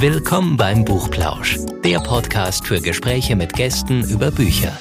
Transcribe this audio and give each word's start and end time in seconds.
Willkommen 0.00 0.56
beim 0.56 0.86
Buchplausch, 0.86 1.58
der 1.84 1.98
Podcast 1.98 2.66
für 2.66 2.80
Gespräche 2.80 3.36
mit 3.36 3.52
Gästen 3.52 4.02
über 4.08 4.30
Bücher. 4.30 4.72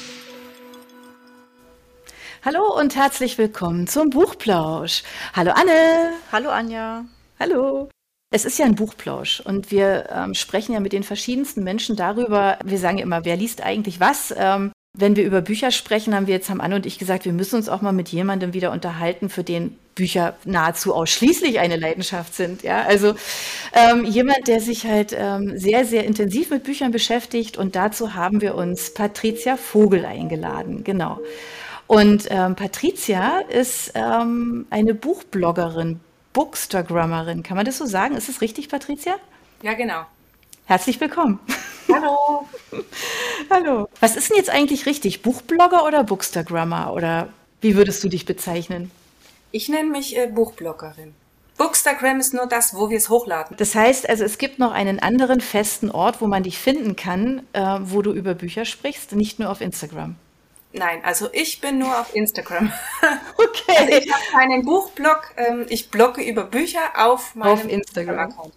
Hallo 2.46 2.74
und 2.79 2.96
herzlich 2.96 3.38
willkommen 3.38 3.86
zum 3.88 4.12
Buchplausch. 4.12 5.04
Hallo 5.34 5.52
Anne. 5.52 6.13
Hallo 6.32 6.50
Anja. 6.52 7.04
Hallo. 7.38 7.90
Es 8.32 8.46
ist 8.46 8.60
ja 8.60 8.65
ein 8.65 8.76
Buchplausch 8.76 9.42
und 9.42 9.72
wir 9.72 10.08
ähm, 10.10 10.36
sprechen 10.36 10.72
ja 10.72 10.79
mit 10.79 10.94
den 10.94 11.04
verschiedensten 11.04 11.65
Menschen 11.65 11.97
darüber. 11.97 12.58
Wir 12.63 12.78
sagen 12.78 12.99
ja 12.99 13.04
immer, 13.04 13.26
wer 13.26 13.36
liest 13.36 13.62
eigentlich 13.62 13.99
was? 13.99 14.33
Ähm, 14.38 14.72
wenn 14.94 15.15
wir 15.15 15.24
über 15.24 15.42
Bücher 15.42 15.71
sprechen, 15.71 16.16
haben 16.16 16.27
wir 16.27 16.34
jetzt 16.34 16.49
haben 16.49 16.62
Anne 16.62 16.76
und 16.76 16.85
ich 16.85 16.98
gesagt, 16.98 17.26
wir 17.26 17.34
müssen 17.34 17.55
uns 17.55 17.70
auch 17.70 17.81
mal 17.81 17.91
mit 17.91 18.09
jemandem 18.09 18.53
wieder 18.53 18.72
unterhalten, 18.72 19.30
für 19.30 19.44
den 19.44 19.77
Bücher 19.95 20.35
nahezu 20.45 20.94
ausschließlich 20.94 21.59
eine 21.59 21.77
Leidenschaft 21.77 22.34
sind. 22.34 22.63
Ja, 22.63 22.84
also 22.84 23.16
ähm, 23.73 24.04
jemand, 24.05 24.48
der 24.48 24.59
sich 24.59 24.86
halt 24.86 25.16
ähm, 25.17 25.58
sehr, 25.58 25.86
sehr 25.86 26.05
intensiv 26.05 26.50
mit 26.50 26.64
Büchern 26.64 26.91
beschäftigt 26.91 27.58
und 27.58 27.76
dazu 27.76 28.14
haben 28.14 28.41
wir 28.41 28.55
uns 28.55 28.94
Patricia 28.94 29.58
Vogel 29.58 30.05
eingeladen. 30.05 30.84
Genau. 30.84 31.20
Und 31.88 32.28
ähm, 32.30 32.56
Patricia 32.56 33.40
ist 33.40 33.94
ähm, 33.95 34.67
eine 34.70 34.94
Buchbloggerin, 34.94 36.00
Bookstagrammerin. 36.34 37.44
Kann 37.44 37.58
man 37.58 37.66
das 37.66 37.78
so 37.78 37.86
sagen? 37.86 38.16
Ist 38.16 38.30
es 38.30 38.42
richtig, 38.42 38.70
Patricia? 38.70 39.16
Ja, 39.64 39.73
genau. 39.73 40.03
Herzlich 40.66 41.00
willkommen. 41.02 41.40
Hallo. 41.92 42.48
Hallo. 43.50 43.90
Was 44.00 44.16
ist 44.16 44.30
denn 44.30 44.38
jetzt 44.38 44.50
eigentlich 44.50 44.86
richtig? 44.86 45.22
Buchblogger 45.22 45.86
oder 45.86 46.04
Bookstagrammer? 46.04 46.94
Oder 46.94 47.30
wie 47.62 47.76
würdest 47.76 48.04
du 48.04 48.10
dich 48.10 48.26
bezeichnen? 48.26 48.92
Ich 49.52 49.70
nenne 49.70 49.90
mich 49.90 50.18
äh, 50.18 50.28
Buchbloggerin. 50.28 51.14
Bookstagram 51.58 52.20
ist 52.20 52.34
nur 52.34 52.46
das, 52.48 52.74
wo 52.74 52.90
wir 52.90 52.98
es 52.98 53.10
hochladen. 53.10 53.58
Das 53.58 53.76
heißt 53.76 54.08
also, 54.08 54.24
es 54.24 54.38
gibt 54.38 54.60
noch 54.60 54.72
einen 54.72 55.00
anderen 55.00 55.42
festen 55.42 55.92
Ort, 55.92 56.22
wo 56.22 56.28
man 56.28 56.44
dich 56.44 56.58
finden 56.58 56.96
kann, 56.96 57.46
äh, 57.52 57.80
wo 57.81 58.02
du 58.02 58.14
über 58.14 58.34
Bücher 58.34 58.64
sprichst, 58.64 59.12
nicht 59.14 59.40
nur 59.40 59.50
auf 59.50 59.59
Instagram. 59.59 60.16
Nein, 60.72 61.02
also 61.03 61.28
ich 61.34 61.59
bin 61.62 61.80
nur 61.80 62.00
auf 62.00 62.16
Instagram. 62.16 62.72
Okay. 63.38 63.76
Also 63.78 63.94
ich 63.94 64.14
habe 64.14 64.24
keinen 64.31 64.66
Buchblog, 64.66 65.34
ähm, 65.38 65.66
ich 65.70 65.90
blogge 65.90 66.22
über 66.22 66.44
Bücher 66.44 66.80
auf 66.96 67.36
meinem 67.36 67.53
Auf 67.53 67.68
Instagram. 67.68 68.20
Account. 68.20 68.53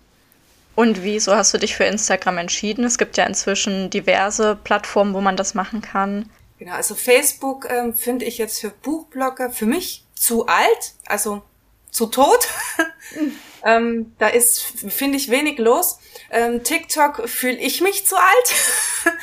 Und 0.74 1.02
wieso 1.02 1.34
hast 1.34 1.52
du 1.52 1.58
dich 1.58 1.76
für 1.76 1.84
Instagram 1.84 2.38
entschieden? 2.38 2.84
Es 2.84 2.98
gibt 2.98 3.16
ja 3.16 3.24
inzwischen 3.24 3.90
diverse 3.90 4.56
Plattformen, 4.56 5.14
wo 5.14 5.20
man 5.20 5.36
das 5.36 5.54
machen 5.54 5.82
kann. 5.82 6.30
Genau, 6.58 6.74
also 6.74 6.94
Facebook 6.94 7.68
ähm, 7.70 7.94
finde 7.94 8.24
ich 8.24 8.38
jetzt 8.38 8.60
für 8.60 8.70
Buchblogger 8.70 9.50
für 9.50 9.66
mich 9.66 10.04
zu 10.14 10.46
alt, 10.46 10.94
also 11.06 11.42
zu 11.90 12.06
tot. 12.06 12.48
ähm, 13.64 14.14
da 14.18 14.28
ist, 14.28 14.62
finde 14.62 15.18
ich, 15.18 15.30
wenig 15.30 15.58
los. 15.58 15.98
Ähm, 16.30 16.62
TikTok 16.62 17.28
fühle 17.28 17.58
ich 17.58 17.80
mich 17.80 18.06
zu 18.06 18.16
alt. 18.16 19.14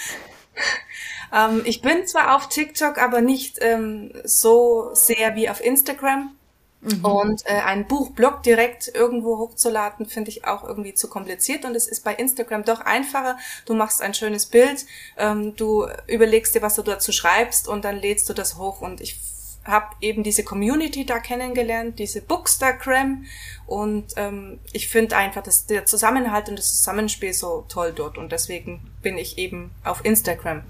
ähm, 1.33 1.61
ich 1.65 1.81
bin 1.81 2.05
zwar 2.05 2.35
auf 2.35 2.49
TikTok, 2.49 2.97
aber 2.99 3.21
nicht 3.21 3.57
ähm, 3.61 4.11
so 4.23 4.91
sehr 4.93 5.35
wie 5.35 5.49
auf 5.49 5.63
Instagram. 5.63 6.35
Und 6.81 7.45
äh, 7.45 7.55
ein 7.65 7.87
Buchblog 7.87 8.41
direkt 8.43 8.89
irgendwo 8.93 9.37
hochzuladen, 9.37 10.05
finde 10.05 10.29
ich 10.29 10.45
auch 10.45 10.63
irgendwie 10.63 10.93
zu 10.93 11.09
kompliziert. 11.09 11.65
Und 11.65 11.75
es 11.75 11.87
ist 11.87 12.05
bei 12.05 12.15
Instagram 12.15 12.63
doch 12.63 12.79
einfacher. 12.79 13.37
Du 13.65 13.73
machst 13.73 14.01
ein 14.01 14.13
schönes 14.13 14.45
Bild, 14.45 14.85
ähm, 15.17 15.55
du 15.57 15.87
überlegst 16.07 16.55
dir, 16.55 16.61
was 16.61 16.75
du 16.75 16.81
dazu 16.81 17.11
schreibst 17.11 17.67
und 17.67 17.83
dann 17.83 17.97
lädst 17.97 18.29
du 18.29 18.33
das 18.33 18.57
hoch. 18.57 18.79
Und 18.79 19.01
ich 19.01 19.19
habe 19.65 19.87
eben 19.99 20.23
diese 20.23 20.45
Community 20.45 21.05
da 21.05 21.19
kennengelernt, 21.19 21.99
diese 21.99 22.21
Bookstagram. 22.21 23.25
Und 23.67 24.13
ähm, 24.15 24.61
ich 24.71 24.87
finde 24.87 25.17
einfach, 25.17 25.43
dass 25.43 25.65
der 25.65 25.85
Zusammenhalt 25.85 26.47
und 26.47 26.57
das 26.57 26.77
Zusammenspiel 26.77 27.33
so 27.33 27.65
toll 27.67 27.91
dort. 27.93 28.17
Und 28.17 28.31
deswegen 28.31 28.89
bin 29.01 29.17
ich 29.17 29.37
eben 29.37 29.71
auf 29.83 30.05
Instagram. 30.05 30.63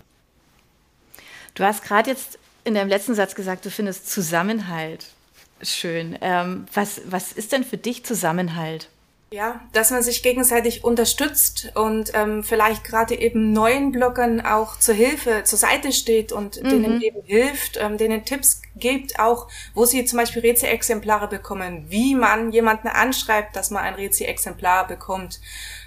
Du 1.53 1.63
hast 1.63 1.83
gerade 1.83 2.09
jetzt 2.09 2.39
in 2.63 2.73
deinem 2.73 2.89
letzten 2.89 3.13
Satz 3.13 3.35
gesagt, 3.35 3.63
du 3.63 3.69
findest 3.69 4.09
Zusammenhalt 4.09 5.13
schön. 5.61 6.17
Ähm, 6.21 6.65
was, 6.73 7.01
was 7.05 7.31
ist 7.31 7.51
denn 7.51 7.63
für 7.63 7.77
dich 7.77 8.05
Zusammenhalt? 8.05 8.89
Ja, 9.31 9.61
dass 9.73 9.91
man 9.91 10.01
sich 10.01 10.23
gegenseitig 10.23 10.83
unterstützt 10.83 11.71
und 11.75 12.11
ähm, 12.15 12.43
vielleicht 12.43 12.83
gerade 12.83 13.13
eben 13.13 13.53
neuen 13.53 13.91
Bloggern 13.91 14.41
auch 14.41 14.79
zur 14.79 14.95
Hilfe, 14.95 15.43
zur 15.43 15.59
Seite 15.59 15.91
steht 15.91 16.31
und 16.31 16.55
denen 16.55 16.99
eben 16.99 17.21
hilft, 17.23 17.77
ähm, 17.77 17.99
denen 17.99 18.25
Tipps 18.25 18.63
gibt, 18.75 19.19
auch 19.19 19.47
wo 19.75 19.85
sie 19.85 20.03
zum 20.05 20.17
Beispiel 20.17 20.41
Rezi-Exemplare 20.41 21.27
bekommen, 21.27 21.85
wie 21.89 22.15
man 22.15 22.51
jemanden 22.51 22.87
anschreibt, 22.87 23.55
dass 23.55 23.69
man 23.69 23.83
ein 23.83 23.93
Rezi-Exemplar 23.93 24.87
bekommt. 24.87 25.39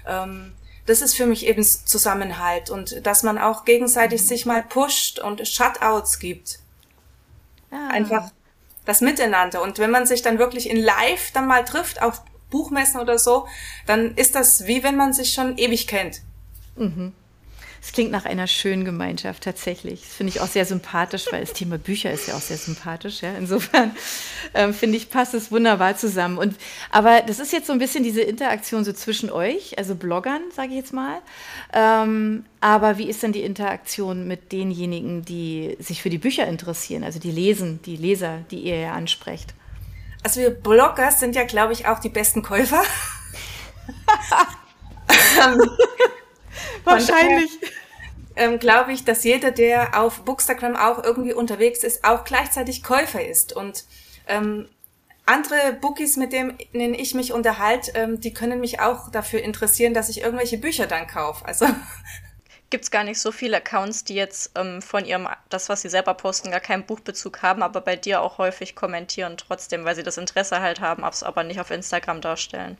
Ähm, 0.07 0.53
das 0.85 1.01
ist 1.01 1.13
für 1.13 1.25
mich 1.25 1.45
eben 1.45 1.63
Zusammenhalt 1.63 2.69
und 2.69 3.05
dass 3.05 3.23
man 3.23 3.37
auch 3.37 3.65
gegenseitig 3.65 4.25
sich 4.25 4.45
mal 4.45 4.63
pusht 4.63 5.19
und 5.19 5.45
Shutouts 5.45 6.19
gibt. 6.19 6.59
Ja. 7.71 7.89
Einfach 7.89 8.31
das 8.85 9.01
Miteinander. 9.01 9.61
Und 9.61 9.79
wenn 9.79 9.91
man 9.91 10.05
sich 10.05 10.21
dann 10.21 10.39
wirklich 10.39 10.69
in 10.69 10.77
Live 10.77 11.31
dann 11.33 11.47
mal 11.47 11.63
trifft, 11.63 12.01
auf 12.01 12.21
Buchmessen 12.49 12.99
oder 13.01 13.17
so, 13.17 13.47
dann 13.87 14.15
ist 14.15 14.35
das 14.35 14.67
wie 14.67 14.83
wenn 14.83 14.95
man 14.95 15.13
sich 15.13 15.33
schon 15.33 15.57
ewig 15.57 15.87
kennt. 15.87 16.21
Es 17.83 17.91
klingt 17.91 18.11
nach 18.11 18.23
einer 18.23 18.47
schönen 18.47 18.85
Gemeinschaft 18.85 19.43
tatsächlich. 19.43 20.03
Das 20.03 20.13
finde 20.13 20.31
ich 20.31 20.39
auch 20.39 20.47
sehr 20.47 20.63
sympathisch, 20.63 21.25
weil 21.31 21.41
das 21.41 21.51
Thema 21.51 21.77
Bücher 21.77 22.13
ist 22.13 22.29
ja 22.29 22.35
auch 22.35 22.41
sehr 22.41 22.55
sympathisch. 22.55 23.21
Ja? 23.21 23.33
Insofern 23.37 23.91
ähm, 24.53 24.73
finde 24.73 24.95
ich, 24.95 25.09
passt 25.09 25.33
es 25.33 25.51
wunderbar 25.51 25.97
zusammen. 25.97 26.37
Und, 26.37 26.55
aber 26.91 27.21
das 27.21 27.39
ist 27.39 27.51
jetzt 27.51 27.67
so 27.67 27.73
ein 27.73 27.79
bisschen 27.79 28.05
diese 28.05 28.21
Interaktion 28.21 28.85
so 28.85 28.93
zwischen 28.93 29.29
euch, 29.29 29.77
also 29.77 29.95
Bloggern, 29.95 30.43
sage 30.55 30.69
ich 30.69 30.75
jetzt 30.75 30.93
mal. 30.93 31.19
Ähm, 31.73 32.45
aber 32.61 32.97
wie 32.97 33.09
ist 33.09 33.21
denn 33.21 33.33
die 33.33 33.43
Interaktion 33.43 34.29
mit 34.29 34.53
denjenigen, 34.53 35.25
die 35.25 35.75
sich 35.77 36.01
für 36.01 36.09
die 36.09 36.17
Bücher 36.17 36.47
interessieren, 36.47 37.03
also 37.03 37.19
die 37.19 37.31
lesen, 37.31 37.81
die 37.85 37.97
Leser, 37.97 38.45
die 38.49 38.59
ihr 38.59 38.79
ja 38.79 38.93
ansprecht? 38.93 39.53
Also 40.23 40.39
wir 40.39 40.51
Blogger 40.51 41.11
sind 41.11 41.35
ja, 41.35 41.43
glaube 41.43 41.73
ich, 41.73 41.85
auch 41.85 41.99
die 41.99 42.07
besten 42.07 42.43
Käufer. 42.43 42.81
Wahrscheinlich. 46.83 47.51
ähm, 48.35 48.59
glaube 48.59 48.93
ich, 48.93 49.03
dass 49.03 49.23
jeder, 49.23 49.51
der 49.51 49.99
auf 49.99 50.21
Bookstagram 50.21 50.75
auch 50.75 51.03
irgendwie 51.03 51.33
unterwegs 51.33 51.83
ist, 51.83 52.03
auch 52.03 52.23
gleichzeitig 52.23 52.83
Käufer 52.83 53.25
ist. 53.25 53.53
Und 53.53 53.85
ähm, 54.27 54.67
andere 55.25 55.73
Bookies, 55.79 56.17
mit 56.17 56.33
denen 56.33 56.93
ich 56.93 57.13
mich 57.13 57.31
unterhalte, 57.31 57.91
ähm, 57.95 58.19
die 58.19 58.33
können 58.33 58.59
mich 58.59 58.79
auch 58.79 59.09
dafür 59.09 59.41
interessieren, 59.41 59.93
dass 59.93 60.09
ich 60.09 60.21
irgendwelche 60.21 60.57
Bücher 60.57 60.87
dann 60.87 61.07
kaufe. 61.07 61.45
Also 61.45 61.65
Gibt 62.73 62.85
es 62.85 62.89
gar 62.89 63.03
nicht 63.03 63.19
so 63.19 63.31
viele 63.31 63.57
Accounts, 63.57 64.03
die 64.03 64.15
jetzt 64.15 64.49
ähm, 64.55 64.81
von 64.81 65.05
ihrem, 65.05 65.27
das, 65.49 65.69
was 65.69 65.83
sie 65.83 65.89
selber 65.89 66.15
posten, 66.15 66.49
gar 66.49 66.59
keinen 66.59 66.87
Buchbezug 66.87 67.43
haben, 67.43 67.61
aber 67.61 67.81
bei 67.81 67.95
dir 67.95 68.19
auch 68.19 68.39
häufig 68.39 68.75
kommentieren 68.75 69.37
trotzdem, 69.37 69.85
weil 69.85 69.93
sie 69.95 70.01
das 70.01 70.17
Interesse 70.17 70.59
halt 70.59 70.81
haben, 70.81 71.03
es 71.05 71.21
aber 71.21 71.43
nicht 71.43 71.59
auf 71.59 71.69
Instagram 71.69 72.19
darstellen. 72.19 72.79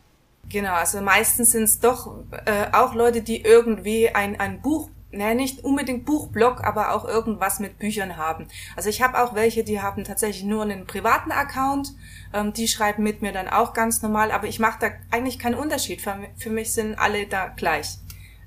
Genau, 0.49 0.73
also 0.73 1.01
meistens 1.01 1.51
sind 1.51 1.63
es 1.63 1.79
doch 1.79 2.13
äh, 2.45 2.67
auch 2.73 2.93
Leute, 2.93 3.21
die 3.21 3.41
irgendwie 3.41 4.09
ein, 4.09 4.39
ein 4.39 4.61
Buch, 4.61 4.89
ne, 5.11 5.35
nicht 5.35 5.63
unbedingt 5.63 6.05
Buchblog, 6.05 6.63
aber 6.63 6.93
auch 6.93 7.05
irgendwas 7.05 7.59
mit 7.59 7.79
Büchern 7.79 8.17
haben. 8.17 8.47
Also 8.75 8.89
ich 8.89 9.01
habe 9.01 9.21
auch 9.23 9.33
welche, 9.35 9.63
die 9.63 9.81
haben 9.81 10.03
tatsächlich 10.03 10.43
nur 10.43 10.63
einen 10.63 10.85
privaten 10.85 11.31
Account, 11.31 11.93
ähm, 12.33 12.53
die 12.53 12.67
schreiben 12.67 13.03
mit 13.03 13.21
mir 13.21 13.31
dann 13.31 13.47
auch 13.47 13.73
ganz 13.73 14.01
normal, 14.01 14.31
aber 14.31 14.47
ich 14.47 14.59
mache 14.59 14.79
da 14.79 14.87
eigentlich 15.11 15.39
keinen 15.39 15.55
Unterschied. 15.55 16.01
Für, 16.01 16.17
für 16.37 16.49
mich 16.49 16.73
sind 16.73 16.99
alle 16.99 17.25
da 17.25 17.47
gleich. 17.47 17.97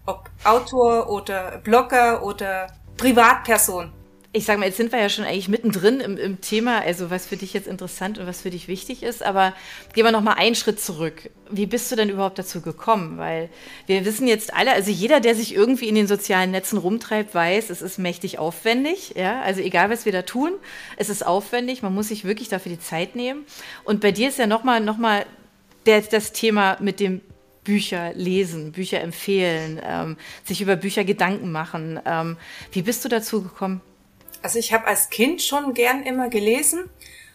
Ob 0.04 0.30
Autor 0.44 1.08
oder 1.10 1.58
Blogger 1.58 2.22
oder 2.22 2.68
Privatperson. 2.96 3.92
Ich 4.36 4.44
sage 4.44 4.60
mal, 4.60 4.66
jetzt 4.66 4.76
sind 4.76 4.92
wir 4.92 5.00
ja 5.00 5.08
schon 5.08 5.24
eigentlich 5.24 5.48
mittendrin 5.48 5.98
im, 6.00 6.18
im 6.18 6.42
Thema, 6.42 6.82
also 6.82 7.08
was 7.08 7.24
für 7.24 7.38
dich 7.38 7.54
jetzt 7.54 7.66
interessant 7.66 8.18
und 8.18 8.26
was 8.26 8.42
für 8.42 8.50
dich 8.50 8.68
wichtig 8.68 9.02
ist, 9.02 9.22
aber 9.22 9.54
gehen 9.94 10.04
wir 10.04 10.12
noch 10.12 10.20
mal 10.20 10.34
einen 10.34 10.54
Schritt 10.54 10.78
zurück. 10.78 11.30
Wie 11.48 11.64
bist 11.64 11.90
du 11.90 11.96
denn 11.96 12.10
überhaupt 12.10 12.38
dazu 12.38 12.60
gekommen? 12.60 13.16
Weil 13.16 13.48
wir 13.86 14.04
wissen 14.04 14.28
jetzt 14.28 14.52
alle, 14.52 14.72
also 14.72 14.90
jeder, 14.90 15.20
der 15.20 15.34
sich 15.34 15.54
irgendwie 15.54 15.88
in 15.88 15.94
den 15.94 16.06
sozialen 16.06 16.50
Netzen 16.50 16.76
rumtreibt, 16.76 17.34
weiß, 17.34 17.70
es 17.70 17.80
ist 17.80 17.96
mächtig 17.96 18.38
aufwendig, 18.38 19.14
ja, 19.16 19.40
also 19.40 19.62
egal 19.62 19.88
was 19.88 20.04
wir 20.04 20.12
da 20.12 20.20
tun, 20.20 20.52
es 20.98 21.08
ist 21.08 21.24
aufwendig, 21.24 21.80
man 21.80 21.94
muss 21.94 22.08
sich 22.08 22.26
wirklich 22.26 22.50
dafür 22.50 22.72
die 22.72 22.78
Zeit 22.78 23.16
nehmen. 23.16 23.46
Und 23.84 24.02
bei 24.02 24.12
dir 24.12 24.28
ist 24.28 24.38
ja 24.38 24.46
noch 24.46 24.64
mal, 24.64 24.80
noch 24.80 24.98
mal 24.98 25.24
das 25.86 26.32
Thema 26.32 26.76
mit 26.78 27.00
dem 27.00 27.22
Bücher 27.64 28.12
lesen, 28.12 28.72
Bücher 28.72 29.00
empfehlen, 29.00 29.80
ähm, 29.82 30.18
sich 30.44 30.60
über 30.60 30.76
Bücher 30.76 31.04
Gedanken 31.04 31.52
machen. 31.52 31.98
Ähm, 32.04 32.36
wie 32.72 32.82
bist 32.82 33.02
du 33.02 33.08
dazu 33.08 33.42
gekommen? 33.42 33.80
Also 34.42 34.58
ich 34.58 34.72
habe 34.72 34.86
als 34.86 35.10
Kind 35.10 35.42
schon 35.42 35.74
gern 35.74 36.02
immer 36.02 36.28
gelesen, 36.28 36.88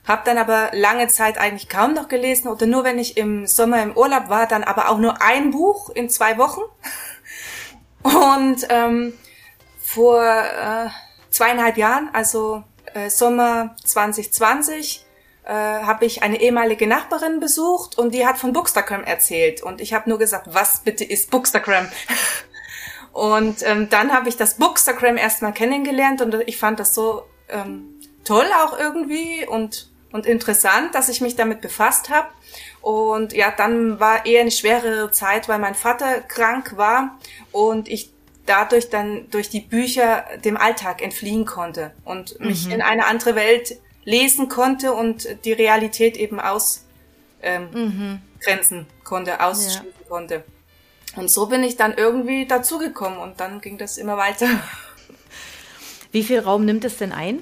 habe 0.08 0.24
dann 0.26 0.38
aber 0.38 0.70
lange 0.74 1.08
Zeit 1.08 1.38
eigentlich 1.38 1.70
kaum 1.70 1.94
noch 1.94 2.08
gelesen 2.08 2.48
oder 2.48 2.66
nur 2.66 2.84
wenn 2.84 3.00
ich 3.00 3.18
im 3.18 3.46
Sommer 3.46 3.82
im 3.84 3.96
Urlaub 3.96 4.30
war, 4.30 4.48
dann 4.48 4.64
aber 4.64 4.90
auch 4.90 4.98
nur 4.98 5.22
ein 5.22 5.52
Buch 5.52 5.90
in 5.90 6.10
zwei 6.10 6.38
Wochen. 6.38 6.62
Und 8.04 8.66
ähm, 8.70 9.14
vor 9.80 10.24
äh, 10.24 10.90
zweieinhalb 11.30 11.78
Jahren, 11.78 12.10
also 12.14 12.64
äh, 12.94 13.10
Sommer 13.10 13.76
2020, 13.86 15.06
äh, 15.44 15.52
habe 15.52 16.06
ich 16.06 16.24
eine 16.24 16.40
ehemalige 16.40 16.88
Nachbarin 16.88 17.40
besucht 17.40 17.98
und 17.98 18.14
die 18.14 18.26
hat 18.26 18.38
von 18.38 18.54
Bookstagram 18.54 19.04
erzählt. 19.04 19.62
Und 19.62 19.82
ich 19.82 19.94
habe 19.94 20.10
nur 20.10 20.20
gesagt, 20.20 20.48
was 20.52 20.82
bitte 20.82 21.04
ist 21.04 21.32
Bookstagram? 21.32 21.88
und 23.14 23.64
ähm, 23.64 23.90
dann 23.90 24.14
habe 24.14 24.30
ich 24.30 24.38
das 24.38 24.56
Bookstagram 24.56 25.18
erstmal 25.18 25.54
kennengelernt 25.54 26.22
und 26.22 26.36
ich 26.46 26.58
fand 26.58 26.80
das 26.80 26.94
so 26.94 27.24
ähm, 27.50 28.00
toll 28.24 28.48
auch 28.64 28.78
irgendwie 28.78 29.46
und, 29.46 29.90
und 30.12 30.26
interessant, 30.26 30.96
dass 30.96 31.10
ich 31.10 31.20
mich 31.22 31.36
damit 31.36 31.62
befasst 31.62 32.10
habe. 32.10 32.28
Und 32.82 33.34
ja, 33.34 33.52
dann 33.52 34.00
war 34.00 34.26
eher 34.26 34.42
eine 34.42 34.52
schwerere 34.52 35.12
Zeit, 35.12 35.50
weil 35.50 35.60
mein 35.60 35.76
Vater 35.76 36.22
krank 36.22 36.78
war 36.78 37.18
und 37.52 37.90
ich 37.90 38.12
dadurch 38.46 38.90
dann 38.90 39.30
durch 39.30 39.50
die 39.50 39.62
Bücher 39.62 40.26
dem 40.44 40.58
Alltag 40.58 41.02
entfliehen 41.02 41.46
konnte 41.46 41.92
und 42.06 42.40
mich 42.40 42.66
mhm. 42.66 42.74
in 42.74 42.82
eine 42.82 43.06
andere 43.06 43.36
Welt 43.36 43.78
lesen 44.04 44.50
konnte 44.50 44.94
und 44.94 45.28
die 45.46 45.54
Realität 45.54 46.18
eben 46.18 46.40
ausgrenzen 46.40 46.82
ähm, 47.44 47.70
mhm. 47.74 48.86
konnte, 49.04 49.42
ausschließen 49.42 49.86
ja. 49.86 50.08
konnte. 50.10 50.44
Und 51.16 51.30
so 51.30 51.48
bin 51.48 51.64
ich 51.64 51.76
dann 51.76 51.94
irgendwie 51.94 52.46
dazugekommen 52.46 53.20
und 53.20 53.40
dann 53.40 53.60
ging 53.62 53.78
das 53.78 53.98
immer 53.98 54.18
weiter. 54.18 54.48
Wie 56.12 56.24
viel 56.24 56.40
Raum 56.40 56.66
nimmt 56.66 56.86
es 56.86 56.98
denn 56.98 57.12
ein? 57.12 57.40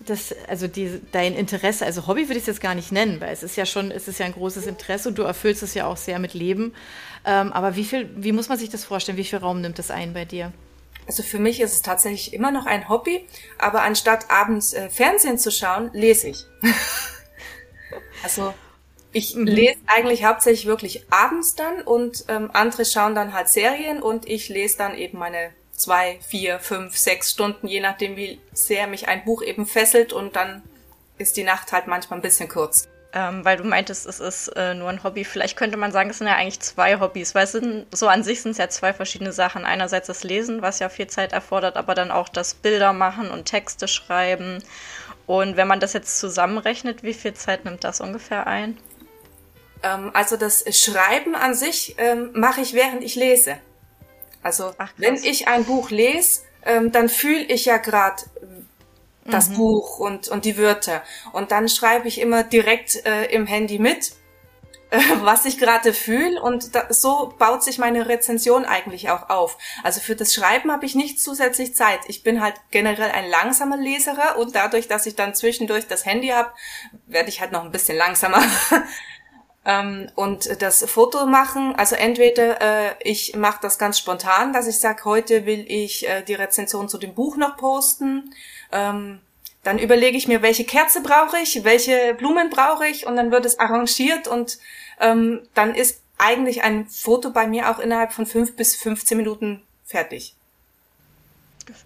Das, 0.00 0.34
also 0.48 0.68
die, 0.68 1.00
dein 1.10 1.34
Interesse, 1.34 1.84
also 1.84 2.06
Hobby 2.06 2.28
würde 2.28 2.34
ich 2.34 2.42
es 2.42 2.46
jetzt 2.46 2.60
gar 2.60 2.74
nicht 2.74 2.92
nennen, 2.92 3.20
weil 3.20 3.32
es 3.32 3.42
ist 3.42 3.56
ja 3.56 3.66
schon, 3.66 3.90
es 3.90 4.06
ist 4.08 4.20
ja 4.20 4.26
ein 4.26 4.32
großes 4.32 4.66
Interesse 4.66 5.08
und 5.08 5.18
du 5.18 5.22
erfüllst 5.22 5.62
es 5.62 5.74
ja 5.74 5.86
auch 5.86 5.96
sehr 5.96 6.18
mit 6.18 6.34
Leben. 6.34 6.74
Ähm, 7.24 7.52
aber 7.52 7.76
wie 7.76 7.84
viel, 7.84 8.10
wie 8.14 8.32
muss 8.32 8.48
man 8.48 8.58
sich 8.58 8.68
das 8.68 8.84
vorstellen? 8.84 9.18
Wie 9.18 9.24
viel 9.24 9.38
Raum 9.38 9.60
nimmt 9.60 9.78
das 9.78 9.90
ein 9.90 10.12
bei 10.12 10.24
dir? 10.24 10.52
Also 11.06 11.22
für 11.22 11.38
mich 11.38 11.60
ist 11.60 11.72
es 11.72 11.82
tatsächlich 11.82 12.34
immer 12.34 12.50
noch 12.50 12.66
ein 12.66 12.88
Hobby, 12.88 13.26
aber 13.58 13.82
anstatt 13.82 14.30
abends 14.30 14.72
äh, 14.72 14.90
Fernsehen 14.90 15.38
zu 15.38 15.50
schauen, 15.50 15.90
lese 15.92 16.28
ich. 16.28 16.44
also 18.22 18.52
ich 19.16 19.34
mhm. 19.34 19.46
lese 19.46 19.78
eigentlich 19.86 20.24
hauptsächlich 20.26 20.66
wirklich 20.66 21.04
abends 21.10 21.54
dann 21.54 21.80
und 21.80 22.26
ähm, 22.28 22.50
andere 22.52 22.84
schauen 22.84 23.14
dann 23.14 23.32
halt 23.32 23.48
Serien 23.48 24.02
und 24.02 24.28
ich 24.28 24.50
lese 24.50 24.76
dann 24.76 24.94
eben 24.94 25.18
meine 25.18 25.52
zwei, 25.72 26.18
vier, 26.28 26.58
fünf, 26.58 26.98
sechs 26.98 27.30
Stunden, 27.30 27.66
je 27.66 27.80
nachdem, 27.80 28.16
wie 28.16 28.38
sehr 28.52 28.86
mich 28.86 29.08
ein 29.08 29.24
Buch 29.24 29.42
eben 29.42 29.64
fesselt 29.66 30.12
und 30.12 30.36
dann 30.36 30.62
ist 31.16 31.38
die 31.38 31.44
Nacht 31.44 31.72
halt 31.72 31.86
manchmal 31.86 32.18
ein 32.18 32.22
bisschen 32.22 32.48
kurz 32.48 32.88
ähm, 33.14 33.46
weil 33.46 33.56
du 33.56 33.64
meintest, 33.64 34.04
es 34.04 34.20
ist 34.20 34.48
äh, 34.48 34.74
nur 34.74 34.90
ein 34.90 35.02
Hobby. 35.02 35.24
Vielleicht 35.24 35.56
könnte 35.56 35.78
man 35.78 35.90
sagen, 35.90 36.10
es 36.10 36.18
sind 36.18 36.26
ja 36.26 36.34
eigentlich 36.34 36.60
zwei 36.60 37.00
Hobbys, 37.00 37.34
weil 37.34 37.44
es 37.44 37.52
sind, 37.52 37.86
so 37.90 38.08
an 38.08 38.22
sich 38.22 38.42
sind 38.42 38.50
es 38.50 38.58
ja 38.58 38.68
zwei 38.68 38.92
verschiedene 38.92 39.32
Sachen. 39.32 39.64
Einerseits 39.64 40.08
das 40.08 40.22
Lesen, 40.22 40.60
was 40.60 40.80
ja 40.80 40.90
viel 40.90 41.06
Zeit 41.06 41.32
erfordert, 41.32 41.78
aber 41.78 41.94
dann 41.94 42.10
auch 42.10 42.28
das 42.28 42.52
Bilder 42.52 42.92
machen 42.92 43.30
und 43.30 43.46
Texte 43.46 43.88
schreiben. 43.88 44.62
Und 45.24 45.56
wenn 45.56 45.66
man 45.66 45.80
das 45.80 45.94
jetzt 45.94 46.18
zusammenrechnet, 46.18 47.02
wie 47.04 47.14
viel 47.14 47.32
Zeit 47.32 47.64
nimmt 47.64 47.84
das 47.84 48.02
ungefähr 48.02 48.46
ein? 48.46 48.76
Ähm, 49.86 50.10
also 50.14 50.36
das 50.36 50.64
Schreiben 50.76 51.34
an 51.34 51.54
sich 51.54 51.94
ähm, 51.98 52.30
mache 52.34 52.60
ich, 52.60 52.74
während 52.74 53.02
ich 53.02 53.14
lese. 53.14 53.58
Also 54.42 54.72
Ach, 54.78 54.92
wenn 54.96 55.14
ich 55.14 55.48
ein 55.48 55.64
Buch 55.64 55.90
lese, 55.90 56.42
ähm, 56.64 56.92
dann 56.92 57.08
fühle 57.08 57.44
ich 57.44 57.64
ja 57.64 57.78
gerade, 57.78 58.22
das 59.24 59.48
mhm. 59.50 59.56
Buch 59.56 59.98
und, 59.98 60.28
und 60.28 60.44
die 60.44 60.56
Wörter. 60.56 61.02
Und 61.32 61.50
dann 61.50 61.68
schreibe 61.68 62.06
ich 62.08 62.20
immer 62.20 62.44
direkt 62.44 63.04
äh, 63.06 63.24
im 63.26 63.46
Handy 63.46 63.80
mit, 63.80 64.12
äh, 64.90 65.00
was 65.22 65.46
ich 65.46 65.58
gerade 65.58 65.92
fühle. 65.92 66.40
Und 66.40 66.74
da, 66.74 66.86
so 66.90 67.34
baut 67.38 67.64
sich 67.64 67.78
meine 67.78 68.08
Rezension 68.08 68.64
eigentlich 68.64 69.10
auch 69.10 69.28
auf. 69.28 69.58
Also 69.82 70.00
für 70.00 70.14
das 70.14 70.32
Schreiben 70.32 70.70
habe 70.70 70.86
ich 70.86 70.94
nicht 70.94 71.20
zusätzlich 71.20 71.74
Zeit. 71.74 72.00
Ich 72.06 72.22
bin 72.22 72.40
halt 72.40 72.54
generell 72.70 73.10
ein 73.10 73.28
langsamer 73.28 73.76
Leserer 73.76 74.38
und 74.38 74.54
dadurch, 74.54 74.86
dass 74.86 75.06
ich 75.06 75.16
dann 75.16 75.34
zwischendurch 75.34 75.88
das 75.88 76.06
Handy 76.06 76.28
habe, 76.28 76.52
werde 77.06 77.28
ich 77.28 77.40
halt 77.40 77.52
noch 77.52 77.64
ein 77.64 77.72
bisschen 77.72 77.98
langsamer. 77.98 78.42
Ähm, 79.66 80.08
und 80.14 80.62
das 80.62 80.84
Foto 80.84 81.26
machen, 81.26 81.74
also 81.76 81.96
entweder 81.96 82.60
äh, 82.60 82.94
ich 83.00 83.34
mache 83.34 83.58
das 83.60 83.78
ganz 83.78 83.98
spontan, 83.98 84.52
dass 84.52 84.68
ich 84.68 84.78
sage, 84.78 85.04
heute 85.04 85.44
will 85.44 85.64
ich 85.68 86.08
äh, 86.08 86.22
die 86.22 86.34
Rezension 86.34 86.88
zu 86.88 86.98
dem 86.98 87.14
Buch 87.14 87.36
noch 87.36 87.56
posten 87.56 88.32
ähm, 88.72 89.20
dann 89.66 89.78
überlege 89.80 90.16
ich 90.16 90.28
mir, 90.28 90.42
welche 90.42 90.64
Kerze 90.64 91.02
brauche 91.02 91.38
ich, 91.38 91.64
welche 91.64 92.14
Blumen 92.14 92.50
brauche 92.50 92.86
ich 92.86 93.04
und 93.04 93.16
dann 93.16 93.32
wird 93.32 93.44
es 93.44 93.58
arrangiert 93.58 94.28
und 94.28 94.58
ähm, 95.00 95.42
dann 95.54 95.74
ist 95.74 96.02
eigentlich 96.18 96.62
ein 96.62 96.86
Foto 96.86 97.30
bei 97.30 97.48
mir 97.48 97.70
auch 97.70 97.80
innerhalb 97.80 98.12
von 98.12 98.26
fünf 98.26 98.54
bis 98.54 98.76
15 98.76 99.16
Minuten 99.16 99.62
fertig. 99.84 100.35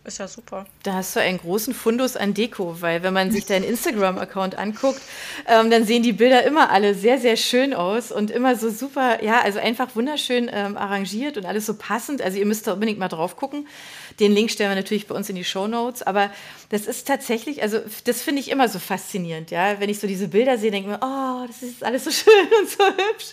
Ist 0.05 0.19
ja 0.19 0.29
super. 0.29 0.67
Da 0.83 0.95
hast 0.95 1.17
du 1.17 1.21
einen 1.21 1.39
großen 1.39 1.73
Fundus 1.73 2.17
an 2.17 2.35
Deko, 2.35 2.83
weil 2.83 3.03
wenn 3.03 3.15
man 3.15 3.31
sich 3.31 3.47
deinen 3.47 3.65
Instagram-Account 3.65 4.59
anguckt, 4.59 5.01
ähm, 5.47 5.71
dann 5.71 5.87
sehen 5.87 6.03
die 6.03 6.13
Bilder 6.13 6.45
immer 6.45 6.71
alle 6.71 6.95
sehr, 6.95 7.19
sehr 7.19 7.37
schön 7.37 7.73
aus 7.73 8.13
und 8.13 8.31
immer 8.31 8.57
so 8.57 8.69
super, 8.71 9.23
ja, 9.25 9.41
also 9.41 9.59
einfach 9.59 9.97
wunderschön 9.97 10.51
ähm, 10.53 10.77
arrangiert 10.77 11.39
und 11.39 11.47
alles 11.47 11.65
so 11.65 11.75
passend. 11.75 12.21
Also 12.21 12.39
ihr 12.39 12.45
müsst 12.45 12.67
da 12.67 12.75
unbedingt 12.75 12.99
mal 12.99 13.09
drauf 13.09 13.37
gucken. 13.37 13.67
Den 14.19 14.33
Link 14.33 14.51
stellen 14.51 14.71
wir 14.71 14.77
natürlich 14.77 15.07
bei 15.07 15.15
uns 15.15 15.31
in 15.31 15.37
die 15.37 15.45
Show 15.45 15.67
Notes. 15.67 16.03
Aber 16.03 16.31
das 16.69 16.87
ist 16.87 17.07
tatsächlich, 17.07 17.63
also 17.63 17.81
das 18.05 18.21
finde 18.21 18.41
ich 18.41 18.51
immer 18.51 18.69
so 18.69 18.79
faszinierend, 18.79 19.51
ja. 19.51 19.81
Wenn 19.81 19.89
ich 19.89 19.99
so 19.99 20.07
diese 20.07 20.29
Bilder 20.29 20.59
sehe, 20.59 20.71
denke 20.71 20.91
ich 20.91 20.99
mir, 20.99 21.07
oh, 21.07 21.47
das 21.47 21.63
ist 21.63 21.83
alles 21.83 22.05
so 22.05 22.11
schön 22.11 22.49
und 22.61 22.69
so 22.69 22.85
hübsch. 22.85 23.33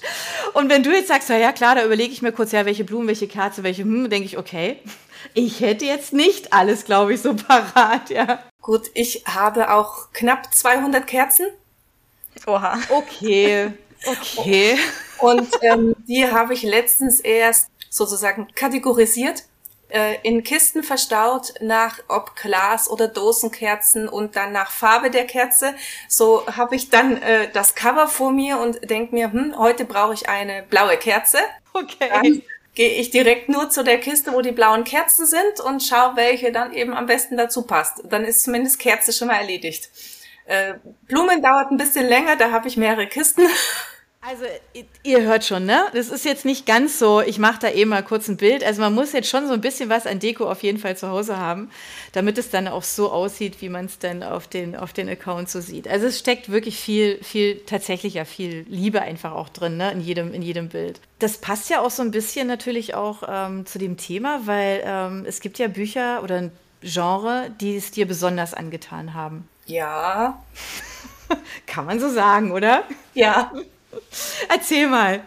Und 0.54 0.70
wenn 0.70 0.84
du 0.84 0.92
jetzt 0.92 1.10
sagst, 1.10 1.28
ja, 1.30 1.52
klar, 1.52 1.76
da 1.76 1.84
überlege 1.84 2.14
ich 2.14 2.22
mir 2.22 2.32
kurz, 2.32 2.54
ja, 2.54 2.66
welche 2.66 2.86
Blumen, 2.86 3.08
welche 3.08 3.28
Kerze, 3.28 3.64
welche, 3.64 3.84
hm, 3.84 4.10
denke 4.10 4.26
ich, 4.26 4.38
okay. 4.38 4.78
Ich 5.34 5.62
hätte 5.62 5.86
jetzt 5.86 6.14
nicht 6.14 6.54
alles, 6.54 6.86
glaube 6.86 7.14
ich, 7.14 7.22
so 7.22 7.36
parat, 7.48 8.10
ja. 8.10 8.44
Gut, 8.62 8.90
ich 8.94 9.24
habe 9.26 9.72
auch 9.72 10.12
knapp 10.14 10.54
200 10.54 11.06
Kerzen. 11.08 11.48
Oha. 12.46 12.78
Okay, 12.90 13.74
okay. 14.06 14.78
Und 15.20 15.48
ähm, 15.62 15.96
die 16.08 16.30
habe 16.30 16.54
ich 16.54 16.64
letztens 16.64 17.20
erst 17.20 17.70
sozusagen 17.90 18.48
kategorisiert 18.54 19.44
äh, 19.90 20.18
in 20.24 20.44
Kisten 20.44 20.84
verstaut 20.84 21.54
nach 21.62 22.00
ob 22.08 22.36
Glas 22.36 22.90
oder 22.90 23.08
Dosenkerzen 23.08 24.08
und 24.10 24.36
dann 24.36 24.52
nach 24.52 24.72
Farbe 24.72 25.10
der 25.10 25.26
Kerze. 25.26 25.76
So 26.08 26.46
habe 26.48 26.76
ich 26.76 26.90
dann 26.90 27.22
äh, 27.22 27.50
das 27.52 27.76
Cover 27.76 28.08
vor 28.08 28.32
mir 28.32 28.60
und 28.60 28.90
denk 28.90 29.14
mir, 29.14 29.32
hm, 29.32 29.58
heute 29.58 29.86
brauche 29.86 30.14
ich 30.14 30.30
eine 30.30 30.64
blaue 30.64 30.98
Kerze. 30.98 31.38
Okay. 31.74 32.10
Dann 32.10 32.42
gehe 32.78 32.92
ich 32.92 33.10
direkt 33.10 33.50
nur 33.50 33.72
zu 33.72 33.84
der 33.84 34.00
Kiste, 34.00 34.34
wo 34.34 34.42
die 34.42 34.52
blauen 34.52 34.84
Kerzen 34.84 35.26
sind 35.26 35.60
und 35.66 35.82
schaue, 35.82 36.16
welche 36.16 36.52
dann 36.52 36.74
eben 36.74 36.94
am 36.94 37.08
besten 37.08 37.36
dazu 37.36 37.64
passt. 37.64 38.04
Dann 38.08 38.24
ist 38.24 38.44
zumindest 38.44 38.78
Kerze 38.78 39.12
schon 39.12 39.30
mal 39.30 39.38
erledigt. 39.38 39.90
Äh, 40.46 40.76
Blumen 41.08 41.42
dauert 41.42 41.72
ein 41.72 41.78
bisschen 41.78 42.06
länger, 42.06 42.36
da 42.36 42.52
habe 42.52 42.68
ich 42.68 42.78
mehrere 42.78 43.08
Kisten. 43.08 43.42
Also 44.30 44.44
ihr 45.04 45.22
hört 45.22 45.46
schon, 45.46 45.66
ne? 45.66 45.86
Das 45.94 46.10
ist 46.10 46.26
jetzt 46.26 46.44
nicht 46.44 46.66
ganz 46.66 47.00
so, 47.00 47.22
ich 47.22 47.40
mache 47.40 47.60
da 47.62 47.72
eben 47.72 47.92
mal 47.92 48.04
kurz 48.04 48.28
ein 48.28 48.36
Bild. 48.36 48.62
Also 48.62 48.82
man 48.82 48.94
muss 48.94 49.14
jetzt 49.14 49.30
schon 49.30 49.48
so 49.48 49.54
ein 49.54 49.62
bisschen 49.62 49.88
was 49.88 50.06
an 50.06 50.20
Deko 50.20 50.52
auf 50.52 50.64
jeden 50.64 50.80
Fall 50.80 50.98
zu 50.98 51.08
Hause 51.08 51.38
haben, 51.38 51.72
damit 52.12 52.38
es 52.38 52.50
dann 52.50 52.68
auch 52.68 52.84
so 52.84 53.10
aussieht, 53.10 53.62
wie 53.62 53.70
man 53.70 53.86
es 53.86 54.00
dann 54.00 54.24
auf 54.24 54.50
den, 54.50 54.76
auf 54.76 54.92
den 54.92 55.08
Account 55.08 55.50
so 55.50 55.62
sieht. 55.62 55.88
Also 55.88 56.08
es 56.08 56.20
steckt 56.20 56.52
wirklich 56.52 56.78
viel, 56.78 57.24
viel, 57.24 57.62
tatsächlich 57.66 58.16
ja 58.16 58.26
viel 58.26 58.66
Liebe 58.68 59.02
einfach 59.02 59.32
auch 59.32 59.48
drin, 59.48 59.78
ne? 59.78 59.94
In 59.94 60.02
jedem, 60.02 60.34
in 60.34 60.42
jedem 60.42 60.68
Bild. 60.68 61.00
Das 61.20 61.38
passt 61.38 61.70
ja 61.70 61.80
auch 61.80 61.92
so 61.92 62.04
ein 62.04 62.12
bisschen 62.12 62.48
natürlich 62.50 62.96
auch 62.96 63.24
ähm, 63.30 63.66
zu 63.66 63.80
dem 63.80 63.96
Thema, 63.96 64.42
weil 64.44 64.82
ähm, 64.84 65.24
es 65.26 65.40
gibt 65.40 65.58
ja 65.58 65.70
Bücher 65.70 66.22
oder 66.22 66.36
ein 66.36 66.52
Genre, 66.82 67.50
die 67.62 67.78
es 67.78 67.92
dir 67.92 68.06
besonders 68.06 68.54
angetan 68.54 69.14
haben. 69.14 69.48
Ja. 69.68 70.44
Kann 71.66 71.86
man 71.86 72.02
so 72.02 72.10
sagen, 72.10 72.52
oder? 72.52 72.84
Ja. 73.14 73.54
Erzähl 74.50 74.88
mal. 74.88 75.22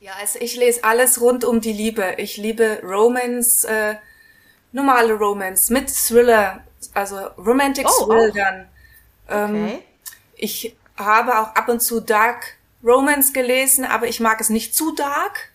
Ja, 0.00 0.12
also 0.20 0.38
ich 0.40 0.56
lese 0.56 0.82
alles 0.84 1.20
rund 1.20 1.44
um 1.44 1.60
die 1.60 1.72
Liebe. 1.72 2.14
Ich 2.18 2.36
liebe 2.36 2.80
Romance, 2.82 3.64
äh, 3.64 3.96
normale 4.72 5.14
Romance 5.14 5.72
mit 5.72 5.88
Thriller, 5.94 6.64
also 6.94 7.16
Romantic 7.38 7.86
oh, 7.88 8.06
Thriller 8.06 8.32
dann. 8.32 8.68
Ähm, 9.28 9.64
okay. 9.64 9.82
Ich 10.34 10.76
habe 10.96 11.38
auch 11.38 11.54
ab 11.54 11.68
und 11.68 11.80
zu 11.80 12.00
Dark 12.00 12.56
Romance 12.82 13.32
gelesen, 13.32 13.84
aber 13.84 14.08
ich 14.08 14.18
mag 14.18 14.40
es 14.40 14.48
nicht 14.48 14.74
zu 14.74 14.92
dark. 14.92 15.50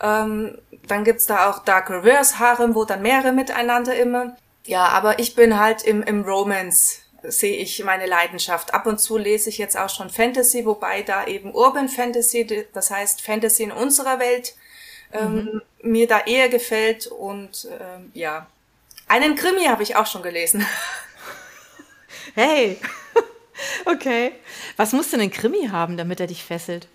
Ähm, 0.00 0.58
dann 0.86 1.04
gibt's 1.04 1.26
da 1.26 1.50
auch 1.50 1.64
Dark 1.64 1.90
Reverse 1.90 2.38
Harem, 2.38 2.74
wo 2.74 2.84
dann 2.84 3.02
mehrere 3.02 3.32
miteinander 3.32 3.96
immer. 3.96 4.36
Ja, 4.64 4.86
aber 4.88 5.18
ich 5.18 5.34
bin 5.34 5.58
halt 5.58 5.82
im, 5.82 6.02
im 6.02 6.22
Romance 6.22 7.00
sehe 7.28 7.56
ich 7.56 7.82
meine 7.84 8.06
Leidenschaft. 8.06 8.74
Ab 8.74 8.86
und 8.86 8.98
zu 8.98 9.16
lese 9.16 9.48
ich 9.48 9.58
jetzt 9.58 9.76
auch 9.76 9.90
schon 9.90 10.10
Fantasy, 10.10 10.64
wobei 10.64 11.02
da 11.02 11.26
eben 11.26 11.54
Urban 11.54 11.88
Fantasy, 11.88 12.66
das 12.72 12.90
heißt 12.90 13.22
Fantasy 13.22 13.64
in 13.64 13.72
unserer 13.72 14.18
Welt, 14.18 14.54
ähm, 15.12 15.34
mhm. 15.82 15.90
mir 15.90 16.06
da 16.06 16.20
eher 16.20 16.48
gefällt. 16.48 17.06
Und 17.06 17.68
ähm, 17.80 18.10
ja, 18.14 18.46
einen 19.08 19.36
Krimi 19.36 19.64
habe 19.64 19.82
ich 19.82 19.96
auch 19.96 20.06
schon 20.06 20.22
gelesen. 20.22 20.66
Hey, 22.34 22.78
okay. 23.86 24.32
Was 24.76 24.92
muss 24.92 25.10
denn 25.10 25.20
ein 25.20 25.30
Krimi 25.30 25.68
haben, 25.68 25.96
damit 25.96 26.20
er 26.20 26.26
dich 26.26 26.44
fesselt? 26.44 26.86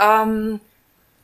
Ähm, 0.00 0.60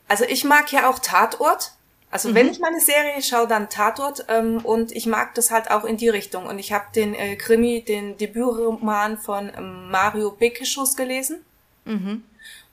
also 0.07 0.23
ich 0.23 0.45
mag 0.45 0.71
ja 0.71 0.89
auch 0.89 0.99
Tatort. 0.99 1.73
Also 2.09 2.29
mhm. 2.29 2.35
wenn 2.35 2.49
ich 2.49 2.59
meine 2.59 2.79
Serie 2.79 3.21
schaue, 3.21 3.47
dann 3.47 3.69
Tatort 3.69 4.25
ähm, 4.29 4.59
und 4.63 4.91
ich 4.91 5.05
mag 5.05 5.35
das 5.35 5.51
halt 5.51 5.71
auch 5.71 5.83
in 5.83 5.97
die 5.97 6.09
Richtung. 6.09 6.45
Und 6.45 6.59
ich 6.59 6.71
habe 6.71 6.85
den 6.95 7.13
äh, 7.13 7.35
Krimi, 7.35 7.81
den 7.81 8.17
Debütroman 8.17 9.17
von 9.17 9.51
ähm, 9.55 9.91
Mario 9.91 10.31
Bekeschuss 10.31 10.95
gelesen. 10.95 11.43
Mhm. 11.85 12.23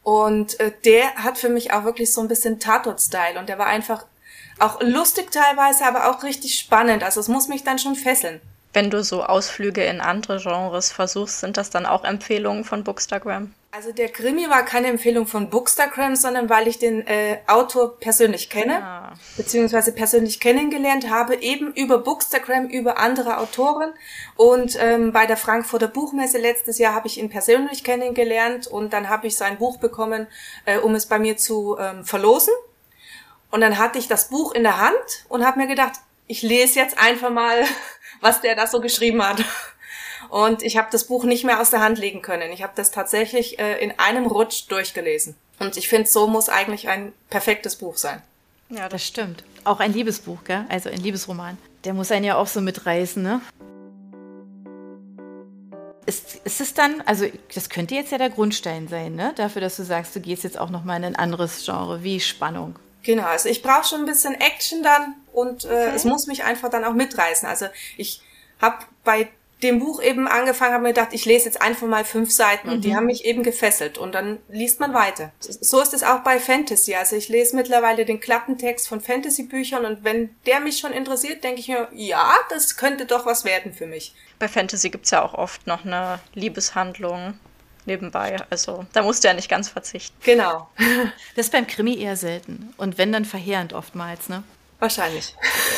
Und 0.02 0.60
äh, 0.60 0.72
der 0.84 1.14
hat 1.16 1.38
für 1.38 1.48
mich 1.48 1.72
auch 1.72 1.84
wirklich 1.84 2.12
so 2.12 2.20
ein 2.20 2.28
bisschen 2.28 2.60
Tatort-Style 2.60 3.38
und 3.38 3.48
der 3.48 3.58
war 3.58 3.66
einfach 3.66 4.04
auch 4.58 4.80
lustig 4.80 5.32
teilweise, 5.32 5.84
aber 5.84 6.10
auch 6.10 6.22
richtig 6.22 6.58
spannend. 6.58 7.02
Also 7.02 7.20
es 7.20 7.28
muss 7.28 7.48
mich 7.48 7.64
dann 7.64 7.78
schon 7.78 7.96
fesseln. 7.96 8.40
Wenn 8.74 8.90
du 8.90 9.04
so 9.04 9.22
Ausflüge 9.22 9.84
in 9.84 10.00
andere 10.00 10.40
Genres 10.40 10.90
versuchst, 10.90 11.38
sind 11.38 11.56
das 11.56 11.70
dann 11.70 11.86
auch 11.86 12.02
Empfehlungen 12.02 12.64
von 12.64 12.82
Bookstagram? 12.82 13.54
Also 13.70 13.92
der 13.92 14.08
Krimi 14.08 14.48
war 14.50 14.64
keine 14.64 14.88
Empfehlung 14.88 15.28
von 15.28 15.48
Bookstagram, 15.48 16.16
sondern 16.16 16.50
weil 16.50 16.66
ich 16.66 16.78
den 16.78 17.06
äh, 17.06 17.38
Autor 17.46 17.98
persönlich 17.98 18.50
kenne, 18.50 18.82
ah. 18.82 19.12
beziehungsweise 19.36 19.92
persönlich 19.92 20.40
kennengelernt 20.40 21.08
habe, 21.08 21.36
eben 21.36 21.72
über 21.74 21.98
Bookstagram, 21.98 22.66
über 22.66 22.98
andere 22.98 23.38
Autoren. 23.38 23.92
Und 24.36 24.76
ähm, 24.80 25.12
bei 25.12 25.26
der 25.26 25.36
Frankfurter 25.36 25.88
Buchmesse 25.88 26.38
letztes 26.38 26.78
Jahr 26.78 26.94
habe 26.94 27.06
ich 27.06 27.18
ihn 27.18 27.30
persönlich 27.30 27.84
kennengelernt 27.84 28.66
und 28.66 28.92
dann 28.92 29.08
habe 29.08 29.28
ich 29.28 29.36
sein 29.36 29.58
Buch 29.58 29.78
bekommen, 29.78 30.26
äh, 30.66 30.78
um 30.78 30.96
es 30.96 31.06
bei 31.06 31.20
mir 31.20 31.36
zu 31.36 31.76
ähm, 31.78 32.04
verlosen. 32.04 32.54
Und 33.52 33.60
dann 33.60 33.78
hatte 33.78 34.00
ich 34.00 34.08
das 34.08 34.30
Buch 34.30 34.52
in 34.52 34.64
der 34.64 34.80
Hand 34.80 35.26
und 35.28 35.44
habe 35.44 35.60
mir 35.60 35.68
gedacht, 35.68 35.94
ich 36.26 36.42
lese 36.42 36.78
jetzt 36.78 36.98
einfach 36.98 37.30
mal, 37.30 37.64
was 38.24 38.40
der 38.40 38.56
da 38.56 38.66
so 38.66 38.80
geschrieben 38.80 39.22
hat. 39.22 39.44
Und 40.30 40.62
ich 40.62 40.76
habe 40.78 40.88
das 40.90 41.04
Buch 41.04 41.24
nicht 41.24 41.44
mehr 41.44 41.60
aus 41.60 41.70
der 41.70 41.80
Hand 41.80 41.98
legen 41.98 42.22
können. 42.22 42.50
Ich 42.50 42.62
habe 42.62 42.72
das 42.74 42.90
tatsächlich 42.90 43.58
äh, 43.58 43.78
in 43.78 43.92
einem 43.98 44.26
Rutsch 44.26 44.64
durchgelesen. 44.68 45.36
Und 45.60 45.76
ich 45.76 45.88
finde, 45.88 46.08
so 46.08 46.26
muss 46.26 46.48
eigentlich 46.48 46.88
ein 46.88 47.12
perfektes 47.30 47.76
Buch 47.76 47.96
sein. 47.98 48.22
Ja, 48.70 48.88
das 48.88 49.06
stimmt. 49.06 49.44
Auch 49.64 49.78
ein 49.78 49.92
Liebesbuch, 49.92 50.42
gell? 50.44 50.64
Also 50.68 50.88
ein 50.88 51.00
Liebesroman. 51.00 51.58
Der 51.84 51.92
muss 51.92 52.10
einen 52.10 52.24
ja 52.24 52.36
auch 52.36 52.46
so 52.46 52.60
mitreißen, 52.60 53.22
ne? 53.22 53.40
Ist, 56.06 56.36
ist 56.44 56.60
es 56.60 56.74
dann, 56.74 57.02
also 57.06 57.26
das 57.54 57.68
könnte 57.68 57.94
jetzt 57.94 58.10
ja 58.10 58.18
der 58.18 58.30
Grundstein 58.30 58.88
sein, 58.88 59.14
ne? 59.14 59.32
Dafür, 59.36 59.60
dass 59.60 59.76
du 59.76 59.84
sagst, 59.84 60.16
du 60.16 60.20
gehst 60.20 60.44
jetzt 60.44 60.58
auch 60.58 60.70
nochmal 60.70 60.96
in 60.96 61.04
ein 61.04 61.16
anderes 61.16 61.64
Genre, 61.64 62.02
wie 62.02 62.20
Spannung. 62.20 62.76
Genau, 63.04 63.24
also 63.24 63.48
ich 63.48 63.62
brauche 63.62 63.84
schon 63.84 64.00
ein 64.00 64.06
bisschen 64.06 64.34
Action 64.34 64.82
dann 64.82 65.14
und 65.32 65.64
äh, 65.64 65.68
okay. 65.68 65.92
es 65.94 66.04
muss 66.04 66.26
mich 66.26 66.44
einfach 66.44 66.70
dann 66.70 66.84
auch 66.84 66.94
mitreißen. 66.94 67.48
Also 67.48 67.66
ich 67.96 68.22
habe 68.60 68.78
bei 69.04 69.28
dem 69.62 69.78
Buch 69.78 70.02
eben 70.02 70.28
angefangen, 70.28 70.74
habe 70.74 70.82
mir 70.82 70.88
gedacht, 70.90 71.10
ich 71.12 71.24
lese 71.24 71.46
jetzt 71.46 71.62
einfach 71.62 71.86
mal 71.86 72.04
fünf 72.04 72.30
Seiten 72.32 72.68
und 72.68 72.84
die 72.84 72.90
mhm. 72.90 72.96
haben 72.96 73.06
mich 73.06 73.24
eben 73.24 73.42
gefesselt 73.42 73.98
und 73.98 74.14
dann 74.14 74.38
liest 74.48 74.80
man 74.80 74.92
weiter. 74.92 75.32
So 75.40 75.80
ist 75.80 75.94
es 75.94 76.02
auch 76.02 76.20
bei 76.20 76.38
Fantasy. 76.38 76.94
Also 76.94 77.16
ich 77.16 77.28
lese 77.28 77.56
mittlerweile 77.56 78.04
den 78.04 78.20
Klappentext 78.20 78.88
von 78.88 79.00
Fantasy-Büchern 79.00 79.84
und 79.86 80.04
wenn 80.04 80.34
der 80.46 80.60
mich 80.60 80.78
schon 80.78 80.92
interessiert, 80.92 81.44
denke 81.44 81.60
ich 81.60 81.68
mir, 81.68 81.88
ja, 81.92 82.34
das 82.50 82.76
könnte 82.76 83.06
doch 83.06 83.26
was 83.26 83.44
werden 83.44 83.72
für 83.72 83.86
mich. 83.86 84.14
Bei 84.38 84.48
Fantasy 84.48 84.90
gibt's 84.90 85.10
ja 85.10 85.22
auch 85.22 85.34
oft 85.34 85.66
noch 85.66 85.84
eine 85.84 86.20
Liebeshandlung 86.34 87.38
nebenbei. 87.86 88.36
Also 88.50 88.86
da 88.92 89.02
musst 89.02 89.24
du 89.24 89.28
ja 89.28 89.34
nicht 89.34 89.48
ganz 89.48 89.68
verzichten. 89.68 90.16
Genau. 90.22 90.68
Das 91.36 91.46
ist 91.46 91.52
beim 91.52 91.66
Krimi 91.66 91.98
eher 91.98 92.16
selten. 92.16 92.72
Und 92.76 92.98
wenn, 92.98 93.12
dann 93.12 93.24
verheerend 93.24 93.72
oftmals, 93.72 94.28
ne? 94.28 94.42
Wahrscheinlich. 94.78 95.34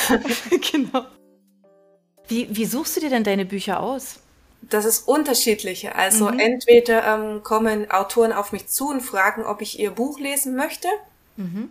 Genau. 0.73 1.07
Wie, 2.29 2.49
wie 2.51 2.67
suchst 2.67 2.97
du 2.97 3.01
dir 3.01 3.11
denn 3.11 3.25
deine 3.25 3.45
Bücher 3.45 3.81
aus? 3.81 4.21
Das 4.63 4.85
ist 4.85 5.07
unterschiedlich. 5.07 5.95
Also 5.95 6.31
mhm. 6.31 6.41
entweder 6.41 7.05
ähm, 7.07 7.43
kommen 7.43 7.91
Autoren 7.91 8.33
auf 8.33 8.53
mich 8.53 8.67
zu 8.69 8.89
und 8.89 9.01
fragen, 9.01 9.45
ob 9.45 9.63
ich 9.63 9.79
ihr 9.79 9.91
Buch 9.91 10.19
lesen 10.19 10.57
möchte. 10.57 10.89
Mhm. 11.37 11.71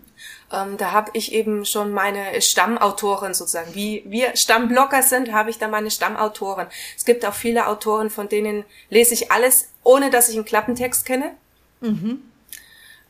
Ähm, 0.51 0.77
da 0.77 0.91
habe 0.91 1.12
ich 1.13 1.34
eben 1.34 1.65
schon 1.65 1.91
meine 1.91 2.41
Stammautoren 2.41 3.34
sozusagen. 3.34 3.74
Wie 3.74 4.03
wir 4.05 4.36
Stammblogger 4.36 5.01
sind, 5.01 5.34
habe 5.34 5.50
ich 5.50 5.57
da 5.57 5.67
meine 5.67 5.89
Stammautoren. 5.89 6.67
Es 6.95 7.05
gibt 7.05 7.25
auch 7.25 7.34
viele 7.34 7.67
Autoren, 7.67 8.10
von 8.10 8.29
denen 8.29 8.63
lese 8.89 9.13
ich 9.13 9.31
alles, 9.31 9.69
ohne 9.84 10.10
dass 10.12 10.29
ich 10.29 10.36
einen 10.36 10.45
Klappentext 10.45 11.05
kenne. 11.05 11.31
Mhm. 11.81 12.22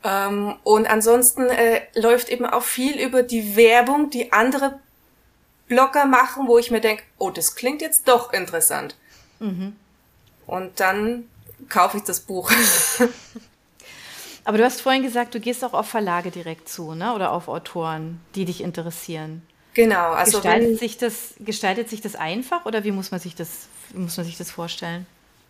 Ähm, 0.03 0.55
und 0.63 0.87
ansonsten 0.87 1.49
äh, 1.49 1.81
läuft 1.95 2.29
eben 2.29 2.45
auch 2.45 2.63
viel 2.63 2.99
über 2.99 3.23
die 3.23 3.55
Werbung, 3.55 4.09
die 4.09 4.31
andere 4.31 4.79
Blogger 5.67 6.05
machen, 6.05 6.47
wo 6.47 6.57
ich 6.57 6.71
mir 6.71 6.81
denke, 6.81 7.03
oh, 7.17 7.31
das 7.31 7.55
klingt 7.55 7.81
jetzt 7.81 8.07
doch 8.07 8.31
interessant. 8.31 8.95
Mhm. 9.39 9.75
Und 10.45 10.79
dann 10.79 11.27
kaufe 11.69 11.97
ich 11.97 12.03
das 12.03 12.21
Buch. 12.21 12.51
Aber 14.45 14.57
du 14.59 14.63
hast 14.63 14.81
vorhin 14.81 15.03
gesagt, 15.03 15.33
du 15.35 15.39
gehst 15.39 15.65
auch 15.65 15.73
auf 15.73 15.87
Verlage 15.87 16.31
direkt 16.31 16.69
zu, 16.69 16.93
ne? 16.93 17.13
Oder 17.13 17.31
auf 17.31 17.47
Autoren, 17.47 18.21
die 18.35 18.45
dich 18.45 18.61
interessieren. 18.61 19.41
Genau. 19.73 20.11
Also 20.11 20.37
gestaltet 20.37 20.69
wenn, 20.69 20.77
sich 20.77 20.97
das 20.97 21.33
gestaltet 21.39 21.89
sich 21.89 21.99
das 21.99 22.15
einfach 22.15 22.65
oder 22.65 22.85
wie 22.85 22.91
muss 22.91 23.11
man 23.11 23.19
sich 23.19 23.35
das 23.35 23.67
muss 23.93 24.15
man 24.15 24.25
sich 24.25 24.37
das 24.37 24.49
vorstellen? 24.49 25.05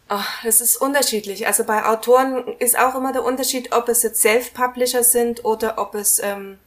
Oh, 0.10 0.20
das 0.44 0.62
ist 0.62 0.78
unterschiedlich. 0.78 1.48
Also 1.48 1.64
bei 1.64 1.86
Autoren 1.86 2.48
ist 2.60 2.78
auch 2.78 2.96
immer 2.96 3.12
der 3.12 3.24
Unterschied, 3.24 3.74
ob 3.74 3.90
es 3.90 4.04
jetzt 4.04 4.22
Self-Publisher 4.22 5.04
sind 5.04 5.46
oder 5.46 5.80
ob 5.80 5.96
es 5.96 6.20
ähm, 6.20 6.60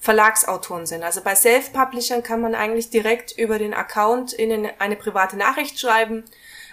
Verlagsautoren 0.00 0.86
sind. 0.86 1.04
Also 1.04 1.20
bei 1.20 1.36
Self-Publishern 1.36 2.24
kann 2.24 2.40
man 2.40 2.56
eigentlich 2.56 2.90
direkt 2.90 3.38
über 3.38 3.58
den 3.58 3.72
Account 3.72 4.36
ihnen 4.36 4.68
eine 4.80 4.96
private 4.96 5.36
Nachricht 5.36 5.78
schreiben, 5.78 6.24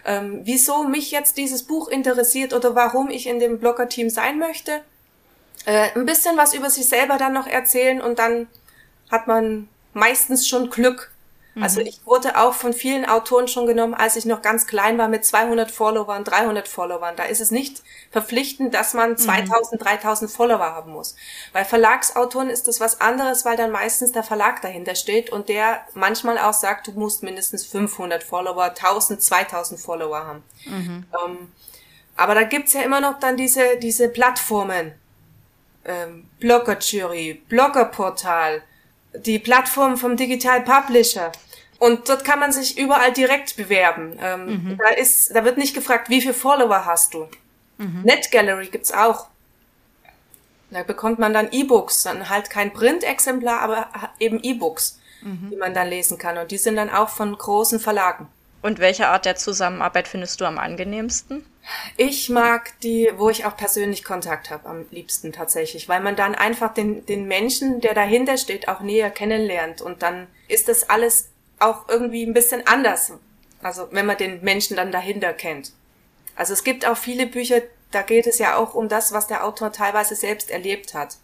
ähm, 0.05 0.41
wieso 0.43 0.83
mich 0.83 1.11
jetzt 1.11 1.37
dieses 1.37 1.63
Buch 1.63 1.87
interessiert 1.87 2.53
oder 2.53 2.75
warum 2.75 3.09
ich 3.09 3.27
in 3.27 3.39
dem 3.39 3.59
Blogger-Team 3.59 4.09
sein 4.09 4.39
möchte. 4.39 4.81
Äh, 5.65 5.89
ein 5.95 6.05
bisschen 6.05 6.37
was 6.37 6.53
über 6.53 6.69
sich 6.69 6.87
selber 6.87 7.17
dann 7.17 7.33
noch 7.33 7.47
erzählen 7.47 8.01
und 8.01 8.19
dann 8.19 8.47
hat 9.11 9.27
man 9.27 9.67
meistens 9.93 10.47
schon 10.47 10.69
Glück, 10.69 11.11
also 11.55 11.81
mhm. 11.81 11.87
ich 11.87 12.05
wurde 12.05 12.37
auch 12.37 12.53
von 12.53 12.73
vielen 12.73 13.05
Autoren 13.05 13.47
schon 13.47 13.65
genommen, 13.65 13.93
als 13.93 14.15
ich 14.15 14.25
noch 14.25 14.41
ganz 14.41 14.67
klein 14.67 14.97
war 14.97 15.07
mit 15.07 15.25
200 15.25 15.71
Followern, 15.71 16.23
300 16.23 16.67
Followern. 16.67 17.15
Da 17.15 17.23
ist 17.23 17.41
es 17.41 17.51
nicht 17.51 17.81
verpflichtend, 18.11 18.73
dass 18.73 18.93
man 18.93 19.17
2000, 19.17 19.81
mhm. 19.81 19.85
3000 19.85 20.31
Follower 20.31 20.59
haben 20.59 20.91
muss. 20.91 21.15
Bei 21.51 21.65
Verlagsautoren 21.65 22.49
ist 22.49 22.67
das 22.67 22.79
was 22.79 23.01
anderes, 23.01 23.45
weil 23.45 23.57
dann 23.57 23.71
meistens 23.71 24.11
der 24.11 24.23
Verlag 24.23 24.61
dahinter 24.61 24.95
steht 24.95 25.31
und 25.31 25.49
der 25.49 25.81
manchmal 25.95 26.37
auch 26.37 26.53
sagt, 26.53 26.87
du 26.87 26.91
musst 26.91 27.23
mindestens 27.23 27.65
500 27.65 28.23
Follower, 28.23 28.65
1000, 28.65 29.21
2000 29.21 29.79
Follower 29.79 30.19
haben. 30.19 30.43
Mhm. 30.65 31.05
Ähm, 31.25 31.51
aber 32.15 32.35
da 32.35 32.43
gibt's 32.43 32.73
ja 32.73 32.81
immer 32.81 33.01
noch 33.01 33.19
dann 33.19 33.37
diese, 33.37 33.77
diese 33.77 34.09
Plattformen. 34.09 34.93
Ähm, 35.85 36.27
Blogger-Jury, 36.39 37.41
Bloggerportal, 37.47 38.61
die 39.13 39.39
Plattform 39.39 39.97
vom 39.97 40.17
Digital 40.17 40.61
Publisher. 40.61 41.31
Und 41.79 42.09
dort 42.09 42.25
kann 42.25 42.39
man 42.39 42.51
sich 42.51 42.77
überall 42.77 43.13
direkt 43.13 43.55
bewerben. 43.55 44.17
Ähm, 44.21 44.45
mhm. 44.45 44.77
Da 44.77 44.89
ist, 44.89 45.33
da 45.33 45.45
wird 45.45 45.57
nicht 45.57 45.73
gefragt, 45.73 46.09
wie 46.09 46.21
viele 46.21 46.33
Follower 46.33 46.85
hast 46.85 47.13
du. 47.13 47.27
Mhm. 47.77 48.01
NetGallery 48.03 48.67
gibt's 48.67 48.91
auch. 48.91 49.27
Da 50.71 50.83
bekommt 50.83 51.17
man 51.17 51.33
dann 51.33 51.51
E-Books, 51.51 52.03
dann 52.03 52.29
halt 52.29 52.49
kein 52.49 52.73
Print-Exemplar, 52.73 53.61
aber 53.61 53.87
eben 54.19 54.39
E-Books, 54.43 54.99
mhm. 55.21 55.49
die 55.49 55.55
man 55.55 55.73
dann 55.73 55.87
lesen 55.87 56.17
kann. 56.17 56.37
Und 56.37 56.51
die 56.51 56.57
sind 56.57 56.75
dann 56.75 56.89
auch 56.89 57.09
von 57.09 57.35
großen 57.35 57.79
Verlagen. 57.79 58.27
Und 58.61 58.79
welche 58.79 59.07
Art 59.07 59.25
der 59.25 59.37
Zusammenarbeit 59.37 60.07
findest 60.07 60.41
du 60.41 60.45
am 60.45 60.59
angenehmsten? 60.59 61.45
Ich 61.97 62.29
mag 62.29 62.79
die, 62.81 63.09
wo 63.17 63.29
ich 63.29 63.45
auch 63.45 63.55
persönlich 63.57 64.03
Kontakt 64.03 64.49
habe, 64.49 64.67
am 64.67 64.85
liebsten 64.91 65.31
tatsächlich, 65.31 65.89
weil 65.89 66.01
man 66.01 66.15
dann 66.15 66.35
einfach 66.35 66.73
den, 66.73 67.05
den 67.05 67.27
Menschen, 67.27 67.81
der 67.81 67.93
dahinter 67.93 68.37
steht, 68.37 68.67
auch 68.67 68.81
näher 68.81 69.09
kennenlernt. 69.09 69.81
Und 69.81 70.01
dann 70.01 70.27
ist 70.47 70.67
das 70.67 70.89
alles 70.89 71.29
auch 71.59 71.89
irgendwie 71.89 72.25
ein 72.25 72.33
bisschen 72.33 72.65
anders. 72.67 73.13
Also 73.61 73.87
wenn 73.91 74.05
man 74.05 74.17
den 74.17 74.41
Menschen 74.41 74.77
dann 74.77 74.91
dahinter 74.91 75.33
kennt. 75.33 75.73
Also 76.35 76.53
es 76.53 76.63
gibt 76.63 76.85
auch 76.85 76.97
viele 76.97 77.25
Bücher, 77.25 77.61
da 77.91 78.01
geht 78.01 78.27
es 78.27 78.39
ja 78.39 78.55
auch 78.55 78.73
um 78.73 78.87
das, 78.87 79.11
was 79.11 79.27
der 79.27 79.43
Autor 79.43 79.71
teilweise 79.71 80.15
selbst 80.15 80.49
erlebt 80.49 80.93
hat. 80.93 81.17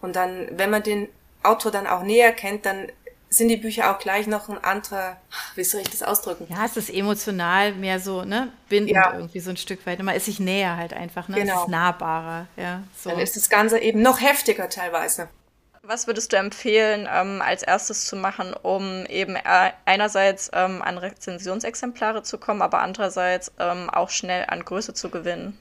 Und 0.00 0.16
dann, 0.16 0.48
wenn 0.52 0.70
man 0.70 0.82
den 0.82 1.08
Autor 1.42 1.70
dann 1.70 1.86
auch 1.86 2.02
näher 2.02 2.32
kennt, 2.32 2.66
dann 2.66 2.90
sind 3.36 3.48
die 3.48 3.56
Bücher 3.56 3.90
auch 3.90 3.98
gleich 3.98 4.26
noch 4.26 4.48
ein 4.48 4.62
anderer, 4.62 5.16
wie 5.54 5.64
soll 5.64 5.82
ich 5.82 5.90
das 5.90 6.02
ausdrücken? 6.02 6.46
Ja, 6.48 6.64
es 6.64 6.76
ist 6.76 6.90
emotional 6.90 7.72
mehr 7.72 8.00
so, 8.00 8.24
ne, 8.24 8.52
bindend 8.68 8.96
ja. 8.96 9.14
irgendwie 9.14 9.40
so 9.40 9.50
ein 9.50 9.56
Stück 9.56 9.86
weit. 9.86 10.02
Man 10.02 10.14
ist 10.14 10.26
sich 10.26 10.40
näher 10.40 10.76
halt 10.76 10.92
einfach, 10.92 11.28
ne? 11.28 11.36
Genau. 11.36 11.54
Es 11.54 11.62
ist 11.62 11.68
nahbarer, 11.68 12.46
ja. 12.56 12.82
So. 12.96 13.10
Dann 13.10 13.18
ist 13.18 13.36
das 13.36 13.48
Ganze 13.48 13.78
eben 13.78 14.02
noch 14.02 14.20
heftiger 14.20 14.68
teilweise. 14.68 15.28
Was 15.82 16.08
würdest 16.08 16.32
du 16.32 16.36
empfehlen, 16.36 17.08
ähm, 17.12 17.40
als 17.40 17.62
erstes 17.62 18.06
zu 18.06 18.16
machen, 18.16 18.54
um 18.54 19.06
eben 19.06 19.36
äh, 19.36 19.70
einerseits 19.84 20.50
ähm, 20.52 20.82
an 20.82 20.98
Rezensionsexemplare 20.98 22.24
zu 22.24 22.38
kommen, 22.38 22.60
aber 22.60 22.80
andererseits 22.80 23.52
ähm, 23.60 23.88
auch 23.90 24.10
schnell 24.10 24.46
an 24.48 24.64
Größe 24.64 24.94
zu 24.94 25.10
gewinnen? 25.10 25.56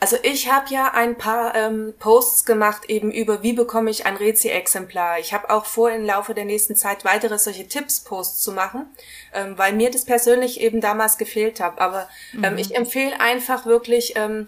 Also 0.00 0.16
ich 0.22 0.50
habe 0.50 0.72
ja 0.72 0.92
ein 0.94 1.18
paar 1.18 1.56
ähm, 1.56 1.92
Posts 1.98 2.44
gemacht 2.44 2.88
eben 2.88 3.10
über, 3.10 3.42
wie 3.42 3.52
bekomme 3.52 3.90
ich 3.90 4.06
ein 4.06 4.16
Rezi-Exemplar. 4.16 5.18
Ich 5.18 5.32
habe 5.32 5.50
auch 5.50 5.64
vor, 5.64 5.90
im 5.90 6.04
Laufe 6.04 6.34
der 6.34 6.44
nächsten 6.44 6.76
Zeit 6.76 7.04
weitere 7.04 7.36
solche 7.36 7.66
Tipps-Posts 7.66 8.40
zu 8.40 8.52
machen, 8.52 8.86
ähm, 9.34 9.58
weil 9.58 9.72
mir 9.72 9.90
das 9.90 10.04
persönlich 10.04 10.60
eben 10.60 10.80
damals 10.80 11.18
gefehlt 11.18 11.58
hat. 11.58 11.80
Aber 11.80 12.08
ähm, 12.34 12.52
mhm. 12.52 12.58
ich 12.58 12.76
empfehle 12.76 13.18
einfach 13.18 13.66
wirklich 13.66 14.14
ähm, 14.14 14.46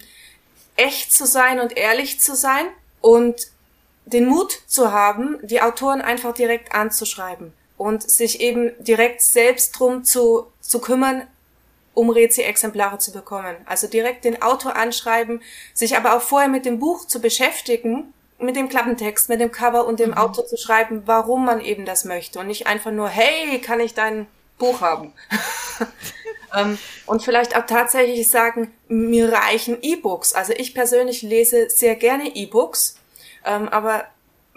echt 0.77 1.13
zu 1.13 1.27
sein 1.27 1.59
und 1.59 1.77
ehrlich 1.77 2.21
zu 2.21 2.37
sein 2.37 2.67
und 3.01 3.49
den 4.07 4.27
Mut 4.27 4.57
zu 4.67 4.93
haben, 4.93 5.39
die 5.43 5.63
Autoren 5.63 6.01
einfach 6.01 6.33
direkt 6.33 6.75
anzuschreiben 6.75 7.53
und 7.77 8.09
sich 8.09 8.41
eben 8.41 8.73
direkt 8.79 9.21
selbst 9.21 9.73
drum 9.73 10.05
zu, 10.05 10.47
zu 10.61 10.81
kümmern, 10.81 11.27
um 11.95 12.11
Rezi-Exemplare 12.11 12.99
zu 12.99 13.13
bekommen. 13.13 13.57
Also 13.67 13.87
direkt 13.87 14.25
den 14.25 14.43
Autor 14.43 14.77
anschreiben, 14.77 15.43
sich 15.75 15.97
aber 15.97 16.17
auch 16.17 16.23
vorher 16.23 16.49
mit 16.49 16.65
dem 16.65 16.79
Buch 16.79 17.07
zu 17.07 17.21
beschäftigen, 17.21 18.13
mit 18.39 18.57
dem 18.57 18.69
Klappentext, 18.69 19.29
mit 19.29 19.41
dem 19.41 19.53
Cover 19.53 19.87
und 19.87 20.01
dem 20.01 20.11
mhm. 20.11 20.17
Autor 20.17 20.47
zu 20.47 20.57
schreiben, 20.57 21.03
warum 21.07 21.45
man 21.45 21.61
eben 21.61 21.85
das 21.85 22.05
möchte 22.05 22.39
und 22.39 22.47
nicht 22.47 22.67
einfach 22.67 22.91
nur, 22.91 23.09
hey, 23.09 23.61
kann 23.61 23.81
ich 23.81 23.95
dein 23.95 24.27
Buch 24.59 24.81
haben? 24.81 25.13
ähm, 26.57 26.79
und 27.07 27.23
vielleicht 27.23 27.57
auch 27.57 27.67
tatsächlich 27.67 28.31
sagen, 28.31 28.73
mir 28.89 29.33
reichen 29.33 29.79
E-Books. 29.83 30.33
Also 30.33 30.53
ich 30.57 30.75
persönlich 30.75 31.23
lese 31.23 31.69
sehr 31.69 31.97
gerne 31.97 32.35
E-Books, 32.35 32.97
ähm, 33.45 33.69
aber 33.69 34.05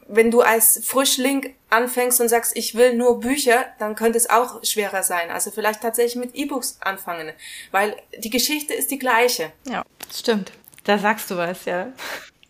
wenn 0.07 0.31
du 0.31 0.41
als 0.41 0.81
Frischling 0.83 1.55
anfängst 1.69 2.21
und 2.21 2.29
sagst, 2.29 2.55
ich 2.55 2.75
will 2.75 2.95
nur 2.95 3.19
Bücher, 3.19 3.65
dann 3.79 3.95
könnte 3.95 4.17
es 4.17 4.29
auch 4.29 4.63
schwerer 4.63 5.03
sein. 5.03 5.31
Also 5.31 5.51
vielleicht 5.51 5.81
tatsächlich 5.81 6.15
mit 6.15 6.35
E-Books 6.35 6.77
anfangen, 6.81 7.33
weil 7.71 7.95
die 8.17 8.29
Geschichte 8.29 8.73
ist 8.73 8.91
die 8.91 8.99
gleiche. 8.99 9.51
Ja, 9.65 9.83
stimmt. 10.13 10.51
Da 10.83 10.97
sagst 10.97 11.31
du 11.31 11.37
was, 11.37 11.65
ja. 11.65 11.93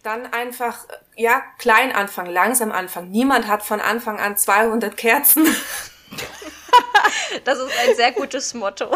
Dann 0.02 0.26
einfach, 0.26 0.86
ja, 1.16 1.44
klein 1.60 1.92
anfangen, 1.94 2.32
langsam 2.32 2.72
anfangen. 2.72 3.12
Niemand 3.12 3.48
hat 3.48 3.64
von 3.64 3.80
Anfang 3.80 4.20
an 4.20 4.36
200 4.36 4.98
Kerzen. 4.98 5.46
das 7.46 7.60
ist 7.60 7.72
ein 7.88 7.96
sehr 7.96 8.12
gutes 8.12 8.54
Motto. 8.54 8.94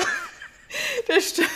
Das 1.08 1.30
stimmt. 1.30 1.50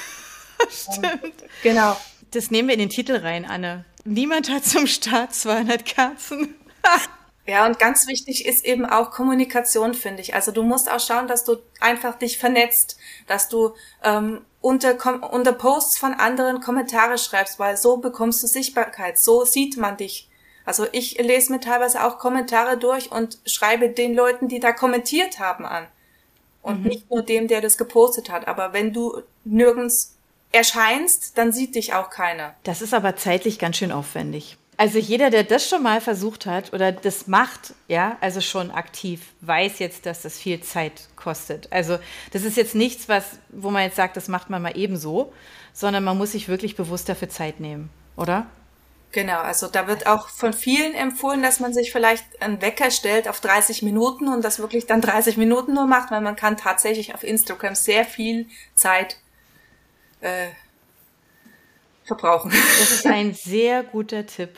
stimmt. 0.70 1.44
Genau. 1.64 1.98
Das 2.32 2.50
nehmen 2.50 2.70
wir 2.70 2.76
in 2.76 2.80
den 2.80 2.90
Titel 2.90 3.18
rein, 3.18 3.44
Anne. 3.44 3.84
Niemand 4.06 4.50
hat 4.50 4.64
zum 4.64 4.88
Start 4.88 5.36
200 5.36 5.86
Kerzen. 5.86 6.56
Ja, 7.48 7.66
und 7.66 7.80
ganz 7.80 8.08
wichtig 8.08 8.46
ist 8.46 8.64
eben 8.64 8.86
auch 8.86 9.10
Kommunikation, 9.12 9.94
finde 9.96 10.22
ich. 10.22 10.36
Also 10.36 10.52
du 10.52 10.62
musst 10.62 10.92
auch 10.92 11.00
schauen, 11.00 11.28
dass 11.28 11.44
du 11.44 11.58
einfach 11.80 12.18
dich 12.18 12.38
vernetzt, 12.38 12.98
dass 13.28 13.50
du 13.50 13.74
ähm, 14.04 14.42
unter, 14.62 14.96
unter 15.34 15.52
Posts 15.52 15.98
von 15.98 16.14
anderen 16.14 16.62
Kommentare 16.62 17.18
schreibst, 17.18 17.58
weil 17.58 17.78
so 17.78 17.98
bekommst 17.98 18.44
du 18.44 18.48
Sichtbarkeit, 18.48 19.18
so 19.18 19.44
sieht 19.44 19.76
man 19.76 19.98
dich. 19.98 20.30
Also 20.66 20.86
ich 20.92 21.18
lese 21.18 21.52
mir 21.52 21.60
teilweise 21.60 22.06
auch 22.06 22.20
Kommentare 22.20 22.78
durch 22.78 23.12
und 23.12 23.40
schreibe 23.46 23.90
den 23.90 24.14
Leuten, 24.14 24.48
die 24.48 24.60
da 24.60 24.72
kommentiert 24.72 25.40
haben, 25.40 25.66
an. 25.66 25.88
Und 26.62 26.84
mhm. 26.84 26.90
nicht 26.90 27.10
nur 27.10 27.24
dem, 27.24 27.48
der 27.48 27.62
das 27.62 27.80
gepostet 27.80 28.30
hat. 28.30 28.48
Aber 28.48 28.72
wenn 28.72 28.94
du 28.94 29.24
nirgends 29.44 30.16
erscheinst, 30.52 31.40
dann 31.40 31.52
sieht 31.52 31.74
dich 31.74 31.96
auch 31.96 32.12
keiner. 32.12 32.54
Das 32.64 32.84
ist 32.84 32.94
aber 32.94 33.16
zeitlich 33.16 33.58
ganz 33.58 33.78
schön 33.78 33.92
aufwendig. 33.92 34.58
Also 34.82 34.98
jeder, 34.98 35.30
der 35.30 35.44
das 35.44 35.70
schon 35.70 35.84
mal 35.84 36.02
versucht 36.02 36.48
hat 36.48 36.74
oder 36.74 36.92
das 36.92 37.28
macht, 37.28 37.76
ja, 37.88 38.18
also 38.20 38.42
schon 38.42 38.72
aktiv, 38.72 39.22
weiß 39.42 39.78
jetzt, 39.78 40.08
dass 40.08 40.24
das 40.24 40.40
viel 40.40 40.60
Zeit 40.62 41.08
kostet. 41.16 41.72
Also 41.72 42.00
das 42.34 42.46
ist 42.46 42.58
jetzt 42.58 42.74
nichts, 42.74 43.08
was, 43.08 43.38
wo 43.50 43.70
man 43.70 43.84
jetzt 43.84 43.96
sagt, 43.96 44.18
das 44.18 44.28
macht 44.28 44.50
man 44.50 44.60
mal 44.60 44.76
ebenso, 44.76 45.34
sondern 45.72 46.04
man 46.04 46.18
muss 46.18 46.32
sich 46.32 46.48
wirklich 46.48 46.76
bewusst 46.76 47.08
dafür 47.08 47.30
Zeit 47.30 47.60
nehmen, 47.60 47.92
oder? 48.18 48.48
Genau, 49.12 49.42
also 49.42 49.68
da 49.68 49.86
wird 49.86 50.08
auch 50.08 50.30
von 50.30 50.52
vielen 50.52 50.96
empfohlen, 50.96 51.44
dass 51.44 51.60
man 51.60 51.76
sich 51.76 51.92
vielleicht 51.92 52.42
einen 52.42 52.60
Wecker 52.64 52.90
stellt 52.90 53.28
auf 53.28 53.40
30 53.40 53.84
Minuten 53.84 54.30
und 54.30 54.44
das 54.44 54.58
wirklich 54.58 54.88
dann 54.88 55.00
30 55.00 55.38
Minuten 55.38 55.76
nur 55.76 55.86
macht, 55.86 56.10
weil 56.10 56.22
man 56.22 56.36
kann 56.36 56.58
tatsächlich 56.58 57.14
auf 57.14 57.24
Instagram 57.24 57.76
sehr 57.76 58.04
viel 58.04 58.48
Zeit 58.74 59.18
äh, 60.22 60.48
verbrauchen. 62.04 62.50
Das 62.50 62.90
ist 62.90 63.06
ein 63.06 63.36
sehr 63.36 63.84
guter 63.84 64.26
Tipp. 64.26 64.58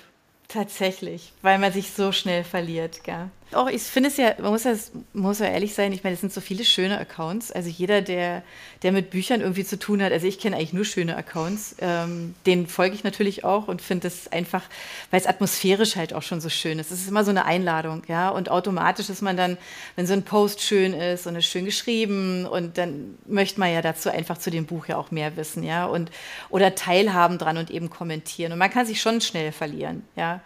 Tatsächlich, 0.54 1.34
weil 1.42 1.58
man 1.58 1.74
sich 1.74 1.94
so 1.94 2.12
schnell 2.12 2.44
verliert, 2.44 3.04
gell? 3.04 3.32
Auch 3.52 3.68
ich 3.68 3.84
finde 3.84 4.10
es 4.10 4.18
ja, 4.18 4.34
man 4.40 4.52
muss 4.52 4.64
ja, 4.64 4.74
muss 5.14 5.40
ja 5.40 5.48
ehrlich 5.48 5.74
sein, 5.74 5.92
ich 5.94 6.04
meine, 6.04 6.16
es 6.16 6.22
sind 6.22 6.34
so 6.34 6.42
viele 6.42 6.64
schöne 6.64 6.98
Accounts. 6.98 7.52
Also 7.52 7.70
jeder, 7.70 8.02
der, 8.02 8.42
der 8.82 8.92
mit 8.92 9.10
Büchern 9.10 9.42
irgendwie 9.42 9.66
zu 9.66 9.78
tun 9.78 10.02
hat, 10.02 10.12
also 10.12 10.26
ich 10.26 10.40
kenne 10.40 10.56
eigentlich 10.56 10.74
nur 10.74 10.86
schöne 10.86 11.16
Accounts, 11.16 11.76
ähm, 11.80 12.36
den 12.46 12.68
folge 12.68 12.96
ich 12.96 13.04
natürlich 13.04 13.44
auch 13.44 13.68
und 13.68 13.82
finde 13.82 14.08
es 14.08 14.32
einfach, 14.32 14.64
weil 15.12 15.20
es 15.20 15.28
atmosphärisch 15.28 15.96
halt 15.96 16.14
auch 16.14 16.24
schon 16.24 16.42
so 16.42 16.50
schön 16.50 16.80
ist. 16.80 16.92
Es 16.92 17.02
ist 17.02 17.08
immer 17.08 17.24
so 17.24 17.30
eine 17.30 17.46
Einladung, 17.46 18.04
ja. 18.08 18.30
Und 18.30 18.50
automatisch 18.50 19.10
ist 19.10 19.22
man 19.22 19.38
dann, 19.38 19.58
wenn 19.96 20.08
so 20.08 20.14
ein 20.14 20.24
Post 20.24 20.62
schön 20.62 20.94
ist 20.94 21.28
und 21.28 21.36
ist 21.36 21.46
schön 21.46 21.66
geschrieben 21.66 22.46
und 22.46 22.78
dann 22.78 23.18
möchte 23.26 23.60
man 23.60 23.72
ja 23.72 23.82
dazu 23.82 24.10
einfach 24.10 24.38
zu 24.38 24.50
dem 24.50 24.66
Buch 24.66 24.88
ja 24.88 24.98
auch 24.98 25.12
mehr 25.12 25.36
wissen, 25.38 25.64
ja. 25.64 25.86
Und 25.86 26.12
oder 26.50 26.76
teilhaben 26.76 27.38
dran 27.38 27.58
und 27.58 27.72
eben 27.72 27.90
kommentieren. 27.90 28.52
Und 28.52 28.60
man 28.60 28.72
kann 28.72 28.86
sich 28.86 29.02
schon 29.02 29.22
schnell 29.22 29.52
verlieren, 29.52 30.04
ja. 30.16 30.42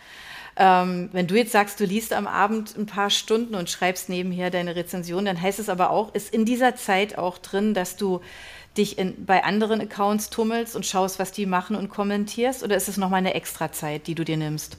Ähm, 0.60 1.10
wenn 1.12 1.28
du 1.28 1.36
jetzt 1.36 1.52
sagst, 1.52 1.80
du 1.80 1.86
liest 1.86 2.14
am 2.14 2.26
Abend 2.26 2.76
ein 2.76 2.88
paar 2.88 3.12
Stunden 3.12 3.54
und 3.54 3.70
schreibst 3.70 4.10
nebenher 4.10 4.50
deine 4.50 4.76
Rezension, 4.76 5.26
dann 5.26 5.40
heißt 5.40 5.60
es 5.60 5.70
aber 5.70 5.92
auch, 5.92 6.16
ist 6.16 6.34
in 6.34 6.46
dieser 6.46 6.76
Zeit 6.76 7.18
auch 7.18 7.38
drin, 7.38 7.76
dass 7.76 7.96
du 7.96 8.22
dich 8.76 8.98
in, 8.98 9.26
bei 9.26 9.44
anderen 9.44 9.82
Accounts 9.82 10.30
tummelst 10.30 10.76
und 10.76 10.86
schaust, 10.86 11.20
was 11.20 11.32
die 11.32 11.46
machen 11.46 11.76
und 11.76 11.90
kommentierst? 11.90 12.64
Oder 12.64 12.76
ist 12.76 12.88
es 12.88 12.98
nochmal 12.98 13.20
eine 13.20 13.36
extra 13.36 13.72
Zeit, 13.72 14.08
die 14.08 14.16
du 14.16 14.24
dir 14.24 14.38
nimmst? 14.38 14.78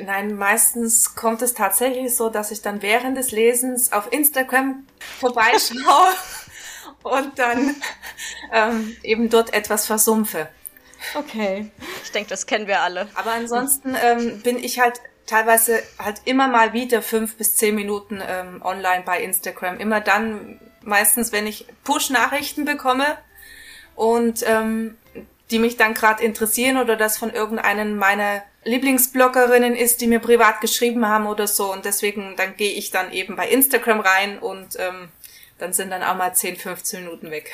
Nein, 0.00 0.36
meistens 0.36 1.14
kommt 1.16 1.42
es 1.42 1.54
tatsächlich 1.54 2.14
so, 2.14 2.28
dass 2.28 2.50
ich 2.50 2.62
dann 2.62 2.82
während 2.82 3.16
des 3.16 3.32
Lesens 3.32 3.92
auf 3.92 4.12
Instagram 4.12 4.84
vorbeischaue 5.18 6.12
und 7.02 7.38
dann 7.38 7.76
ähm, 8.52 8.96
eben 9.02 9.28
dort 9.28 9.52
etwas 9.52 9.86
versumpfe. 9.86 10.48
Okay. 11.14 11.70
Ich 12.02 12.12
denke, 12.12 12.30
das 12.30 12.46
kennen 12.46 12.66
wir 12.66 12.80
alle. 12.80 13.08
Aber 13.14 13.32
ansonsten 13.32 13.96
ähm, 14.02 14.40
bin 14.42 14.58
ich 14.58 14.80
halt 14.80 15.00
teilweise 15.26 15.82
halt 15.98 16.22
immer 16.24 16.48
mal 16.48 16.72
wieder 16.72 17.02
fünf 17.02 17.36
bis 17.36 17.56
zehn 17.56 17.74
Minuten 17.74 18.20
ähm, 18.26 18.62
online 18.62 19.02
bei 19.04 19.22
Instagram. 19.22 19.78
Immer 19.78 20.00
dann, 20.00 20.58
meistens, 20.82 21.32
wenn 21.32 21.46
ich 21.46 21.66
Push-Nachrichten 21.84 22.64
bekomme 22.64 23.04
und 23.94 24.42
ähm, 24.46 24.96
die 25.50 25.58
mich 25.58 25.76
dann 25.76 25.94
gerade 25.94 26.22
interessieren 26.22 26.78
oder 26.78 26.96
das 26.96 27.16
von 27.16 27.32
irgendeinen 27.32 27.96
meiner 27.96 28.42
Lieblingsbloggerinnen 28.64 29.74
ist, 29.76 30.00
die 30.00 30.06
mir 30.06 30.18
privat 30.18 30.60
geschrieben 30.60 31.06
haben 31.06 31.26
oder 31.26 31.46
so. 31.46 31.72
Und 31.72 31.84
deswegen, 31.84 32.34
dann 32.36 32.56
gehe 32.56 32.72
ich 32.72 32.90
dann 32.90 33.12
eben 33.12 33.36
bei 33.36 33.48
Instagram 33.48 34.00
rein 34.00 34.38
und 34.38 34.76
ähm, 34.78 35.08
dann 35.58 35.72
sind 35.72 35.90
dann 35.90 36.02
auch 36.02 36.16
mal 36.16 36.32
10, 36.32 36.56
15 36.56 37.04
Minuten 37.04 37.30
weg. 37.30 37.52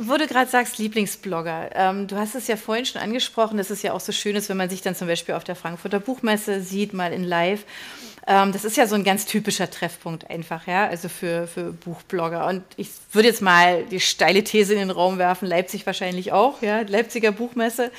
Wo 0.00 0.16
du 0.16 0.26
gerade 0.26 0.50
sagst, 0.50 0.78
Lieblingsblogger, 0.78 1.70
ähm, 1.74 2.08
du 2.08 2.16
hast 2.16 2.34
es 2.34 2.48
ja 2.48 2.56
vorhin 2.56 2.84
schon 2.84 3.00
angesprochen, 3.00 3.56
dass 3.56 3.70
es 3.70 3.82
ja 3.82 3.92
auch 3.92 4.00
so 4.00 4.12
schön 4.12 4.34
ist, 4.34 4.48
wenn 4.48 4.56
man 4.56 4.68
sich 4.68 4.82
dann 4.82 4.96
zum 4.96 5.06
Beispiel 5.06 5.34
auf 5.34 5.44
der 5.44 5.54
Frankfurter 5.54 6.00
Buchmesse 6.00 6.60
sieht, 6.60 6.92
mal 6.92 7.12
in 7.12 7.22
live. 7.22 7.64
Ähm, 8.26 8.52
das 8.52 8.64
ist 8.64 8.76
ja 8.76 8.86
so 8.86 8.96
ein 8.96 9.04
ganz 9.04 9.26
typischer 9.26 9.70
Treffpunkt 9.70 10.30
einfach, 10.30 10.66
ja, 10.66 10.86
also 10.86 11.08
für, 11.08 11.46
für 11.46 11.72
Buchblogger. 11.72 12.46
Und 12.46 12.64
ich 12.76 12.88
würde 13.12 13.28
jetzt 13.28 13.42
mal 13.42 13.84
die 13.84 14.00
steile 14.00 14.42
These 14.42 14.72
in 14.72 14.80
den 14.80 14.90
Raum 14.90 15.18
werfen, 15.18 15.46
Leipzig 15.46 15.86
wahrscheinlich 15.86 16.32
auch, 16.32 16.60
ja, 16.60 16.80
Leipziger 16.80 17.32
Buchmesse. 17.32 17.92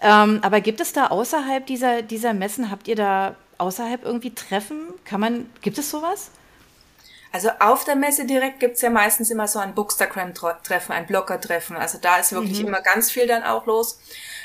Ähm, 0.00 0.38
aber 0.42 0.60
gibt 0.60 0.80
es 0.80 0.92
da 0.92 1.08
außerhalb 1.08 1.66
dieser, 1.66 2.02
dieser 2.02 2.32
Messen, 2.32 2.70
habt 2.70 2.88
ihr 2.88 2.96
da 2.96 3.34
außerhalb 3.58 4.04
irgendwie 4.04 4.34
Treffen? 4.34 4.78
Kann 5.04 5.20
man, 5.20 5.50
gibt 5.62 5.78
es 5.78 5.90
sowas? 5.90 6.30
Also 7.32 7.50
auf 7.60 7.84
der 7.84 7.96
Messe 7.96 8.24
direkt 8.24 8.60
gibt's 8.60 8.82
ja 8.82 8.90
meistens 8.90 9.30
immer 9.30 9.48
so 9.48 9.58
ein 9.58 9.74
Bookstagram-Treffen, 9.74 10.92
ein 10.92 11.06
Blogger-Treffen. 11.06 11.76
Also 11.76 11.98
da 12.00 12.18
ist 12.18 12.32
wirklich 12.32 12.60
mhm. 12.60 12.68
immer 12.68 12.80
ganz 12.80 13.10
viel 13.10 13.26
dann 13.26 13.42
auch 13.42 13.66
los. 13.66 14.00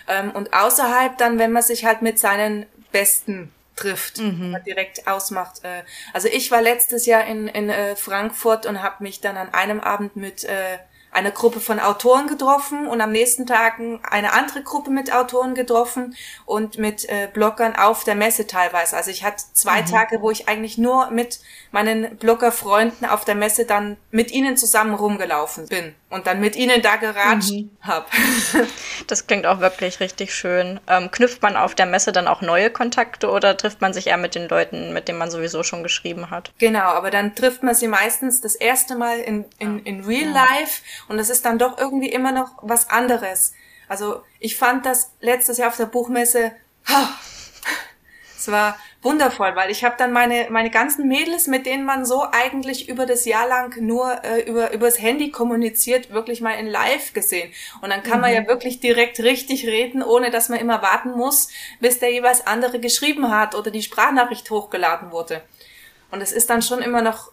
Ähm, 0.08 0.32
und 0.32 0.54
außerhalb 0.54 1.18
dann, 1.18 1.40
wenn 1.40 1.52
man 1.52 1.64
sich 1.64 1.86
halt 1.86 2.02
mit 2.02 2.20
seinen 2.20 2.66
Besten 2.92 3.52
trifft, 3.76 4.20
mhm. 4.20 4.58
direkt 4.66 5.08
ausmacht. 5.08 5.64
Äh, 5.64 5.84
also 6.14 6.28
ich 6.28 6.52
war 6.52 6.62
letztes 6.62 7.06
Jahr 7.06 7.26
in, 7.26 7.48
in 7.48 7.70
äh, 7.70 7.96
Frankfurt 7.96 8.66
und 8.66 8.82
habe 8.82 9.04
mich 9.04 9.22
dann 9.22 9.38
an 9.38 9.54
einem 9.54 9.80
Abend 9.80 10.16
mit 10.16 10.44
äh, 10.44 10.78
eine 11.12 11.32
Gruppe 11.32 11.60
von 11.60 11.80
Autoren 11.80 12.28
getroffen 12.28 12.88
und 12.88 13.02
am 13.02 13.12
nächsten 13.12 13.46
Tag 13.46 13.80
eine 14.10 14.34
andere 14.34 14.64
Gruppe 14.64 14.92
mit 14.92 15.14
Autoren 15.14 15.56
getroffen 15.56 16.16
und 16.46 16.78
mit 16.78 17.08
äh, 17.10 17.28
Bloggern 17.32 17.76
auf 17.76 18.04
der 18.04 18.16
Messe 18.16 18.48
teilweise. 18.48 18.96
Also 18.96 19.12
ich 19.12 19.24
hatte 19.24 19.44
zwei 19.54 19.82
mhm. 19.82 19.88
Tage, 19.88 20.22
wo 20.22 20.32
ich 20.32 20.48
eigentlich 20.48 20.78
nur 20.78 21.12
mit 21.12 21.40
meinen 21.72 22.18
Bloggerfreunden 22.18 23.08
auf 23.08 23.26
der 23.26 23.36
Messe 23.36 23.66
dann 23.66 23.98
mit 24.10 24.32
ihnen 24.32 24.56
zusammen 24.58 24.94
rumgelaufen 24.94 25.68
bin 25.68 25.96
und 26.12 26.28
dann 26.28 26.40
mit 26.40 26.56
ihnen 26.56 26.82
da 26.82 26.98
geratscht 26.98 27.52
mhm. 27.52 27.72
habe. 27.82 28.06
Das 29.08 29.28
klingt 29.28 29.46
auch 29.46 29.60
wirklich 29.60 30.00
richtig 30.00 30.34
schön. 30.34 30.80
Ähm, 30.88 31.10
knüpft 31.10 31.42
man 31.42 31.58
auf 31.58 31.74
der 31.74 31.86
Messe 31.86 32.12
dann 32.12 32.28
auch 32.28 32.42
neue 32.42 32.70
Kontakte 32.70 33.30
oder 33.30 33.58
trifft 33.58 33.82
man 33.82 33.94
sich 33.94 34.08
eher 34.08 34.18
mit 34.18 34.36
den 34.36 34.48
Leuten, 34.48 34.94
mit 34.94 35.08
denen 35.08 35.18
man 35.18 35.32
sowieso 35.32 35.64
schon 35.64 35.84
geschrieben 35.84 36.30
hat? 36.30 36.54
Genau, 36.60 36.82
aber 36.82 37.10
dann 37.10 37.36
trifft 37.36 37.64
man 37.64 37.74
sie 37.74 37.88
meistens 37.88 38.42
das 38.42 38.56
erste 38.56 38.96
Mal 38.96 39.20
in, 39.20 39.46
in, 39.58 39.80
in 39.84 40.06
Real 40.06 40.30
Life 40.30 40.84
und 41.08 41.18
es 41.20 41.30
ist 41.30 41.46
dann 41.46 41.58
doch 41.58 41.78
irgendwie 41.78 42.10
immer 42.10 42.32
noch 42.32 42.52
was 42.62 42.90
anderes. 42.90 43.54
Also 43.88 44.24
ich 44.40 44.56
fand 44.56 44.86
das 44.86 45.12
letztes 45.20 45.58
Jahr 45.58 45.70
auf 45.70 45.78
der 45.78 45.86
Buchmesse 45.88 46.52
Es 48.42 48.52
war 48.52 48.76
wundervoll, 49.04 49.56
weil 49.56 49.70
ich 49.70 49.84
habe 49.84 49.94
dann 50.00 50.12
meine 50.12 50.48
meine 50.50 50.72
ganzen 50.72 51.08
Mädels, 51.08 51.46
mit 51.46 51.68
denen 51.68 51.86
man 51.86 52.08
so 52.08 52.26
eigentlich 52.32 52.90
über 52.90 53.06
das 53.06 53.26
Jahr 53.26 53.48
lang 53.48 53.80
nur 53.86 54.24
äh, 54.24 54.42
über 54.42 54.74
übers 54.74 55.00
Handy 55.00 55.30
kommuniziert, 55.30 56.10
wirklich 56.10 56.42
mal 56.42 56.54
in 56.54 56.66
Live 56.66 57.14
gesehen. 57.14 57.54
Und 57.82 57.92
dann 57.92 58.02
kann 58.02 58.16
mhm. 58.16 58.22
man 58.22 58.34
ja 58.34 58.48
wirklich 58.48 58.80
direkt 58.80 59.20
richtig 59.20 59.68
reden, 59.68 60.02
ohne 60.02 60.32
dass 60.32 60.50
man 60.50 60.58
immer 60.58 60.82
warten 60.82 61.12
muss, 61.12 61.50
bis 61.80 62.00
der 62.00 62.12
jeweils 62.12 62.48
andere 62.48 62.80
geschrieben 62.80 63.30
hat 63.30 63.54
oder 63.54 63.70
die 63.70 63.84
Sprachnachricht 63.84 64.50
hochgeladen 64.50 65.12
wurde. 65.12 65.44
Und 66.10 66.22
es 66.22 66.32
ist 66.32 66.50
dann 66.50 66.64
schon 66.64 66.82
immer 66.82 67.04
noch 67.04 67.32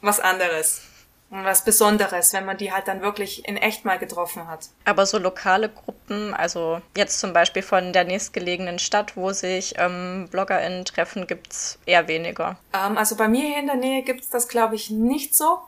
was 0.00 0.20
anderes 0.20 0.93
was 1.30 1.64
Besonderes, 1.64 2.32
wenn 2.32 2.44
man 2.44 2.56
die 2.56 2.72
halt 2.72 2.86
dann 2.86 3.00
wirklich 3.00 3.48
in 3.48 3.56
echt 3.56 3.84
mal 3.84 3.98
getroffen 3.98 4.46
hat. 4.46 4.68
Aber 4.84 5.04
so 5.04 5.18
lokale 5.18 5.68
Gruppen, 5.68 6.32
also 6.32 6.80
jetzt 6.96 7.18
zum 7.18 7.32
Beispiel 7.32 7.62
von 7.62 7.92
der 7.92 8.04
nächstgelegenen 8.04 8.78
Stadt, 8.78 9.16
wo 9.16 9.32
sich 9.32 9.74
ähm, 9.78 10.28
BloggerInnen 10.30 10.84
treffen, 10.84 11.26
gibt 11.26 11.52
es 11.52 11.78
eher 11.86 12.06
weniger. 12.06 12.56
Ähm, 12.72 12.96
also 12.96 13.16
bei 13.16 13.26
mir 13.26 13.46
hier 13.48 13.58
in 13.58 13.66
der 13.66 13.76
Nähe 13.76 14.02
gibt 14.02 14.20
es 14.20 14.30
das, 14.30 14.48
glaube 14.48 14.76
ich, 14.76 14.90
nicht 14.90 15.34
so. 15.34 15.58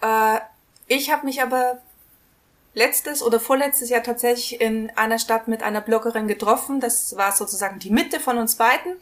Äh, 0.00 0.38
ich 0.86 1.10
habe 1.10 1.26
mich 1.26 1.42
aber 1.42 1.78
letztes 2.74 3.22
oder 3.22 3.40
vorletztes 3.40 3.90
Jahr 3.90 4.02
tatsächlich 4.02 4.60
in 4.60 4.90
einer 4.96 5.18
Stadt 5.18 5.48
mit 5.48 5.62
einer 5.62 5.80
Bloggerin 5.80 6.28
getroffen. 6.28 6.78
Das 6.80 7.16
war 7.16 7.32
sozusagen 7.32 7.80
die 7.80 7.90
Mitte 7.90 8.20
von 8.20 8.38
uns 8.38 8.54
beiden. 8.54 8.96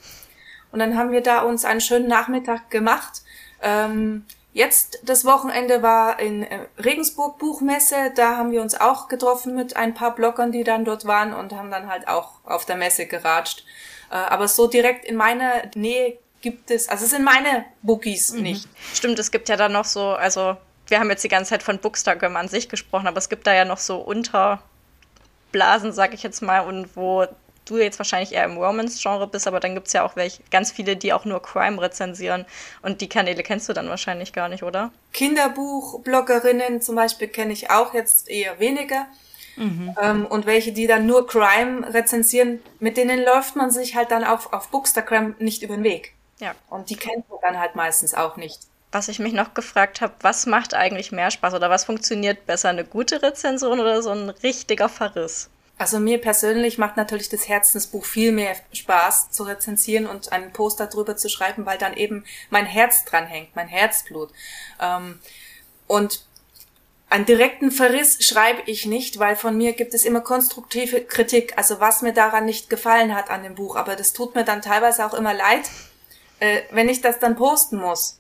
Und 0.73 0.79
dann 0.79 0.97
haben 0.97 1.13
wir 1.13 1.21
da 1.21 1.43
uns 1.43 1.65
einen 1.65 1.81
schönen 1.81 2.09
Nachmittag 2.09 2.71
gemacht. 2.71 3.23
Ähm, 3.63 4.25
Jetzt 4.57 5.01
das 5.03 5.27
Wochenende 5.27 5.83
war 5.83 6.19
in 6.19 6.43
äh, 6.43 6.61
Regensburg 6.83 7.37
Buchmesse, 7.37 8.11
da 8.17 8.39
haben 8.39 8.53
wir 8.53 8.63
uns 8.63 8.75
auch 8.75 9.07
getroffen 9.07 9.55
mit 9.55 9.77
ein 9.77 9.93
paar 9.93 10.15
Bloggern, 10.15 10.51
die 10.51 10.65
dann 10.65 10.87
dort 10.87 11.05
waren 11.05 11.35
und 11.35 11.53
haben 11.53 11.71
dann 11.71 11.91
halt 11.91 12.09
auch 12.09 12.41
auf 12.43 12.65
der 12.65 12.77
Messe 12.77 13.05
geratscht. 13.05 13.67
Äh, 14.11 14.15
aber 14.15 14.49
so 14.49 14.67
direkt 14.67 15.05
in 15.05 15.15
meiner 15.15 15.65
Nähe 15.75 16.17
gibt 16.41 16.71
es, 16.71 16.89
also 16.89 17.05
es 17.05 17.11
sind 17.11 17.23
meine 17.23 17.67
Bookies 17.83 18.33
mhm. 18.33 18.43
nicht. 18.45 18.69
Stimmt, 18.95 19.19
es 19.19 19.31
gibt 19.31 19.51
ja 19.51 19.59
dann 19.59 19.73
noch 19.73 19.85
so, 19.85 20.13
also 20.13 20.57
wir 20.87 21.01
haben 21.01 21.11
jetzt 21.11 21.23
die 21.23 21.29
ganze 21.29 21.51
Zeit 21.51 21.63
von 21.63 21.79
Bookstagram 21.79 22.35
an 22.37 22.49
sich 22.49 22.71
gesprochen, 22.71 23.09
aber 23.09 23.19
es 23.19 23.29
gibt 23.29 23.47
da 23.47 23.53
ja 23.53 23.67
noch 23.67 23.77
so 23.77 23.99
Unterblasen, 23.99 25.93
sag 25.93 26.15
ich 26.15 26.23
jetzt 26.23 26.41
mal, 26.41 26.61
und 26.61 26.97
wo 26.97 27.27
du 27.67 27.77
jetzt 27.77 27.99
wahrscheinlich 27.99 28.33
eher 28.33 28.45
im 28.45 28.57
Romance-Genre 28.57 29.27
bist, 29.27 29.47
aber 29.47 29.61
dann 29.61 29.75
gibt 29.75 29.89
es 29.89 29.93
ja 29.93 30.05
auch 30.05 30.17
welche, 30.17 30.43
ganz 30.51 30.73
viele, 30.73 30.97
die 30.97 31.13
auch 31.13 31.25
nur 31.25 31.43
Crime 31.43 31.81
rezensieren. 31.81 32.47
Und 32.83 33.01
die 33.01 33.09
Kanäle 33.09 33.43
kennst 33.43 33.69
du 33.69 33.73
dann 33.73 33.89
wahrscheinlich 33.89 34.33
gar 34.33 34.49
nicht, 34.49 34.63
oder? 34.63 34.91
Kinderbuch-Bloggerinnen 35.13 36.81
zum 36.81 36.97
Beispiel 36.97 37.29
kenne 37.29 37.53
ich 37.53 37.71
auch 37.71 37.93
jetzt 37.93 38.31
eher 38.31 38.59
weniger. 38.59 39.07
Mhm. 39.57 39.95
Ähm, 40.01 40.27
und 40.27 40.47
welche, 40.47 40.73
die 40.73 40.87
dann 40.87 41.07
nur 41.07 41.27
Crime 41.27 41.93
rezensieren, 41.93 42.63
mit 42.79 42.97
denen 42.97 43.25
läuft 43.25 43.57
man 43.57 43.71
sich 43.71 43.97
halt 43.97 44.11
dann 44.11 44.25
auf, 44.25 44.53
auf 44.53 44.69
Bookstagram 44.69 45.35
nicht 45.39 45.63
über 45.63 45.75
den 45.75 45.85
Weg. 45.85 46.13
Ja. 46.39 46.55
Und 46.69 46.91
die 46.91 46.97
kennt 46.97 47.29
man 47.31 47.39
dann 47.43 47.59
halt 47.59 47.75
meistens 47.75 48.15
auch 48.15 48.37
nicht. 48.37 48.61
Was 48.93 49.09
ich 49.09 49.19
mich 49.19 49.33
noch 49.33 49.55
gefragt 49.55 50.01
habe, 50.01 50.13
was 50.21 50.47
macht 50.47 50.75
eigentlich 50.75 51.11
mehr 51.11 51.31
Spaß 51.31 51.55
oder 51.55 51.71
was 51.71 51.85
funktioniert 51.85 52.47
besser, 52.47 52.69
eine 52.69 52.85
gute 52.85 53.23
Rezension 53.23 53.81
oder 53.81 54.03
so 54.03 54.11
ein 54.11 54.31
richtiger 54.31 54.89
Verriss? 54.89 55.51
Also 55.79 55.99
mir 56.01 56.19
persönlich 56.21 56.79
macht 56.79 56.97
natürlich 56.97 57.29
das 57.29 57.49
Herzensbuch 57.49 58.05
viel 58.05 58.33
mehr 58.33 58.57
Spaß 58.73 59.31
zu 59.31 59.43
rezensieren 59.43 60.07
und 60.07 60.33
einen 60.33 60.53
Poster 60.53 60.87
drüber 60.87 61.17
zu 61.17 61.29
schreiben, 61.29 61.67
weil 61.67 61.77
dann 61.77 61.95
eben 61.95 62.25
mein 62.49 62.65
Herz 62.65 63.05
dran 63.05 63.27
hängt, 63.27 63.55
mein 63.55 63.69
Herzblut. 63.69 64.31
Ähm, 64.81 65.19
und 65.87 66.25
einen 67.11 67.27
direkten 67.27 67.71
Verriss 67.71 68.25
schreibe 68.25 68.63
ich 68.67 68.87
nicht, 68.87 69.19
weil 69.19 69.37
von 69.37 69.57
mir 69.57 69.75
gibt 69.75 69.95
es 69.95 70.05
immer 70.05 70.23
konstruktive 70.23 71.03
Kritik, 71.03 71.57
also 71.57 71.79
was 71.79 72.03
mir 72.03 72.13
daran 72.13 72.47
nicht 72.47 72.71
gefallen 72.71 73.15
hat 73.15 73.31
an 73.31 73.43
dem 73.43 73.55
Buch. 73.55 73.77
Aber 73.77 73.97
das 73.97 74.15
tut 74.15 74.35
mir 74.35 74.45
dann 74.45 74.63
teilweise 74.63 75.05
auch 75.05 75.15
immer 75.15 75.35
leid, 75.35 75.71
äh, 76.41 76.63
wenn 76.71 76.89
ich 76.89 77.03
das 77.03 77.19
dann 77.19 77.37
posten 77.37 77.77
muss. 77.77 78.19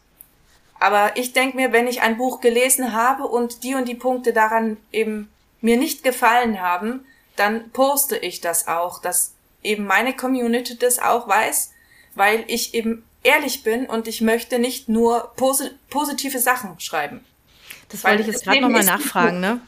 Aber 0.78 1.16
ich 1.16 1.32
denke 1.32 1.56
mir, 1.56 1.72
wenn 1.72 1.88
ich 1.88 2.02
ein 2.02 2.18
Buch 2.18 2.42
gelesen 2.42 2.92
habe 2.92 3.24
und 3.24 3.62
die 3.62 3.74
und 3.74 3.88
die 3.88 3.94
Punkte 3.94 4.34
daran 4.34 4.76
eben 4.92 5.32
mir 5.62 5.78
nicht 5.78 6.04
gefallen 6.04 6.60
haben, 6.60 7.06
dann 7.36 7.70
poste 7.70 8.16
ich 8.16 8.40
das 8.40 8.68
auch, 8.68 9.00
dass 9.00 9.34
eben 9.62 9.86
meine 9.86 10.14
Community 10.14 10.78
das 10.78 10.98
auch 10.98 11.28
weiß, 11.28 11.72
weil 12.14 12.44
ich 12.48 12.74
eben 12.74 13.04
ehrlich 13.22 13.62
bin 13.62 13.86
und 13.86 14.08
ich 14.08 14.20
möchte 14.20 14.58
nicht 14.58 14.88
nur 14.88 15.32
posi 15.36 15.70
positive 15.90 16.38
Sachen 16.38 16.78
schreiben. 16.80 17.24
Das 17.88 18.04
wollte 18.04 18.22
ich 18.22 18.28
jetzt 18.28 18.44
gerade 18.44 18.60
nochmal 18.60 18.84
nachfragen, 18.84 19.40
ne? 19.40 19.60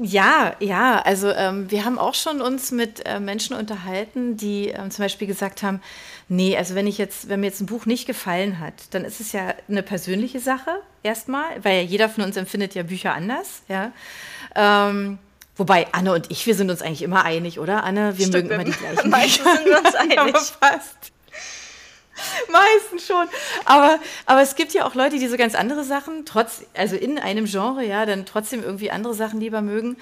Ja, 0.00 0.56
ja, 0.58 1.00
also 1.00 1.30
ähm, 1.30 1.70
wir 1.70 1.84
haben 1.84 1.98
auch 1.98 2.14
schon 2.14 2.40
uns 2.40 2.72
mit 2.72 3.06
äh, 3.06 3.20
Menschen 3.20 3.54
unterhalten, 3.54 4.36
die 4.36 4.68
ähm, 4.68 4.90
zum 4.90 5.04
Beispiel 5.04 5.28
gesagt 5.28 5.62
haben, 5.62 5.80
nee, 6.28 6.56
also 6.56 6.74
wenn 6.74 6.86
ich 6.86 6.98
jetzt, 6.98 7.28
wenn 7.28 7.40
mir 7.40 7.46
jetzt 7.46 7.60
ein 7.60 7.66
Buch 7.66 7.86
nicht 7.86 8.06
gefallen 8.06 8.58
hat, 8.58 8.74
dann 8.90 9.04
ist 9.04 9.20
es 9.20 9.32
ja 9.32 9.54
eine 9.68 9.82
persönliche 9.82 10.40
Sache 10.40 10.70
erstmal, 11.02 11.62
weil 11.62 11.76
ja 11.76 11.82
jeder 11.82 12.08
von 12.08 12.24
uns 12.24 12.36
empfindet 12.36 12.74
ja 12.74 12.82
Bücher 12.82 13.14
anders, 13.14 13.62
ja. 13.68 13.92
Ähm, 14.56 15.18
Wobei 15.56 15.86
Anne 15.92 16.14
und 16.14 16.30
ich, 16.30 16.46
wir 16.46 16.54
sind 16.54 16.70
uns 16.70 16.82
eigentlich 16.82 17.02
immer 17.02 17.24
einig, 17.24 17.58
oder? 17.58 17.84
Anne, 17.84 18.16
wir 18.16 18.26
Stimmt, 18.26 18.48
mögen 18.48 18.54
immer 18.54 18.64
die 18.64 18.72
gleichen 18.72 19.10
Meistens 19.10 19.44
sind 19.44 19.66
wir 19.66 19.78
uns 19.78 19.94
einig. 19.94 20.18
Aber 20.18 20.38
fast. 20.38 21.12
Meistens 22.50 23.06
schon. 23.06 23.26
Aber, 23.64 23.98
aber 24.26 24.42
es 24.42 24.54
gibt 24.54 24.72
ja 24.72 24.86
auch 24.86 24.94
Leute, 24.94 25.18
die 25.18 25.28
so 25.28 25.36
ganz 25.36 25.54
andere 25.54 25.84
Sachen, 25.84 26.24
trotz, 26.24 26.64
also 26.74 26.96
in 26.96 27.18
einem 27.18 27.46
Genre, 27.46 27.84
ja, 27.84 28.06
dann 28.06 28.26
trotzdem 28.26 28.62
irgendwie 28.62 28.90
andere 28.90 29.14
Sachen 29.14 29.40
lieber 29.40 29.60
mögen. 29.60 29.96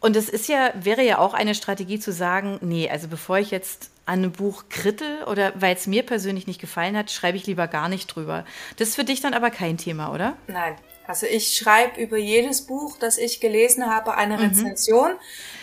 Und 0.00 0.16
es 0.16 0.28
ist 0.28 0.48
ja, 0.48 0.72
wäre 0.74 1.02
ja 1.02 1.18
auch 1.18 1.34
eine 1.34 1.54
Strategie 1.54 1.98
zu 1.98 2.12
sagen, 2.12 2.58
nee, 2.60 2.88
also 2.88 3.08
bevor 3.08 3.38
ich 3.38 3.50
jetzt 3.50 3.90
an 4.04 4.20
einem 4.20 4.32
Buch 4.32 4.64
krittel 4.68 5.24
oder 5.24 5.52
weil 5.56 5.74
es 5.74 5.86
mir 5.86 6.04
persönlich 6.04 6.46
nicht 6.46 6.60
gefallen 6.60 6.96
hat, 6.96 7.10
schreibe 7.10 7.36
ich 7.36 7.46
lieber 7.46 7.66
gar 7.66 7.88
nicht 7.88 8.06
drüber. 8.06 8.44
Das 8.76 8.88
ist 8.88 8.94
für 8.94 9.04
dich 9.04 9.20
dann 9.20 9.34
aber 9.34 9.50
kein 9.50 9.78
Thema, 9.78 10.12
oder? 10.12 10.36
Nein, 10.46 10.76
also 11.06 11.26
ich 11.26 11.56
schreibe 11.56 12.00
über 12.00 12.16
jedes 12.16 12.62
Buch, 12.62 12.96
das 12.98 13.18
ich 13.18 13.40
gelesen 13.40 13.86
habe, 13.86 14.14
eine 14.14 14.36
mhm. 14.36 14.44
Rezension. 14.44 15.12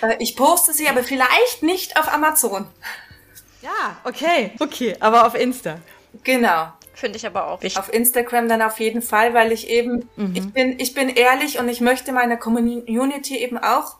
Mhm. 0.01 0.09
Ich 0.19 0.35
poste 0.35 0.73
sie 0.73 0.87
aber 0.87 1.03
vielleicht 1.03 1.63
nicht 1.63 1.97
auf 1.97 2.11
Amazon. 2.13 2.67
Ja, 3.61 3.97
okay. 4.03 4.51
Okay, 4.59 4.95
aber 4.99 5.25
auf 5.25 5.35
Insta. 5.35 5.79
Genau. 6.23 6.67
Finde 6.93 7.17
ich 7.17 7.25
aber 7.25 7.47
auch 7.47 7.61
wichtig. 7.61 7.79
Auf 7.79 7.91
Instagram 7.91 8.47
dann 8.47 8.61
auf 8.61 8.79
jeden 8.79 9.01
Fall, 9.01 9.33
weil 9.33 9.51
ich 9.51 9.69
eben, 9.69 10.07
mhm. 10.15 10.35
ich 10.35 10.53
bin, 10.53 10.79
ich 10.79 10.93
bin 10.93 11.09
ehrlich 11.09 11.59
und 11.59 11.67
ich 11.67 11.81
möchte 11.81 12.11
meiner 12.11 12.37
Community 12.37 13.37
eben 13.37 13.57
auch 13.57 13.95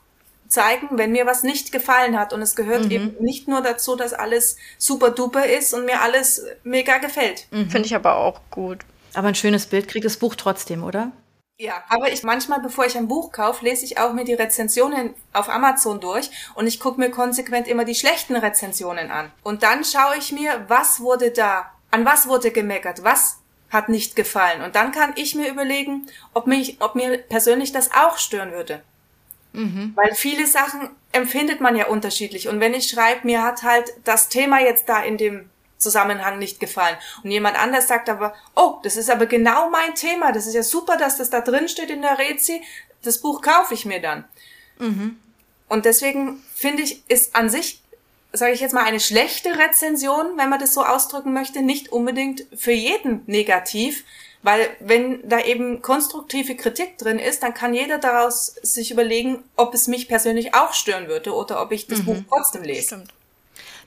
zeigen, 0.47 0.89
wenn 0.91 1.11
mir 1.11 1.25
was 1.25 1.43
nicht 1.43 1.71
gefallen 1.71 2.17
hat. 2.17 2.31
Und 2.33 2.41
es 2.41 2.55
gehört 2.55 2.85
mhm. 2.85 2.91
eben 2.91 3.15
nicht 3.19 3.47
nur 3.47 3.61
dazu, 3.61 3.95
dass 3.95 4.13
alles 4.13 4.57
super 4.77 5.09
duper 5.09 5.45
ist 5.45 5.73
und 5.73 5.85
mir 5.85 6.01
alles 6.01 6.45
mega 6.63 6.99
gefällt. 6.99 7.47
Mhm. 7.51 7.69
Finde 7.69 7.87
ich 7.87 7.95
aber 7.95 8.17
auch 8.17 8.39
gut. 8.51 8.79
Aber 9.15 9.27
ein 9.27 9.35
schönes 9.35 9.65
Bild 9.65 9.87
kriegt 9.87 10.05
das 10.05 10.17
Buch 10.17 10.35
trotzdem, 10.35 10.83
oder? 10.83 11.11
Ja, 11.59 11.83
aber 11.87 12.11
ich 12.11 12.23
manchmal, 12.23 12.59
bevor 12.59 12.85
ich 12.85 12.97
ein 12.97 13.07
Buch 13.07 13.31
kaufe, 13.31 13.63
lese 13.63 13.85
ich 13.85 13.99
auch 13.99 14.13
mir 14.13 14.25
die 14.25 14.33
Rezensionen 14.33 15.13
auf 15.33 15.49
Amazon 15.49 16.01
durch 16.01 16.29
und 16.55 16.65
ich 16.65 16.79
gucke 16.79 16.99
mir 16.99 17.11
konsequent 17.11 17.67
immer 17.67 17.85
die 17.85 17.95
schlechten 17.95 18.35
Rezensionen 18.35 19.11
an. 19.11 19.31
Und 19.43 19.61
dann 19.61 19.85
schaue 19.85 20.17
ich 20.17 20.31
mir, 20.31 20.65
was 20.67 20.99
wurde 20.99 21.31
da, 21.31 21.71
an 21.91 22.05
was 22.05 22.27
wurde 22.27 22.51
gemeckert, 22.51 23.03
was 23.03 23.37
hat 23.69 23.87
nicht 23.87 24.15
gefallen. 24.15 24.61
Und 24.61 24.75
dann 24.75 24.91
kann 24.91 25.13
ich 25.15 25.35
mir 25.35 25.49
überlegen, 25.49 26.07
ob 26.33 26.47
mich, 26.47 26.77
ob 26.81 26.95
mir 26.95 27.17
persönlich 27.17 27.71
das 27.71 27.91
auch 27.93 28.17
stören 28.17 28.51
würde. 28.51 28.81
Mhm. 29.53 29.93
Weil 29.95 30.15
viele 30.15 30.47
Sachen 30.47 30.89
empfindet 31.11 31.61
man 31.61 31.75
ja 31.75 31.87
unterschiedlich. 31.87 32.49
Und 32.49 32.59
wenn 32.59 32.73
ich 32.73 32.89
schreibe, 32.89 33.25
mir 33.25 33.43
hat 33.43 33.63
halt 33.63 33.93
das 34.03 34.27
Thema 34.27 34.59
jetzt 34.59 34.89
da 34.89 35.03
in 35.03 35.17
dem 35.17 35.49
Zusammenhang 35.83 36.39
nicht 36.39 36.59
gefallen. 36.59 36.97
Und 37.23 37.31
jemand 37.31 37.61
anders 37.61 37.87
sagt 37.87 38.09
aber, 38.09 38.33
oh, 38.55 38.79
das 38.83 38.97
ist 38.97 39.11
aber 39.11 39.27
genau 39.27 39.69
mein 39.69 39.93
Thema. 39.93 40.31
Das 40.31 40.47
ist 40.47 40.55
ja 40.55 40.63
super, 40.63 40.97
dass 40.97 41.17
das 41.17 41.29
da 41.29 41.41
drin 41.41 41.67
steht 41.67 41.89
in 41.89 42.01
der 42.01 42.17
Rezi. 42.17 42.61
Das 43.03 43.19
Buch 43.19 43.41
kaufe 43.41 43.73
ich 43.73 43.85
mir 43.85 44.01
dann. 44.01 44.25
Mhm. 44.79 45.19
Und 45.67 45.85
deswegen 45.85 46.41
finde 46.55 46.83
ich, 46.83 47.03
ist 47.09 47.35
an 47.35 47.49
sich, 47.49 47.81
sage 48.31 48.53
ich 48.53 48.61
jetzt 48.61 48.73
mal, 48.73 48.83
eine 48.83 48.99
schlechte 48.99 49.57
Rezension, 49.57 50.37
wenn 50.37 50.49
man 50.49 50.59
das 50.59 50.73
so 50.73 50.83
ausdrücken 50.83 51.33
möchte, 51.33 51.61
nicht 51.61 51.91
unbedingt 51.91 52.45
für 52.55 52.71
jeden 52.71 53.23
negativ. 53.27 54.03
Weil 54.43 54.69
wenn 54.81 55.27
da 55.27 55.39
eben 55.39 55.81
konstruktive 55.81 56.55
Kritik 56.55 56.97
drin 56.97 57.17
ist, 57.17 57.43
dann 57.43 57.53
kann 57.53 57.73
jeder 57.73 57.97
daraus 57.97 58.47
sich 58.61 58.91
überlegen, 58.91 59.41
ob 59.55 59.73
es 59.73 59.87
mich 59.87 60.09
persönlich 60.09 60.53
auch 60.53 60.73
stören 60.73 61.07
würde 61.07 61.33
oder 61.33 61.61
ob 61.61 61.71
ich 61.71 61.87
das 61.87 61.99
mhm. 61.99 62.05
Buch 62.05 62.17
trotzdem 62.29 62.63
lese. 62.63 62.87
Stimmt. 62.87 63.13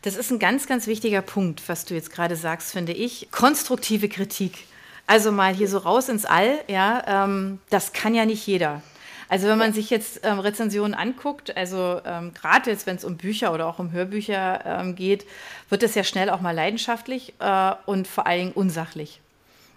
Das 0.03 0.17
ist 0.17 0.31
ein 0.31 0.39
ganz, 0.39 0.67
ganz 0.67 0.87
wichtiger 0.87 1.23
Punkt, 1.23 1.63
was 1.69 1.85
du 1.85 1.95
jetzt 1.95 2.13
gerade 2.13 2.37
sagst, 2.37 2.73
finde 2.73 2.93
ich. 2.93 3.29
Konstruktive 3.31 4.09
Kritik. 4.09 4.65
Also 5.07 5.31
mal 5.33 5.55
hier 5.55 5.69
so 5.69 5.79
raus 5.79 6.09
ins 6.09 6.25
All, 6.25 6.59
ja, 6.69 7.25
ähm, 7.25 7.61
das 7.71 7.93
kann 7.93 8.15
ja 8.15 8.25
nicht 8.25 8.47
jeder. 8.47 8.83
Also 9.29 9.49
wenn 9.49 9.59
man 9.59 9.73
sich 9.73 9.91
jetzt 9.91 10.21
ähm, 10.23 10.39
Rezensionen 10.39 10.95
anguckt, 10.95 11.57
also 11.57 12.01
ähm, 12.05 12.33
gerade 12.33 12.71
jetzt, 12.71 12.87
wenn 12.87 12.97
es 12.97 13.05
um 13.05 13.17
Bücher 13.17 13.53
oder 13.53 13.67
auch 13.67 13.79
um 13.79 13.91
Hörbücher 13.91 14.65
ähm, 14.65 14.95
geht, 14.95 15.27
wird 15.69 15.83
es 15.83 15.95
ja 15.95 16.05
schnell 16.05 16.31
auch 16.31 16.41
mal 16.41 16.55
leidenschaftlich 16.55 17.35
äh, 17.41 17.73
und 17.87 18.07
vor 18.07 18.27
allen 18.27 18.41
Dingen 18.41 18.53
unsachlich. 18.53 19.21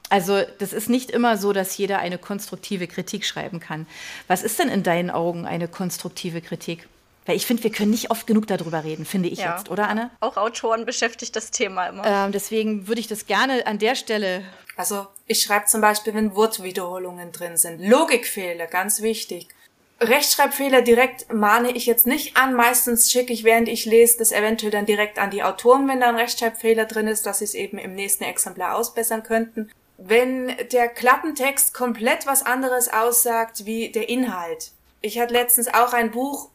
Also 0.10 0.42
das 0.58 0.74
ist 0.74 0.90
nicht 0.90 1.12
immer 1.12 1.38
so, 1.38 1.54
dass 1.54 1.78
jeder 1.78 2.00
eine 2.00 2.18
konstruktive 2.18 2.88
Kritik 2.88 3.26
schreiben 3.26 3.60
kann. 3.60 3.86
Was 4.28 4.44
ist 4.44 4.60
denn 4.60 4.70
in 4.70 4.84
deinen 4.84 5.12
Augen 5.12 5.46
eine 5.46 5.68
konstruktive 5.68 6.42
Kritik? 6.42 6.88
Weil 7.30 7.36
ich 7.36 7.46
finde, 7.46 7.64
wir 7.64 7.72
können 7.72 7.92
nicht 7.92 8.10
oft 8.10 8.26
genug 8.26 8.48
darüber 8.48 8.84
reden, 8.84 9.06
finde 9.06 9.30
ich 9.30 9.38
ja. 9.38 9.56
jetzt, 9.56 9.70
oder 9.70 9.88
Anne? 9.88 10.10
Auch 10.20 10.36
Autoren 10.36 10.88
beschäftigt 10.88 11.36
das 11.36 11.52
Thema 11.52 11.86
immer. 11.86 12.04
Ähm, 12.04 12.32
deswegen 12.32 12.88
würde 12.88 13.00
ich 13.00 13.08
das 13.08 13.28
gerne 13.28 13.68
an 13.68 13.78
der 13.78 13.94
Stelle. 13.94 14.44
Also 14.76 15.06
ich 15.28 15.44
schreibe 15.44 15.68
zum 15.68 15.80
Beispiel, 15.80 16.16
wenn 16.16 16.34
Wortwiederholungen 16.34 17.32
drin 17.32 17.56
sind. 17.56 17.88
Logikfehler, 17.88 18.66
ganz 18.66 19.04
wichtig. 19.04 19.48
Rechtschreibfehler 20.02 20.82
direkt 20.82 21.32
mahne 21.32 21.70
ich 21.70 21.86
jetzt 21.86 22.08
nicht 22.08 22.36
an. 22.36 22.56
Meistens 22.56 23.12
schicke 23.12 23.32
ich, 23.32 23.44
während 23.44 23.70
ich 23.70 23.86
lese, 23.86 24.18
das 24.18 24.32
eventuell 24.32 24.72
dann 24.72 24.88
direkt 24.88 25.20
an 25.20 25.30
die 25.30 25.44
Autoren, 25.44 25.88
wenn 25.88 26.00
da 26.00 26.10
ein 26.10 26.16
Rechtschreibfehler 26.16 26.86
drin 26.86 27.06
ist, 27.06 27.28
dass 27.28 27.40
sie 27.40 27.46
es 27.46 27.54
eben 27.54 27.78
im 27.78 27.94
nächsten 27.94 28.24
Exemplar 28.24 28.76
ausbessern 28.76 29.22
könnten. 29.22 29.70
Wenn 30.00 30.52
der 30.72 30.88
Klappentext 30.88 31.76
komplett 31.76 32.26
was 32.26 32.44
anderes 32.44 32.92
aussagt 32.92 33.68
wie 33.68 33.92
der 33.92 34.10
Inhalt. 34.10 34.72
Ich 35.02 35.20
hatte 35.20 35.36
letztens 35.36 35.72
auch 35.72 35.94
ein 35.94 36.10
Buch, 36.10 36.50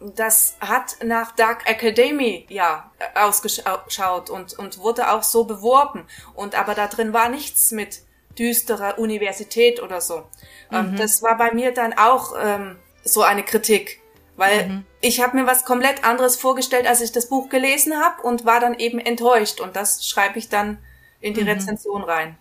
das 0.00 0.56
hat 0.60 0.98
nach 1.02 1.34
Dark 1.34 1.68
Academy 1.68 2.46
ja 2.50 2.90
ausgeschaut 3.14 4.28
und, 4.28 4.58
und 4.58 4.78
wurde 4.78 5.10
auch 5.10 5.22
so 5.22 5.44
beworben. 5.44 6.06
Und 6.34 6.54
aber 6.54 6.74
da 6.74 6.88
drin 6.88 7.12
war 7.12 7.28
nichts 7.28 7.70
mit 7.70 8.02
düsterer 8.38 8.98
Universität 8.98 9.82
oder 9.82 10.00
so. 10.00 10.24
Ähm, 10.70 10.92
mhm. 10.92 10.96
Das 10.96 11.22
war 11.22 11.38
bei 11.38 11.52
mir 11.52 11.72
dann 11.72 11.94
auch 11.94 12.34
ähm, 12.38 12.76
so 13.02 13.22
eine 13.22 13.42
Kritik, 13.44 14.00
weil 14.36 14.68
mhm. 14.68 14.86
ich 15.00 15.22
habe 15.22 15.38
mir 15.38 15.46
was 15.46 15.64
komplett 15.64 16.04
anderes 16.04 16.36
vorgestellt, 16.36 16.86
als 16.86 17.00
ich 17.00 17.12
das 17.12 17.28
Buch 17.28 17.48
gelesen 17.48 17.98
habe 17.98 18.22
und 18.22 18.44
war 18.44 18.60
dann 18.60 18.78
eben 18.78 18.98
enttäuscht 18.98 19.60
und 19.60 19.74
das 19.74 20.06
schreibe 20.06 20.38
ich 20.38 20.50
dann 20.50 20.78
in 21.20 21.32
die 21.32 21.42
mhm. 21.42 21.48
Rezension 21.48 22.04
rein. 22.04 22.36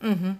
Mhm. 0.00 0.38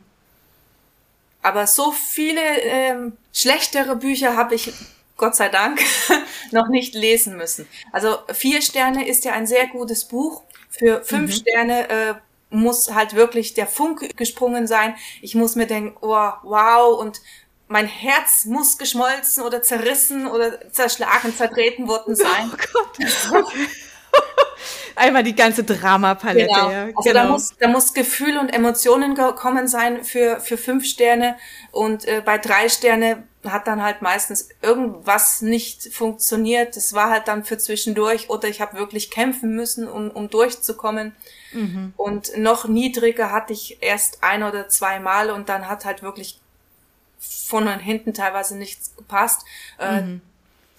Aber 1.42 1.66
so 1.66 1.90
viele 1.90 2.60
ähm, 2.60 3.16
schlechtere 3.32 3.96
Bücher 3.96 4.36
habe 4.36 4.54
ich 4.54 4.72
Gott 5.16 5.36
sei 5.36 5.48
Dank 5.48 5.80
noch 6.50 6.68
nicht 6.68 6.94
lesen 6.94 7.36
müssen. 7.36 7.68
Also 7.92 8.18
vier 8.32 8.62
Sterne 8.62 9.08
ist 9.08 9.24
ja 9.24 9.32
ein 9.32 9.46
sehr 9.46 9.66
gutes 9.68 10.04
Buch. 10.04 10.42
Für 10.68 11.02
fünf 11.04 11.30
mhm. 11.30 11.34
Sterne 11.34 11.88
äh, 11.88 12.14
muss 12.50 12.94
halt 12.94 13.14
wirklich 13.14 13.54
der 13.54 13.66
Funk 13.66 14.16
gesprungen 14.16 14.66
sein. 14.66 14.94
Ich 15.20 15.34
muss 15.34 15.54
mir 15.56 15.66
denken, 15.66 15.96
oh, 16.00 16.30
wow, 16.42 16.98
und 16.98 17.20
mein 17.68 17.86
Herz 17.86 18.44
muss 18.44 18.76
geschmolzen 18.78 19.42
oder 19.42 19.62
zerrissen 19.62 20.26
oder 20.26 20.70
zerschlagen, 20.70 21.34
zertreten 21.34 21.88
worden 21.88 22.14
sein. 22.14 22.50
Oh 22.52 22.56
Gott. 22.72 22.98
Einmal 24.96 25.22
die 25.22 25.34
ganze 25.34 25.64
Dramapalette. 25.64 26.46
Genau. 26.46 26.70
Ja. 26.70 26.84
Also 26.84 27.02
genau. 27.02 27.12
da 27.12 27.28
muss, 27.28 27.56
da 27.58 27.68
muss 27.68 27.94
Gefühl 27.94 28.38
und 28.38 28.48
Emotionen 28.48 29.14
gekommen 29.14 29.68
sein 29.68 30.04
für, 30.04 30.40
für 30.40 30.56
fünf 30.56 30.84
Sterne 30.84 31.36
und 31.70 32.06
äh, 32.06 32.22
bei 32.24 32.38
drei 32.38 32.68
Sterne 32.68 33.24
hat 33.44 33.66
dann 33.66 33.82
halt 33.82 34.02
meistens 34.02 34.48
irgendwas 34.60 35.42
nicht 35.42 35.92
funktioniert. 35.92 36.76
Das 36.76 36.92
war 36.92 37.10
halt 37.10 37.26
dann 37.26 37.44
für 37.44 37.58
zwischendurch 37.58 38.30
oder 38.30 38.48
ich 38.48 38.60
habe 38.60 38.78
wirklich 38.78 39.10
kämpfen 39.10 39.56
müssen, 39.56 39.88
um, 39.88 40.10
um 40.10 40.30
durchzukommen. 40.30 41.14
Mhm. 41.52 41.92
Und 41.96 42.36
noch 42.36 42.68
niedriger 42.68 43.32
hatte 43.32 43.52
ich 43.52 43.82
erst 43.82 44.22
ein 44.22 44.42
oder 44.42 44.68
zwei 44.68 45.00
Mal 45.00 45.30
und 45.30 45.48
dann 45.48 45.68
hat 45.68 45.84
halt 45.84 46.02
wirklich 46.02 46.38
von 47.18 47.66
und 47.66 47.78
hinten 47.78 48.14
teilweise 48.14 48.56
nichts 48.56 48.94
gepasst. 48.96 49.44
Äh, 49.78 50.02
mhm. 50.02 50.20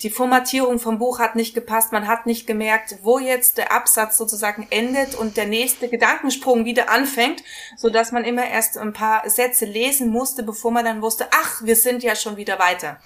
Die 0.04 0.10
Formatierung 0.10 0.80
vom 0.80 1.00
Buch 1.00 1.20
hat 1.20 1.38
nicht 1.38 1.56
gepasst. 1.56 1.94
Man 1.94 2.08
hat 2.08 2.26
nicht 2.26 2.46
gemerkt, 2.46 2.98
wo 3.04 3.20
jetzt 3.20 3.58
der 3.58 3.72
Absatz 3.72 4.18
sozusagen 4.18 4.68
endet 4.70 5.16
und 5.16 5.38
der 5.38 5.48
nächste 5.48 5.88
Gedankensprung 5.88 6.66
wieder 6.66 6.90
anfängt, 6.90 7.42
so 7.78 7.90
dass 7.90 8.12
man 8.12 8.26
immer 8.26 8.46
erst 8.46 8.78
ein 8.78 8.92
paar 8.92 9.30
Sätze 9.30 9.64
lesen 9.64 10.10
musste, 10.10 10.44
bevor 10.44 10.72
man 10.72 10.84
dann 10.84 11.02
wusste, 11.02 11.28
ach, 11.32 11.64
wir 11.64 11.78
sind 11.78 12.04
ja 12.04 12.18
schon 12.18 12.36
wieder 12.36 12.60
weiter. 12.60 13.00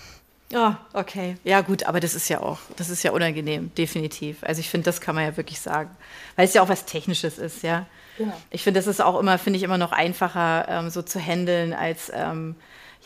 Ja, 0.50 0.80
oh, 0.94 1.00
okay. 1.00 1.36
Ja, 1.44 1.62
gut, 1.62 1.84
aber 1.84 2.00
das 2.00 2.16
ist 2.16 2.30
ja 2.30 2.42
auch, 2.42 2.60
das 2.78 2.90
ist 2.90 3.04
ja 3.04 3.12
unangenehm, 3.12 3.72
definitiv. 3.76 4.38
Also 4.42 4.62
ich 4.62 4.70
finde, 4.70 4.86
das 4.86 5.00
kann 5.00 5.14
man 5.14 5.26
ja 5.26 5.38
wirklich 5.38 5.60
sagen. 5.60 5.96
Weil 6.36 6.46
es 6.46 6.54
ja 6.56 6.64
auch 6.64 6.70
was 6.70 6.86
Technisches 6.86 7.38
ist, 7.38 7.64
ja. 7.64 7.86
Genau. 8.18 8.34
Ich 8.50 8.64
finde, 8.64 8.80
das 8.80 8.88
ist 8.88 9.02
auch 9.02 9.20
immer, 9.20 9.38
finde 9.38 9.58
ich, 9.58 9.64
immer 9.64 9.78
noch 9.78 9.92
einfacher, 9.92 10.66
ähm, 10.68 10.90
so 10.90 11.04
zu 11.04 11.20
handeln, 11.20 11.74
als 11.74 12.12
ähm, 12.12 12.56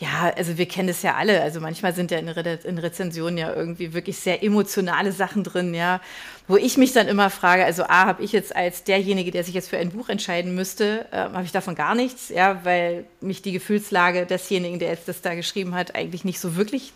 ja, 0.02 0.32
also 0.36 0.58
wir 0.58 0.66
kennen 0.66 0.88
das 0.88 1.02
ja 1.02 1.14
alle. 1.14 1.42
Also 1.42 1.60
manchmal 1.60 1.94
sind 1.94 2.10
ja 2.10 2.18
in, 2.18 2.28
Re 2.28 2.58
in, 2.64 2.78
Rezensionen 2.78 3.38
ja 3.38 3.54
irgendwie 3.54 3.94
wirklich 3.94 4.18
sehr 4.18 4.42
emotionale 4.42 5.12
Sachen 5.12 5.44
drin, 5.44 5.74
ja, 5.74 6.00
wo 6.48 6.56
ich 6.56 6.76
mich 6.76 6.92
dann 6.92 7.06
immer 7.06 7.30
frage, 7.30 7.64
also 7.64 7.84
A, 7.84 8.06
habe 8.06 8.24
ich 8.24 8.32
jetzt 8.32 8.54
als 8.56 8.82
derjenige, 8.82 9.30
der 9.30 9.44
sich 9.44 9.54
jetzt 9.54 9.70
für 9.70 9.78
ein 9.78 9.90
Buch 9.90 10.08
entscheiden 10.08 10.56
müsste, 10.56 11.06
äh, 11.12 11.18
habe 11.18 11.44
ich 11.44 11.52
davon 11.52 11.76
gar 11.76 11.94
nichts, 11.94 12.30
ja, 12.30 12.64
weil 12.64 13.04
mich 13.20 13.42
die 13.42 13.52
Gefühlslage 13.52 14.26
desjenigen, 14.26 14.80
der 14.80 14.88
jetzt 14.88 15.06
das 15.06 15.20
da 15.22 15.36
geschrieben 15.36 15.76
hat, 15.76 15.94
eigentlich 15.94 16.24
nicht 16.24 16.40
so 16.40 16.56
wirklich 16.56 16.92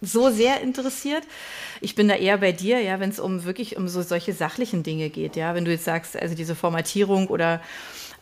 so 0.00 0.30
sehr 0.30 0.60
interessiert. 0.60 1.24
Ich 1.80 1.96
bin 1.96 2.06
da 2.06 2.14
eher 2.14 2.38
bei 2.38 2.52
dir, 2.52 2.80
ja, 2.80 3.00
wenn 3.00 3.10
es 3.10 3.18
um 3.18 3.44
wirklich 3.44 3.76
um 3.76 3.88
so 3.88 4.02
solche 4.02 4.32
sachlichen 4.32 4.84
Dinge 4.84 5.10
geht, 5.10 5.34
ja, 5.34 5.56
wenn 5.56 5.64
du 5.64 5.72
jetzt 5.72 5.84
sagst, 5.84 6.16
also 6.16 6.36
diese 6.36 6.54
Formatierung 6.54 7.26
oder 7.26 7.60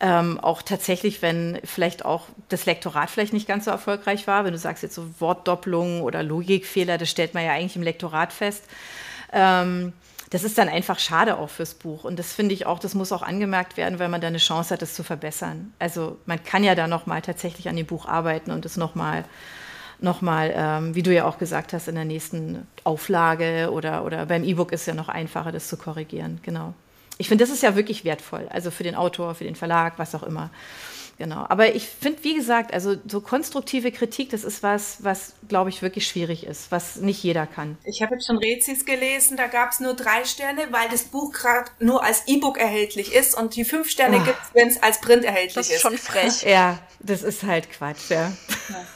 ähm, 0.03 0.41
auch 0.41 0.63
tatsächlich, 0.63 1.23
wenn 1.23 1.61
vielleicht 1.63 2.05
auch 2.05 2.27
das 2.49 2.67
Lektorat 2.67 3.09
vielleicht 3.09 3.33
nicht 3.33 3.47
ganz 3.47 3.67
so 3.67 3.71
erfolgreich 3.71 4.27
war, 4.27 4.45
wenn 4.45 4.53
du 4.53 4.59
sagst 4.59 4.83
jetzt 4.83 4.97
so 4.97 5.07
Wortdoppelungen 5.21 6.03
oder 6.03 6.25
Logikfehler, 6.25 6.99
das 6.99 7.09
stellt 7.09 7.35
man 7.35 7.45
ja 7.45 7.53
eigentlich 7.53 7.77
im 7.77 7.83
Lektorat 7.83 8.33
fest. 8.33 8.65
Ähm, 9.33 9.93
das 10.31 10.43
ist 10.43 10.59
dann 10.59 10.69
einfach 10.69 10.99
schade 10.99 11.39
auch 11.39 11.51
fürs 11.51 11.75
Buch. 11.75 12.03
Und 12.03 12.19
das 12.19 12.33
finde 12.33 12.53
ich 12.53 12.67
auch, 12.67 12.81
das 12.81 12.95
muss 12.95 13.13
auch 13.13 13.23
angemerkt 13.23 13.77
werden, 13.77 14.01
weil 14.01 14.09
man 14.09 14.21
da 14.21 14.27
eine 14.27 14.39
Chance 14.39 14.75
hat, 14.75 14.83
das 14.83 14.95
zu 14.95 15.05
verbessern. 15.05 15.73
Also 15.79 16.17
man 16.27 16.43
kann 16.43 16.65
ja 16.65 16.75
da 16.75 16.89
nochmal 16.89 17.23
tatsächlich 17.23 17.69
an 17.69 17.77
dem 17.77 17.87
Buch 17.87 18.07
arbeiten 18.07 18.51
und 18.51 18.67
es 18.67 18.77
nochmal 18.77 19.25
nochmal, 20.01 20.53
ähm, 20.57 20.97
wie 20.97 21.05
du 21.05 21.15
ja 21.15 21.27
auch 21.27 21.39
gesagt 21.39 21.73
hast, 21.73 21.87
in 21.87 21.95
der 21.95 22.05
nächsten 22.05 22.67
Auflage 22.83 23.71
oder, 23.71 24.05
oder 24.05 24.27
beim 24.27 24.43
E-Book 24.43 24.73
ist 24.73 24.87
ja 24.87 24.95
noch 24.95 25.09
einfacher, 25.09 25.53
das 25.53 25.69
zu 25.69 25.77
korrigieren. 25.77 26.41
Genau. 26.43 26.75
Ich 27.23 27.29
finde, 27.29 27.45
das 27.45 27.55
ist 27.55 27.63
ja 27.63 27.77
wirklich 27.77 28.05
wertvoll. 28.05 28.49
Also 28.51 28.73
für 28.73 28.83
den 28.83 28.97
Autor, 28.97 29.37
für 29.37 29.45
den 29.45 29.55
Verlag, 29.55 29.97
was 29.97 30.13
auch 30.17 30.25
immer. 30.25 30.51
Genau. 31.19 31.47
Aber 31.49 31.73
ich 31.73 31.87
finde, 31.87 32.25
wie 32.25 32.35
gesagt, 32.35 32.75
also 32.75 32.97
so 33.07 33.21
konstruktive 33.21 33.93
Kritik, 33.93 34.31
das 34.31 34.43
ist 34.43 34.65
was, 34.65 35.05
was, 35.05 35.35
glaube 35.47 35.71
ich, 35.71 35.83
wirklich 35.83 36.09
schwierig 36.09 36.45
ist, 36.45 36.73
was 36.73 36.97
nicht 36.97 37.23
jeder 37.23 37.47
kann. 37.47 37.79
Ich 37.85 38.03
habe 38.03 38.15
jetzt 38.15 38.27
schon 38.27 38.39
Rezis 38.39 38.85
gelesen, 38.85 39.37
da 39.37 39.47
gab 39.47 39.71
es 39.71 39.79
nur 39.79 39.95
drei 39.95 40.25
Sterne, 40.25 40.67
weil 40.73 40.89
das 40.89 41.05
Buch 41.05 41.31
gerade 41.31 41.71
nur 41.79 42.03
als 42.03 42.27
E-Book 42.27 42.59
erhältlich 42.59 43.15
ist 43.15 43.39
und 43.39 43.55
die 43.55 43.65
fünf 43.65 43.89
Sterne 43.89 44.17
oh. 44.17 44.25
gibt 44.25 44.39
es, 44.43 44.55
wenn 44.55 44.67
es 44.67 44.83
als 44.83 45.01
Print 45.01 45.23
erhältlich 45.23 45.59
ist. 45.59 45.71
Das 45.71 45.77
ist 45.77 45.81
schon 45.81 45.99
frech. 45.99 46.43
ja, 46.51 46.81
das 46.99 47.23
ist 47.23 47.45
halt 47.45 47.71
Quatsch, 47.71 48.11
ja. 48.11 48.33
ja. 48.69 48.87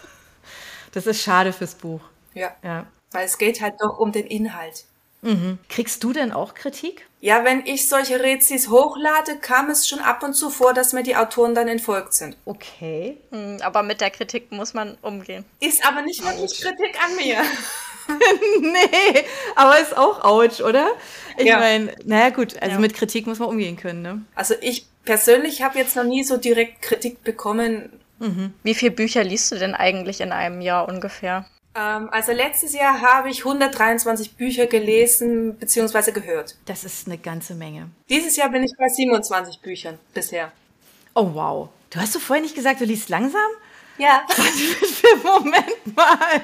Das 0.91 1.07
ist 1.07 1.23
schade 1.23 1.53
fürs 1.53 1.77
Buch. 1.77 2.01
Ja. 2.35 2.57
ja. 2.65 2.87
Weil 3.13 3.27
es 3.27 3.39
geht 3.39 3.61
halt 3.61 3.75
doch 3.79 4.01
um 4.01 4.11
den 4.11 4.27
Inhalt. 4.27 4.85
Mhm. 5.27 5.59
Kriegst 5.69 6.05
du 6.05 6.13
denn 6.13 6.33
auch 6.33 6.55
Kritik? 6.55 7.07
Ja, 7.21 7.45
wenn 7.45 7.67
ich 7.67 7.89
solche 7.89 8.21
Rezis 8.21 8.69
hochlade, 8.69 9.37
kam 9.41 9.71
es 9.71 9.89
schon 9.89 9.99
ab 9.99 10.23
und 10.23 10.35
zu 10.35 10.51
vor, 10.51 10.73
dass 10.73 10.93
mir 10.93 11.03
die 11.03 11.17
Autoren 11.17 11.55
dann 11.55 11.67
entfolgt 11.67 12.15
sind. 12.15 12.37
Okay. 12.45 13.19
Mhm, 13.31 13.59
aber 13.63 13.83
mit 13.83 14.01
der 14.01 14.11
Kritik 14.11 14.53
muss 14.53 14.73
man 14.75 14.97
umgehen. 15.03 15.45
Ist 15.61 15.87
aber 15.87 16.03
nicht 16.03 16.25
wirklich 16.25 16.61
Kritik 16.61 16.97
an 17.05 17.17
mir. 17.17 17.43
nee, 18.61 19.25
aber 19.57 19.81
ist 19.81 19.97
auch 19.97 20.23
ouch, 20.23 20.63
oder? 20.65 20.91
Ich 21.37 21.47
ja. 21.47 21.59
meine, 21.59 21.95
naja 22.05 22.31
gut, 22.31 22.63
also 22.63 22.75
ja. 22.75 22.79
mit 22.79 22.95
Kritik 22.95 23.27
muss 23.27 23.41
man 23.41 23.49
umgehen 23.49 23.77
können, 23.77 24.03
ne? 24.03 24.23
Also 24.37 24.55
ich 24.61 24.87
persönlich 25.05 25.63
habe 25.63 25.79
jetzt 25.79 25.97
noch 25.97 26.05
nie 26.05 26.23
so 26.23 26.37
direkt 26.37 26.83
Kritik 26.83 27.25
bekommen, 27.25 27.91
Mhm. 28.19 28.55
Wie 28.63 28.75
viele 28.75 28.93
Bücher 28.93 29.25
liest 29.25 29.53
du 29.53 29.57
denn 29.57 29.75
eigentlich 29.75 30.21
in 30.21 30.33
einem 30.33 30.61
Jahr 30.61 30.89
ungefähr? 30.89 31.47
Ähm, 31.77 32.09
also 32.11 32.33
letztes 32.33 32.73
Jahr 32.73 33.03
habe 33.03 33.29
ich 33.29 33.45
123 33.45 34.37
Bücher 34.37 34.67
gelesen 34.67 35.57
bzw. 35.57 36.13
gehört. 36.13 36.57
Das 36.65 36.85
ist 36.85 37.07
eine 37.07 37.19
ganze 37.19 37.55
Menge. 37.55 37.91
Dieses 38.09 38.37
Jahr 38.37 38.49
bin 38.49 38.65
ich 38.65 38.73
bei 38.79 38.89
27 38.89 39.61
Büchern 39.61 39.99
bisher. 40.15 40.53
Oh 41.15 41.35
wow. 41.35 41.69
Du 41.91 42.01
hast 42.01 42.15
du 42.15 42.19
vorher 42.19 42.43
nicht 42.43 42.55
gesagt, 42.55 42.81
du 42.81 42.85
liest 42.85 43.09
langsam? 43.09 43.41
Ja. 43.99 44.27
Moment 45.23 45.97
mal. 45.97 46.41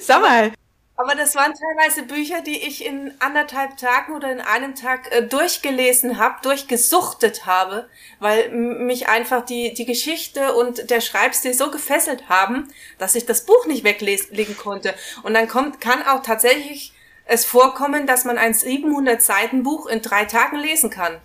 Sag 0.00 0.20
mal, 0.20 0.52
aber 0.96 1.14
das 1.14 1.34
waren 1.34 1.54
teilweise 1.54 2.02
Bücher, 2.02 2.42
die 2.42 2.66
ich 2.66 2.84
in 2.84 3.12
anderthalb 3.18 3.76
Tagen 3.76 4.14
oder 4.14 4.30
in 4.30 4.40
einem 4.40 4.74
Tag 4.74 5.10
äh, 5.10 5.22
durchgelesen 5.26 6.18
habe, 6.18 6.36
durchgesuchtet 6.42 7.46
habe, 7.46 7.88
weil 8.20 8.50
mich 8.50 9.08
einfach 9.08 9.44
die, 9.44 9.72
die 9.72 9.86
Geschichte 9.86 10.54
und 10.54 10.90
der 10.90 11.00
Schreibstil 11.00 11.54
so 11.54 11.70
gefesselt 11.70 12.28
haben, 12.28 12.68
dass 12.98 13.14
ich 13.14 13.24
das 13.24 13.46
Buch 13.46 13.66
nicht 13.66 13.84
weglegen 13.84 14.56
konnte. 14.56 14.94
Und 15.22 15.34
dann 15.34 15.48
kommt, 15.48 15.80
kann 15.80 16.02
auch 16.02 16.22
tatsächlich 16.22 16.92
es 17.24 17.46
vorkommen, 17.46 18.06
dass 18.06 18.24
man 18.24 18.36
ein 18.36 18.52
700 18.52 19.22
Seiten 19.22 19.62
Buch 19.62 19.86
in 19.86 20.02
drei 20.02 20.26
Tagen 20.26 20.58
lesen 20.58 20.90
kann. 20.90 21.16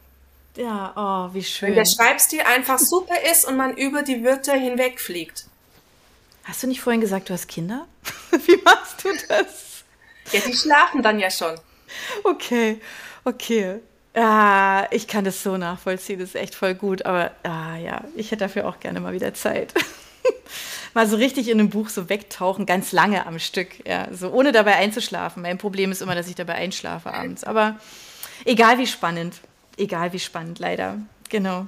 Ja, 0.56 0.94
oh, 0.96 1.34
wie 1.34 1.44
schön. 1.44 1.70
Wenn 1.70 1.76
der 1.76 1.86
Schreibstil 1.86 2.42
einfach 2.42 2.80
super 2.80 3.16
ist 3.32 3.46
und 3.46 3.58
man 3.58 3.76
über 3.76 4.02
die 4.02 4.24
Wörter 4.24 4.54
hinwegfliegt. 4.54 5.46
Hast 6.46 6.64
du 6.64 6.68
nicht 6.68 6.80
vorhin 6.80 7.02
gesagt, 7.02 7.30
du 7.30 7.34
hast 7.34 7.48
Kinder? 7.48 7.86
Wie 8.46 8.56
machst 8.64 8.87
du 9.14 9.28
das? 9.28 9.84
Ja, 10.32 10.40
die 10.46 10.54
schlafen 10.54 11.02
dann 11.02 11.20
ja 11.20 11.30
schon. 11.32 11.56
Okay, 12.24 12.80
okay. 13.24 13.80
Ja, 14.16 14.88
ich 14.92 15.08
kann 15.08 15.26
das 15.26 15.44
so 15.44 15.58
nachvollziehen, 15.58 16.20
das 16.20 16.30
ist 16.30 16.36
echt 16.36 16.56
voll 16.56 16.74
gut, 16.74 17.06
aber 17.06 17.32
ah, 17.44 17.78
ja, 17.78 18.04
ich 18.16 18.32
hätte 18.32 18.46
dafür 18.46 18.68
auch 18.68 18.80
gerne 18.80 19.00
mal 19.00 19.14
wieder 19.14 19.34
Zeit. 19.36 19.74
mal 20.94 21.08
so 21.08 21.18
richtig 21.18 21.50
in 21.50 21.60
einem 21.60 21.70
Buch 21.70 21.90
so 21.90 22.10
wegtauchen, 22.10 22.66
ganz 22.66 22.92
lange 22.92 23.28
am 23.28 23.38
Stück, 23.38 23.86
ja, 23.88 24.08
so 24.12 24.32
ohne 24.32 24.52
dabei 24.52 24.76
einzuschlafen. 24.78 25.44
Mein 25.44 25.60
Problem 25.60 25.92
ist 25.92 26.02
immer, 26.02 26.16
dass 26.16 26.28
ich 26.28 26.36
dabei 26.36 26.56
einschlafe 26.56 27.14
abends. 27.14 27.44
Aber 27.44 27.80
egal 28.46 28.80
wie 28.80 28.88
spannend, 28.88 29.36
egal 29.78 30.14
wie 30.14 30.20
spannend, 30.20 30.58
leider. 30.58 30.98
Genau. 31.30 31.68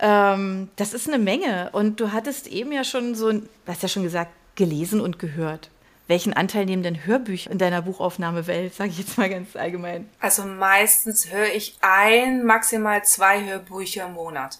Ähm, 0.00 0.70
das 0.76 0.92
ist 0.92 1.06
eine 1.06 1.18
Menge. 1.18 1.70
Und 1.72 2.00
du 2.00 2.12
hattest 2.12 2.48
eben 2.48 2.72
ja 2.72 2.82
schon 2.82 3.14
so, 3.14 3.30
du 3.30 3.48
hast 3.66 3.82
ja 3.82 3.88
schon 3.88 4.02
gesagt, 4.02 4.32
gelesen 4.56 5.00
und 5.00 5.18
gehört. 5.18 5.70
Welchen 6.10 6.32
Anteil 6.32 6.66
nehmen 6.66 6.82
denn 6.82 7.06
Hörbücher 7.06 7.52
in 7.52 7.58
deiner 7.58 7.82
Buchaufnahmewelt, 7.82 8.74
sage 8.74 8.90
ich 8.90 8.98
jetzt 8.98 9.16
mal 9.16 9.30
ganz 9.30 9.54
allgemein? 9.54 10.10
Also 10.18 10.42
meistens 10.42 11.30
höre 11.30 11.54
ich 11.54 11.78
ein, 11.82 12.44
maximal 12.44 13.04
zwei 13.04 13.44
Hörbücher 13.44 14.06
im 14.06 14.14
Monat. 14.14 14.58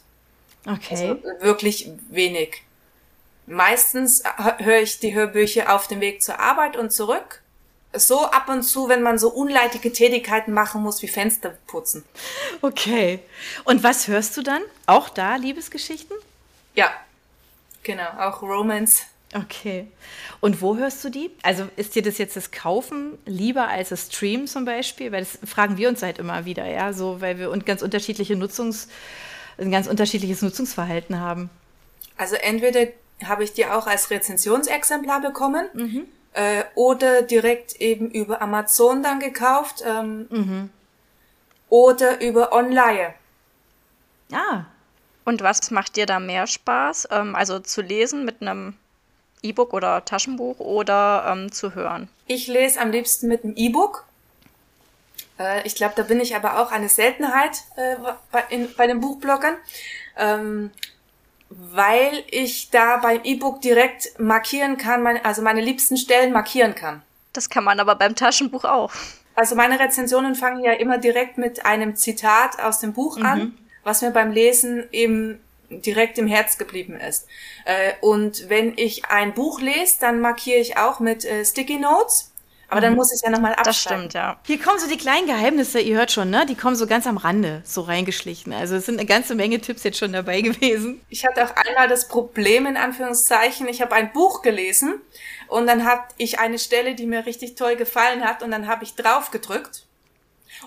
Okay. 0.64 1.08
Also 1.08 1.22
wirklich 1.40 1.90
wenig. 2.08 2.62
Meistens 3.46 4.22
höre 4.58 4.78
ich 4.78 5.00
die 5.00 5.12
Hörbücher 5.12 5.74
auf 5.74 5.88
dem 5.88 6.00
Weg 6.00 6.22
zur 6.22 6.38
Arbeit 6.38 6.76
und 6.76 6.92
zurück. 6.92 7.42
So 7.92 8.26
ab 8.26 8.48
und 8.48 8.62
zu, 8.62 8.88
wenn 8.88 9.02
man 9.02 9.18
so 9.18 9.30
unleitige 9.30 9.92
Tätigkeiten 9.92 10.52
machen 10.52 10.82
muss, 10.84 11.02
wie 11.02 11.08
Fenster 11.08 11.58
putzen. 11.66 12.04
Okay. 12.62 13.18
Und 13.64 13.82
was 13.82 14.06
hörst 14.06 14.36
du 14.36 14.42
dann? 14.42 14.62
Auch 14.86 15.08
da 15.08 15.34
Liebesgeschichten? 15.34 16.16
Ja, 16.76 16.92
genau. 17.82 18.08
Auch 18.20 18.40
Romance. 18.40 19.02
Okay. 19.32 19.86
Und 20.40 20.60
wo 20.60 20.76
hörst 20.76 21.04
du 21.04 21.08
die? 21.08 21.30
Also 21.42 21.68
ist 21.76 21.94
dir 21.94 22.02
das 22.02 22.18
jetzt 22.18 22.36
das 22.36 22.50
Kaufen 22.50 23.16
lieber 23.26 23.68
als 23.68 23.90
das 23.90 24.06
Stream 24.06 24.46
zum 24.46 24.64
Beispiel? 24.64 25.12
Weil 25.12 25.20
das 25.20 25.38
fragen 25.48 25.76
wir 25.76 25.88
uns 25.88 26.02
halt 26.02 26.18
immer 26.18 26.44
wieder, 26.44 26.66
ja, 26.66 26.92
so, 26.92 27.20
weil 27.20 27.38
wir 27.38 27.50
ganz 27.60 27.82
unterschiedliche 27.82 28.34
Nutzungs, 28.34 28.88
ein 29.58 29.70
ganz 29.70 29.86
unterschiedliches 29.86 30.42
Nutzungsverhalten 30.42 31.20
haben. 31.20 31.48
Also 32.16 32.34
entweder 32.34 32.88
habe 33.24 33.44
ich 33.44 33.52
die 33.52 33.66
auch 33.66 33.86
als 33.86 34.10
Rezensionsexemplar 34.10 35.20
bekommen 35.20 35.68
mhm. 35.74 36.06
äh, 36.32 36.64
oder 36.74 37.22
direkt 37.22 37.80
eben 37.80 38.10
über 38.10 38.42
Amazon 38.42 39.02
dann 39.02 39.20
gekauft 39.20 39.84
ähm, 39.86 40.26
mhm. 40.30 40.70
oder 41.68 42.20
über 42.20 42.52
Online. 42.52 43.14
Ah. 44.32 44.64
Und 45.24 45.42
was 45.42 45.70
macht 45.70 45.96
dir 45.96 46.06
da 46.06 46.18
mehr 46.18 46.46
Spaß? 46.46 47.08
Ähm, 47.12 47.36
also 47.36 47.60
zu 47.60 47.82
lesen 47.82 48.24
mit 48.24 48.40
einem 48.40 48.74
E-Book 49.42 49.72
oder 49.72 50.04
Taschenbuch 50.04 50.58
oder 50.58 51.24
ähm, 51.28 51.52
zu 51.52 51.74
hören? 51.74 52.08
Ich 52.26 52.46
lese 52.46 52.80
am 52.80 52.90
liebsten 52.90 53.28
mit 53.28 53.44
einem 53.44 53.54
E-Book. 53.56 54.04
Äh, 55.38 55.66
ich 55.66 55.74
glaube, 55.74 55.94
da 55.96 56.02
bin 56.02 56.20
ich 56.20 56.36
aber 56.36 56.60
auch 56.60 56.70
eine 56.70 56.88
Seltenheit 56.88 57.62
äh, 57.76 57.96
bei, 58.30 58.44
in, 58.50 58.74
bei 58.76 58.86
den 58.86 59.00
Buchbloggern. 59.00 59.56
Ähm, 60.16 60.70
weil 61.50 62.22
ich 62.30 62.70
da 62.70 62.98
beim 62.98 63.20
E-Book 63.24 63.60
direkt 63.60 64.18
markieren 64.20 64.76
kann, 64.76 65.02
mein, 65.02 65.24
also 65.24 65.42
meine 65.42 65.60
liebsten 65.60 65.96
Stellen 65.96 66.32
markieren 66.32 66.74
kann. 66.76 67.02
Das 67.32 67.50
kann 67.50 67.64
man 67.64 67.80
aber 67.80 67.96
beim 67.96 68.14
Taschenbuch 68.14 68.64
auch. 68.64 68.92
Also 69.34 69.56
meine 69.56 69.78
Rezensionen 69.78 70.34
fangen 70.36 70.62
ja 70.62 70.72
immer 70.72 70.98
direkt 70.98 71.38
mit 71.38 71.64
einem 71.64 71.96
Zitat 71.96 72.60
aus 72.60 72.78
dem 72.78 72.92
Buch 72.92 73.18
mhm. 73.18 73.26
an, 73.26 73.58
was 73.82 74.02
mir 74.02 74.10
beim 74.10 74.30
Lesen 74.30 74.84
eben 74.92 75.40
direkt 75.70 76.18
im 76.18 76.26
Herz 76.26 76.58
geblieben 76.58 76.98
ist. 76.98 77.26
Äh, 77.64 77.92
und 78.00 78.48
wenn 78.48 78.76
ich 78.76 79.06
ein 79.06 79.34
Buch 79.34 79.60
lese, 79.60 79.98
dann 80.00 80.20
markiere 80.20 80.58
ich 80.58 80.76
auch 80.76 81.00
mit 81.00 81.24
äh, 81.24 81.44
Sticky 81.44 81.78
Notes 81.78 82.30
aber 82.70 82.80
dann 82.80 82.92
mhm. 82.92 82.98
muss 82.98 83.12
ich 83.12 83.20
ja 83.22 83.30
nochmal 83.30 83.52
abschreiben. 83.54 83.64
Das 83.64 83.80
stimmt, 83.80 84.14
ja. 84.14 84.38
Hier 84.46 84.60
kommen 84.60 84.78
so 84.78 84.88
die 84.88 84.96
kleinen 84.96 85.26
Geheimnisse, 85.26 85.80
ihr 85.80 85.96
hört 85.96 86.12
schon, 86.12 86.30
ne? 86.30 86.46
Die 86.46 86.54
kommen 86.54 86.76
so 86.76 86.86
ganz 86.86 87.06
am 87.08 87.16
Rande 87.16 87.62
so 87.64 87.80
reingeschlichen. 87.80 88.52
Also 88.52 88.76
es 88.76 88.86
sind 88.86 88.98
eine 88.98 89.06
ganze 89.06 89.34
Menge 89.34 89.60
Tipps 89.60 89.82
jetzt 89.82 89.98
schon 89.98 90.12
dabei 90.12 90.40
gewesen. 90.40 91.00
Ich 91.08 91.26
hatte 91.26 91.44
auch 91.44 91.56
einmal 91.56 91.88
das 91.88 92.06
Problem, 92.06 92.66
in 92.66 92.76
Anführungszeichen, 92.76 93.66
ich 93.66 93.82
habe 93.82 93.94
ein 93.96 94.12
Buch 94.12 94.42
gelesen 94.42 95.00
und 95.48 95.66
dann 95.66 95.84
hatte 95.84 96.14
ich 96.16 96.38
eine 96.38 96.60
Stelle, 96.60 96.94
die 96.94 97.06
mir 97.06 97.26
richtig 97.26 97.56
toll 97.56 97.74
gefallen 97.74 98.24
hat 98.24 98.44
und 98.44 98.52
dann 98.52 98.68
habe 98.68 98.84
ich 98.84 98.94
drauf 98.94 99.32
gedrückt 99.32 99.86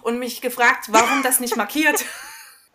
und 0.02 0.20
mich 0.20 0.42
gefragt, 0.42 0.88
warum 0.90 1.24
das 1.24 1.40
nicht 1.40 1.56
markiert. 1.56 2.04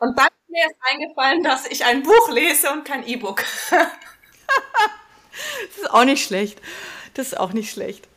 Und 0.00 0.16
dann 0.16 0.28
mir 0.48 0.62
erst 0.62 0.76
eingefallen, 0.80 1.42
dass 1.42 1.66
ich 1.66 1.84
ein 1.84 2.02
Buch 2.02 2.30
lese 2.30 2.72
und 2.72 2.84
kein 2.84 3.06
E-Book. 3.06 3.44
das 3.70 3.87
ist 5.76 5.90
auch 5.90 6.04
nicht 6.04 6.24
schlecht. 6.24 6.61
Das 7.14 7.28
ist 7.28 7.38
auch 7.38 7.52
nicht 7.52 7.70
schlecht. 7.70 8.08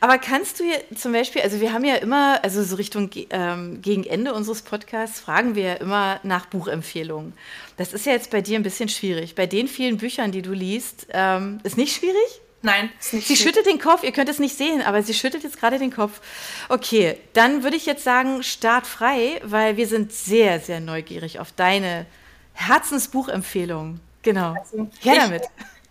Aber 0.00 0.18
kannst 0.18 0.60
du 0.60 0.64
zum 0.94 1.12
Beispiel, 1.12 1.42
also 1.42 1.60
wir 1.60 1.72
haben 1.72 1.84
ja 1.84 1.96
immer, 1.96 2.42
also 2.42 2.62
so 2.62 2.76
Richtung 2.76 3.10
ähm, 3.30 3.80
gegen 3.82 4.04
Ende 4.04 4.34
unseres 4.34 4.62
Podcasts 4.62 5.20
fragen 5.20 5.54
wir 5.54 5.62
ja 5.62 5.74
immer 5.74 6.20
nach 6.24 6.46
Buchempfehlungen. 6.46 7.34
Das 7.76 7.92
ist 7.92 8.06
ja 8.06 8.12
jetzt 8.12 8.30
bei 8.30 8.40
dir 8.40 8.58
ein 8.58 8.62
bisschen 8.62 8.88
schwierig. 8.88 9.34
Bei 9.34 9.46
den 9.46 9.68
vielen 9.68 9.98
Büchern, 9.98 10.32
die 10.32 10.42
du 10.42 10.52
liest, 10.52 11.06
ähm, 11.10 11.60
ist 11.62 11.76
nicht 11.76 11.96
schwierig? 11.96 12.41
Nein, 12.62 12.90
ist 12.98 13.12
nicht. 13.12 13.26
Sie 13.26 13.36
schwierig. 13.36 13.54
schüttelt 13.54 13.66
den 13.66 13.80
Kopf, 13.80 14.04
ihr 14.04 14.12
könnt 14.12 14.28
es 14.28 14.38
nicht 14.38 14.56
sehen, 14.56 14.82
aber 14.82 15.02
sie 15.02 15.14
schüttelt 15.14 15.42
jetzt 15.42 15.58
gerade 15.58 15.78
den 15.78 15.92
Kopf. 15.92 16.20
Okay, 16.68 17.18
dann 17.32 17.62
würde 17.64 17.76
ich 17.76 17.86
jetzt 17.86 18.04
sagen, 18.04 18.42
start 18.42 18.86
frei, 18.86 19.40
weil 19.42 19.76
wir 19.76 19.86
sind 19.86 20.12
sehr, 20.12 20.60
sehr 20.60 20.80
neugierig 20.80 21.40
auf 21.40 21.52
deine 21.52 22.06
Herzensbuchempfehlung. 22.54 24.00
Genau. 24.22 24.54
Also, 24.58 24.88
Her 25.00 25.16
damit. 25.16 25.42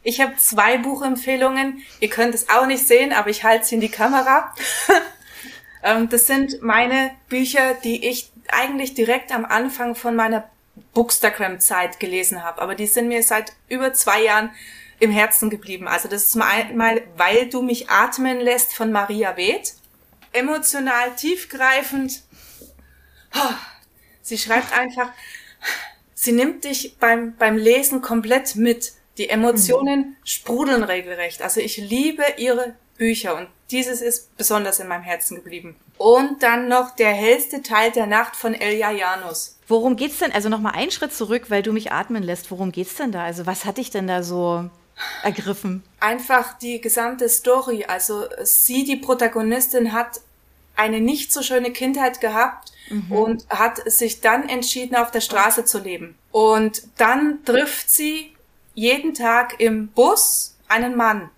Ich 0.03 0.19
habe 0.21 0.35
zwei 0.37 0.77
Buchempfehlungen. 0.77 1.83
Ihr 1.99 2.09
könnt 2.09 2.33
es 2.33 2.49
auch 2.49 2.65
nicht 2.65 2.87
sehen, 2.87 3.13
aber 3.13 3.29
ich 3.29 3.43
halte 3.43 3.65
sie 3.65 3.75
in 3.75 3.81
die 3.81 3.89
Kamera. 3.89 4.53
Ähm, 5.83 6.09
das 6.09 6.27
sind 6.27 6.61
meine 6.61 7.09
Bücher, 7.27 7.73
die 7.83 8.07
ich 8.07 8.31
eigentlich 8.51 8.93
direkt 8.93 9.33
am 9.33 9.45
Anfang 9.45 9.95
von 9.95 10.15
meiner 10.15 10.47
Bookstagram-Zeit 10.93 11.99
gelesen 11.99 12.43
habe. 12.43 12.61
Aber 12.61 12.75
die 12.75 12.85
sind 12.85 13.07
mir 13.07 13.23
seit 13.23 13.53
über 13.67 13.93
zwei 13.93 14.23
Jahren 14.23 14.51
im 15.01 15.11
Herzen 15.11 15.49
geblieben. 15.49 15.87
Also 15.87 16.07
das 16.07 16.27
ist 16.27 16.35
mal, 16.35 17.01
weil 17.17 17.49
du 17.49 17.63
mich 17.63 17.89
atmen 17.89 18.39
lässt 18.39 18.73
von 18.73 18.91
Maria 18.91 19.35
Weth. 19.35 19.73
Emotional 20.31 21.15
tiefgreifend. 21.15 22.21
Sie 24.21 24.37
schreibt 24.37 24.71
einfach, 24.77 25.09
sie 26.13 26.31
nimmt 26.31 26.63
dich 26.63 26.97
beim, 26.99 27.35
beim 27.35 27.57
Lesen 27.57 28.01
komplett 28.01 28.55
mit. 28.55 28.93
Die 29.17 29.29
Emotionen 29.29 29.99
mhm. 29.99 30.15
sprudeln 30.23 30.83
regelrecht. 30.83 31.41
Also 31.41 31.59
ich 31.59 31.77
liebe 31.77 32.23
ihre 32.37 32.75
Bücher 32.97 33.35
und 33.35 33.47
dieses 33.71 34.01
ist 34.01 34.37
besonders 34.37 34.79
in 34.79 34.87
meinem 34.87 35.03
Herzen 35.03 35.35
geblieben. 35.35 35.75
Und 35.97 36.43
dann 36.43 36.67
noch 36.67 36.95
der 36.95 37.11
hellste 37.11 37.63
Teil 37.63 37.91
der 37.91 38.05
Nacht 38.05 38.35
von 38.35 38.53
Elja 38.53 38.91
Janus. 38.91 39.57
Worum 39.67 39.95
geht's 39.95 40.19
denn? 40.19 40.31
Also 40.31 40.49
nochmal 40.49 40.75
einen 40.75 40.91
Schritt 40.91 41.13
zurück, 41.13 41.45
weil 41.49 41.63
du 41.63 41.73
mich 41.73 41.91
atmen 41.91 42.21
lässt. 42.21 42.51
Worum 42.51 42.71
geht's 42.71 42.95
denn 42.95 43.11
da? 43.11 43.23
Also 43.23 43.47
was 43.47 43.65
hat 43.65 43.77
dich 43.77 43.89
denn 43.89 44.07
da 44.07 44.21
so 44.21 44.69
ergriffen? 45.23 45.83
Einfach 45.99 46.57
die 46.57 46.81
gesamte 46.81 47.29
Story. 47.29 47.85
Also 47.85 48.25
sie, 48.43 48.83
die 48.83 48.97
Protagonistin, 48.97 49.93
hat 49.93 50.21
eine 50.75 51.01
nicht 51.01 51.31
so 51.31 51.41
schöne 51.41 51.71
Kindheit 51.71 52.21
gehabt 52.21 52.71
mhm. 52.89 53.11
und 53.11 53.49
hat 53.49 53.91
sich 53.91 54.21
dann 54.21 54.47
entschieden, 54.49 54.95
auf 54.95 55.11
der 55.11 55.21
Straße 55.21 55.65
zu 55.65 55.79
leben. 55.79 56.15
Und 56.31 56.83
dann 56.97 57.43
trifft 57.45 57.89
sie 57.89 58.33
jeden 58.73 59.13
Tag 59.13 59.59
im 59.59 59.87
Bus 59.89 60.55
einen 60.67 60.95
Mann. 60.95 61.29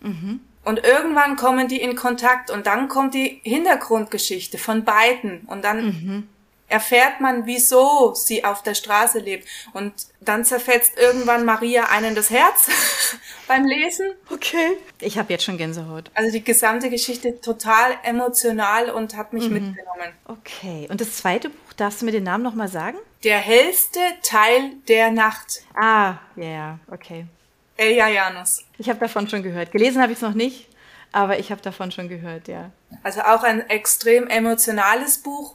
Mhm. 0.00 0.40
Und 0.64 0.84
irgendwann 0.84 1.36
kommen 1.36 1.68
die 1.68 1.80
in 1.80 1.96
Kontakt 1.96 2.50
und 2.50 2.66
dann 2.66 2.88
kommt 2.88 3.14
die 3.14 3.40
Hintergrundgeschichte 3.42 4.58
von 4.58 4.84
beiden 4.84 5.40
und 5.46 5.64
dann 5.64 5.86
mhm. 5.86 6.28
Erfährt 6.68 7.20
man, 7.20 7.46
wieso 7.46 8.14
sie 8.14 8.44
auf 8.44 8.62
der 8.62 8.74
Straße 8.74 9.18
lebt. 9.18 9.48
Und 9.72 9.92
dann 10.20 10.44
zerfetzt 10.44 10.98
irgendwann 10.98 11.44
Maria 11.44 11.84
einen 11.84 12.14
das 12.14 12.30
Herz 12.30 12.68
beim 13.48 13.64
Lesen. 13.64 14.12
Okay. 14.30 14.76
Ich 15.00 15.18
habe 15.18 15.32
jetzt 15.32 15.44
schon 15.44 15.58
Gänsehaut. 15.58 16.10
Also 16.14 16.30
die 16.30 16.44
gesamte 16.44 16.90
Geschichte 16.90 17.40
total 17.40 17.96
emotional 18.02 18.90
und 18.90 19.16
hat 19.16 19.32
mich 19.32 19.48
mhm. 19.48 19.54
mitgenommen. 19.54 20.12
Okay. 20.26 20.86
Und 20.90 21.00
das 21.00 21.16
zweite 21.16 21.50
Buch, 21.50 21.72
darfst 21.76 22.02
du 22.02 22.06
mir 22.06 22.12
den 22.12 22.24
Namen 22.24 22.44
nochmal 22.44 22.68
sagen? 22.68 22.98
Der 23.24 23.38
hellste 23.38 24.00
Teil 24.22 24.72
der 24.86 25.10
Nacht. 25.10 25.62
Ah, 25.74 26.14
ja, 26.36 26.44
yeah, 26.44 26.78
okay. 26.90 27.26
Elja 27.76 28.08
Janus. 28.08 28.64
Ich 28.76 28.88
habe 28.88 28.98
davon 28.98 29.28
schon 29.28 29.42
gehört. 29.42 29.72
Gelesen 29.72 30.02
habe 30.02 30.12
ich 30.12 30.18
es 30.18 30.22
noch 30.22 30.34
nicht, 30.34 30.68
aber 31.12 31.38
ich 31.38 31.50
habe 31.50 31.62
davon 31.62 31.90
schon 31.92 32.08
gehört, 32.08 32.48
ja. 32.48 32.70
Also 33.02 33.22
auch 33.22 33.42
ein 33.44 33.68
extrem 33.70 34.26
emotionales 34.28 35.18
Buch. 35.18 35.54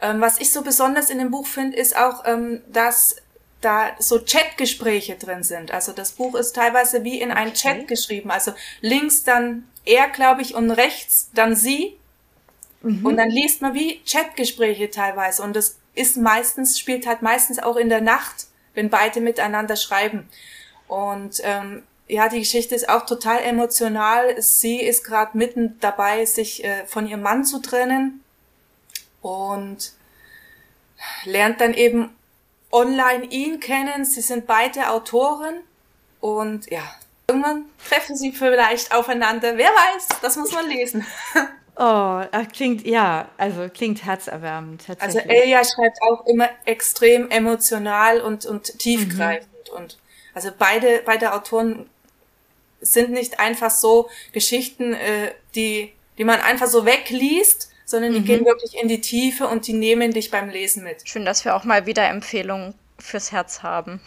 Ähm, 0.00 0.20
was 0.20 0.40
ich 0.40 0.52
so 0.52 0.62
besonders 0.62 1.10
in 1.10 1.18
dem 1.18 1.30
Buch 1.30 1.46
finde, 1.46 1.76
ist 1.76 1.96
auch, 1.96 2.24
ähm, 2.24 2.62
dass 2.72 3.16
da 3.60 3.90
so 3.98 4.18
Chatgespräche 4.18 5.16
drin 5.16 5.42
sind. 5.42 5.70
Also 5.70 5.92
das 5.92 6.12
Buch 6.12 6.34
ist 6.34 6.56
teilweise 6.56 7.04
wie 7.04 7.20
in 7.20 7.30
einen 7.30 7.50
okay. 7.50 7.58
Chat 7.58 7.88
geschrieben. 7.88 8.30
Also 8.30 8.52
links 8.80 9.24
dann 9.24 9.64
er, 9.84 10.08
glaube 10.08 10.42
ich, 10.42 10.54
und 10.54 10.70
rechts 10.70 11.30
dann 11.34 11.54
sie. 11.54 11.96
Mhm. 12.82 13.04
Und 13.04 13.16
dann 13.16 13.30
liest 13.30 13.60
man 13.60 13.74
wie 13.74 14.00
Chatgespräche 14.04 14.90
teilweise. 14.90 15.42
Und 15.42 15.54
das 15.54 15.76
ist 15.94 16.16
meistens, 16.16 16.78
spielt 16.78 17.06
halt 17.06 17.22
meistens 17.22 17.58
auch 17.58 17.76
in 17.76 17.88
der 17.88 18.00
Nacht, 18.00 18.46
wenn 18.74 18.88
beide 18.88 19.20
miteinander 19.20 19.76
schreiben. 19.76 20.28
Und 20.88 21.40
ähm, 21.44 21.82
ja, 22.08 22.28
die 22.28 22.40
Geschichte 22.40 22.74
ist 22.74 22.88
auch 22.88 23.04
total 23.04 23.40
emotional. 23.42 24.40
Sie 24.40 24.80
ist 24.80 25.04
gerade 25.04 25.36
mitten 25.36 25.78
dabei, 25.80 26.24
sich 26.24 26.64
äh, 26.64 26.86
von 26.86 27.06
ihrem 27.06 27.22
Mann 27.22 27.44
zu 27.44 27.60
trennen 27.60 28.22
und 29.22 29.92
lernt 31.24 31.60
dann 31.60 31.74
eben 31.74 32.10
online 32.70 33.24
ihn 33.26 33.60
kennen. 33.60 34.04
Sie 34.04 34.20
sind 34.20 34.46
beide 34.46 34.90
Autoren 34.90 35.60
und 36.20 36.70
ja, 36.70 36.82
Irgendwann 37.30 37.66
treffen 37.88 38.16
sie 38.16 38.32
vielleicht 38.32 38.92
aufeinander. 38.92 39.56
Wer 39.56 39.68
weiß, 39.68 40.08
das 40.20 40.36
muss 40.36 40.52
man 40.52 40.68
lesen. 40.68 41.06
Oh, 41.82 42.20
klingt, 42.52 42.84
ja, 42.84 43.30
also 43.38 43.70
klingt 43.72 44.04
herzerwärmend. 44.04 44.84
Also 44.98 45.18
Elia 45.18 45.62
schreibt 45.64 46.02
auch 46.02 46.26
immer 46.26 46.50
extrem 46.66 47.30
emotional 47.30 48.20
und, 48.20 48.44
und 48.44 48.78
tiefgreifend. 48.78 49.48
Mhm. 49.70 49.76
Und 49.78 49.98
also 50.34 50.50
beide, 50.58 51.00
beide 51.06 51.32
Autoren 51.32 51.88
sind 52.82 53.12
nicht 53.12 53.40
einfach 53.40 53.70
so 53.70 54.10
Geschichten, 54.32 54.92
äh, 54.92 55.32
die, 55.54 55.94
die 56.18 56.24
man 56.24 56.40
einfach 56.40 56.66
so 56.66 56.84
wegliest, 56.84 57.70
sondern 57.90 58.12
die 58.12 58.20
mhm. 58.20 58.24
gehen 58.24 58.44
wirklich 58.44 58.80
in 58.80 58.86
die 58.86 59.00
Tiefe 59.00 59.48
und 59.48 59.66
die 59.66 59.72
nehmen 59.72 60.12
dich 60.12 60.30
beim 60.30 60.48
Lesen 60.48 60.84
mit. 60.84 61.08
Schön, 61.08 61.24
dass 61.24 61.44
wir 61.44 61.56
auch 61.56 61.64
mal 61.64 61.86
wieder 61.86 62.08
Empfehlungen 62.08 62.74
fürs 62.98 63.32
Herz 63.32 63.62
haben. 63.62 64.00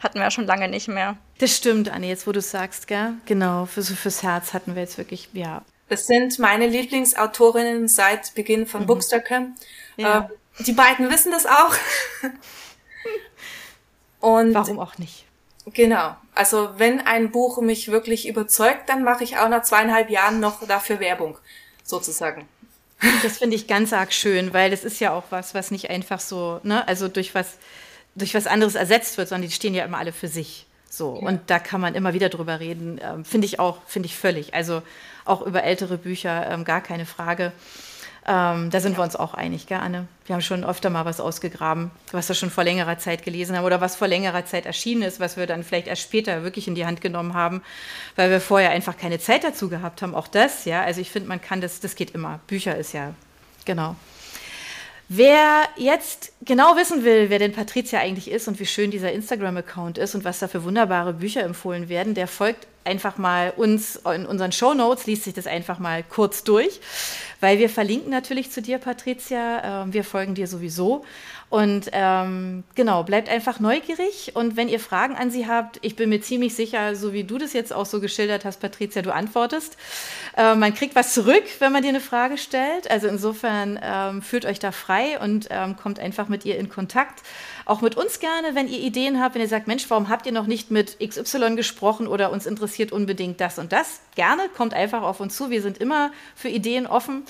Hatten 0.00 0.18
wir 0.18 0.24
ja 0.24 0.30
schon 0.32 0.46
lange 0.46 0.68
nicht 0.68 0.88
mehr. 0.88 1.16
Das 1.38 1.56
stimmt, 1.56 1.88
Anne, 1.88 2.08
jetzt 2.08 2.26
wo 2.26 2.32
du 2.32 2.40
sagst, 2.40 2.88
gell? 2.88 3.14
Genau, 3.26 3.66
für, 3.66 3.84
fürs 3.84 4.24
Herz 4.24 4.52
hatten 4.52 4.74
wir 4.74 4.82
jetzt 4.82 4.98
wirklich, 4.98 5.28
ja, 5.32 5.62
das 5.88 6.06
sind 6.06 6.38
meine 6.38 6.66
Lieblingsautorinnen 6.66 7.86
seit 7.86 8.34
Beginn 8.34 8.66
von 8.66 8.82
mhm. 8.82 8.86
Bookstacker. 8.86 9.48
Ja. 9.98 10.30
Äh, 10.58 10.62
die 10.64 10.72
beiden 10.72 11.10
wissen 11.10 11.30
das 11.30 11.44
auch. 11.44 11.74
Und 14.20 14.54
Warum 14.54 14.78
auch 14.78 14.96
nicht? 14.96 15.26
Genau. 15.66 16.16
Also 16.34 16.70
wenn 16.78 17.00
ein 17.00 17.30
Buch 17.30 17.60
mich 17.60 17.90
wirklich 17.90 18.26
überzeugt, 18.26 18.88
dann 18.88 19.04
mache 19.04 19.22
ich 19.22 19.36
auch 19.36 19.50
nach 19.50 19.64
zweieinhalb 19.64 20.08
Jahren 20.08 20.40
noch 20.40 20.66
dafür 20.66 20.98
Werbung, 20.98 21.36
sozusagen. 21.84 22.48
Das 23.22 23.38
finde 23.38 23.56
ich 23.56 23.66
ganz 23.66 23.92
arg 23.92 24.12
schön, 24.12 24.52
weil 24.52 24.70
das 24.70 24.84
ist 24.84 25.00
ja 25.00 25.12
auch 25.12 25.24
was, 25.30 25.54
was 25.54 25.70
nicht 25.70 25.90
einfach 25.90 26.20
so, 26.20 26.60
ne, 26.62 26.86
also 26.86 27.08
durch 27.08 27.34
was, 27.34 27.58
durch 28.14 28.34
was 28.34 28.46
anderes 28.46 28.74
ersetzt 28.74 29.18
wird, 29.18 29.28
sondern 29.28 29.48
die 29.48 29.54
stehen 29.54 29.74
ja 29.74 29.84
immer 29.84 29.98
alle 29.98 30.12
für 30.12 30.28
sich. 30.28 30.66
So. 30.88 31.18
Ja. 31.20 31.28
Und 31.28 31.48
da 31.48 31.58
kann 31.58 31.80
man 31.80 31.94
immer 31.94 32.14
wieder 32.14 32.28
drüber 32.28 32.60
reden. 32.60 33.00
Ähm, 33.02 33.24
finde 33.24 33.46
ich 33.46 33.58
auch, 33.58 33.78
finde 33.86 34.06
ich 34.06 34.16
völlig. 34.16 34.54
Also 34.54 34.82
auch 35.24 35.42
über 35.42 35.64
ältere 35.64 35.98
Bücher, 35.98 36.50
ähm, 36.50 36.64
gar 36.64 36.80
keine 36.80 37.06
Frage. 37.06 37.52
Ähm, 38.24 38.70
da 38.70 38.80
sind 38.80 38.96
wir 38.96 39.02
uns 39.02 39.16
auch 39.16 39.34
einig, 39.34 39.66
gell, 39.66 39.78
Anne? 39.78 40.06
Wir 40.26 40.34
haben 40.34 40.42
schon 40.42 40.64
öfter 40.64 40.90
mal 40.90 41.04
was 41.04 41.20
ausgegraben, 41.20 41.90
was 42.12 42.28
wir 42.28 42.36
schon 42.36 42.50
vor 42.50 42.62
längerer 42.62 42.96
Zeit 42.98 43.24
gelesen 43.24 43.56
haben 43.56 43.64
oder 43.64 43.80
was 43.80 43.96
vor 43.96 44.06
längerer 44.06 44.44
Zeit 44.44 44.64
erschienen 44.64 45.02
ist, 45.02 45.18
was 45.18 45.36
wir 45.36 45.46
dann 45.46 45.64
vielleicht 45.64 45.88
erst 45.88 46.02
später 46.02 46.44
wirklich 46.44 46.68
in 46.68 46.76
die 46.76 46.86
Hand 46.86 47.00
genommen 47.00 47.34
haben, 47.34 47.62
weil 48.14 48.30
wir 48.30 48.40
vorher 48.40 48.70
einfach 48.70 48.96
keine 48.96 49.18
Zeit 49.18 49.42
dazu 49.42 49.68
gehabt 49.68 50.02
haben. 50.02 50.14
Auch 50.14 50.28
das, 50.28 50.64
ja. 50.66 50.82
Also 50.82 51.00
ich 51.00 51.10
finde, 51.10 51.28
man 51.28 51.40
kann 51.40 51.60
das, 51.60 51.80
das 51.80 51.96
geht 51.96 52.12
immer. 52.12 52.38
Bücher 52.46 52.76
ist 52.76 52.92
ja, 52.92 53.12
genau. 53.64 53.96
Wer 55.08 55.64
jetzt 55.76 56.32
genau 56.42 56.76
wissen 56.76 57.04
will, 57.04 57.28
wer 57.28 57.40
denn 57.40 57.52
Patricia 57.52 57.98
eigentlich 57.98 58.30
ist 58.30 58.46
und 58.46 58.60
wie 58.60 58.66
schön 58.66 58.92
dieser 58.92 59.12
Instagram-Account 59.12 59.98
ist 59.98 60.14
und 60.14 60.24
was 60.24 60.38
da 60.38 60.46
für 60.46 60.62
wunderbare 60.62 61.12
Bücher 61.12 61.42
empfohlen 61.42 61.88
werden, 61.88 62.14
der 62.14 62.28
folgt 62.28 62.68
einfach 62.84 63.18
mal 63.18 63.52
uns 63.56 63.96
in 63.96 64.26
unseren 64.26 64.52
Show 64.52 64.74
Notes, 64.74 65.06
liest 65.06 65.24
sich 65.24 65.34
das 65.34 65.46
einfach 65.46 65.78
mal 65.78 66.02
kurz 66.02 66.44
durch, 66.44 66.80
weil 67.40 67.58
wir 67.58 67.68
verlinken 67.68 68.10
natürlich 68.10 68.50
zu 68.50 68.62
dir, 68.62 68.78
Patricia. 68.78 69.82
Ähm, 69.84 69.92
wir 69.92 70.04
folgen 70.04 70.34
dir 70.34 70.46
sowieso. 70.46 71.04
Und 71.52 71.90
ähm, 71.92 72.64
genau, 72.74 73.02
bleibt 73.02 73.28
einfach 73.28 73.60
neugierig. 73.60 74.32
Und 74.32 74.56
wenn 74.56 74.70
ihr 74.70 74.80
Fragen 74.80 75.16
an 75.16 75.30
sie 75.30 75.46
habt, 75.46 75.78
ich 75.82 75.96
bin 75.96 76.08
mir 76.08 76.22
ziemlich 76.22 76.54
sicher, 76.54 76.96
so 76.96 77.12
wie 77.12 77.24
du 77.24 77.36
das 77.36 77.52
jetzt 77.52 77.74
auch 77.74 77.84
so 77.84 78.00
geschildert 78.00 78.46
hast, 78.46 78.58
Patricia, 78.58 79.02
du 79.02 79.12
antwortest. 79.12 79.76
Äh, 80.34 80.54
man 80.54 80.72
kriegt 80.72 80.96
was 80.96 81.12
zurück, 81.12 81.44
wenn 81.58 81.70
man 81.70 81.82
dir 81.82 81.90
eine 81.90 82.00
Frage 82.00 82.38
stellt. 82.38 82.90
Also 82.90 83.06
insofern 83.06 83.78
ähm, 83.82 84.22
fühlt 84.22 84.46
euch 84.46 84.60
da 84.60 84.72
frei 84.72 85.20
und 85.20 85.48
ähm, 85.50 85.76
kommt 85.76 85.98
einfach 85.98 86.26
mit 86.28 86.46
ihr 86.46 86.56
in 86.56 86.70
Kontakt. 86.70 87.20
Auch 87.66 87.82
mit 87.82 87.98
uns 87.98 88.18
gerne, 88.18 88.54
wenn 88.54 88.66
ihr 88.66 88.78
Ideen 88.78 89.20
habt, 89.20 89.34
wenn 89.34 89.42
ihr 89.42 89.48
sagt, 89.48 89.66
Mensch, 89.66 89.84
warum 89.90 90.08
habt 90.08 90.24
ihr 90.24 90.32
noch 90.32 90.46
nicht 90.46 90.70
mit 90.70 91.00
XY 91.06 91.56
gesprochen 91.56 92.06
oder 92.06 92.32
uns 92.32 92.46
interessiert 92.46 92.92
unbedingt 92.92 93.42
das 93.42 93.58
und 93.58 93.72
das? 93.72 94.00
Gerne, 94.14 94.48
kommt 94.56 94.72
einfach 94.72 95.02
auf 95.02 95.20
uns 95.20 95.36
zu. 95.36 95.50
Wir 95.50 95.60
sind 95.60 95.76
immer 95.76 96.12
für 96.34 96.48
Ideen 96.48 96.86
offen. 96.86 97.24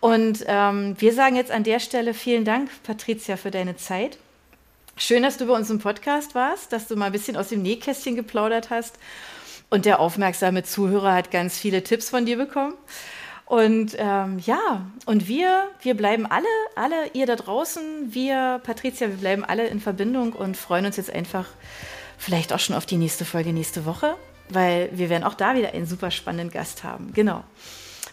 Und 0.00 0.44
ähm, 0.46 0.96
wir 0.98 1.12
sagen 1.12 1.36
jetzt 1.36 1.50
an 1.50 1.62
der 1.62 1.78
Stelle 1.78 2.14
vielen 2.14 2.44
Dank, 2.44 2.70
Patricia, 2.82 3.36
für 3.36 3.50
deine 3.50 3.76
Zeit. 3.76 4.18
Schön, 4.96 5.22
dass 5.22 5.36
du 5.36 5.46
bei 5.46 5.54
uns 5.54 5.70
im 5.70 5.78
Podcast 5.78 6.34
warst, 6.34 6.72
dass 6.72 6.88
du 6.88 6.96
mal 6.96 7.06
ein 7.06 7.12
bisschen 7.12 7.36
aus 7.36 7.48
dem 7.48 7.62
Nähkästchen 7.62 8.16
geplaudert 8.16 8.70
hast. 8.70 8.98
Und 9.68 9.84
der 9.84 10.00
aufmerksame 10.00 10.62
Zuhörer 10.64 11.14
hat 11.14 11.30
ganz 11.30 11.58
viele 11.58 11.84
Tipps 11.84 12.10
von 12.10 12.26
dir 12.26 12.36
bekommen. 12.36 12.74
Und 13.46 13.96
ähm, 13.98 14.38
ja, 14.44 14.86
und 15.06 15.26
wir, 15.26 15.68
wir 15.82 15.94
bleiben 15.94 16.26
alle, 16.26 16.46
alle 16.76 17.08
ihr 17.14 17.26
da 17.26 17.36
draußen, 17.36 18.14
wir, 18.14 18.60
Patricia, 18.62 19.08
wir 19.08 19.16
bleiben 19.16 19.44
alle 19.44 19.66
in 19.66 19.80
Verbindung 19.80 20.32
und 20.32 20.56
freuen 20.56 20.86
uns 20.86 20.96
jetzt 20.96 21.12
einfach 21.12 21.46
vielleicht 22.16 22.52
auch 22.52 22.60
schon 22.60 22.76
auf 22.76 22.86
die 22.86 22.96
nächste 22.96 23.24
Folge 23.24 23.52
nächste 23.52 23.86
Woche, 23.86 24.14
weil 24.50 24.88
wir 24.92 25.08
werden 25.08 25.24
auch 25.24 25.34
da 25.34 25.56
wieder 25.56 25.72
einen 25.72 25.86
super 25.86 26.10
spannenden 26.10 26.50
Gast 26.50 26.84
haben. 26.84 27.12
Genau. 27.12 27.42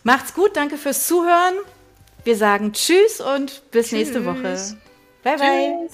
Macht's 0.04 0.34
gut, 0.34 0.56
danke 0.56 0.78
fürs 0.78 1.06
Zuhören. 1.06 1.54
Wir 2.28 2.36
sagen 2.36 2.73
Tschüss 2.73 3.21
und 3.21 3.61
bis 3.71 3.86
tschüss. 3.86 3.91
nächste 3.93 4.25
Woche. 4.25 4.57
Bye, 5.23 5.38
bye. 5.38 5.88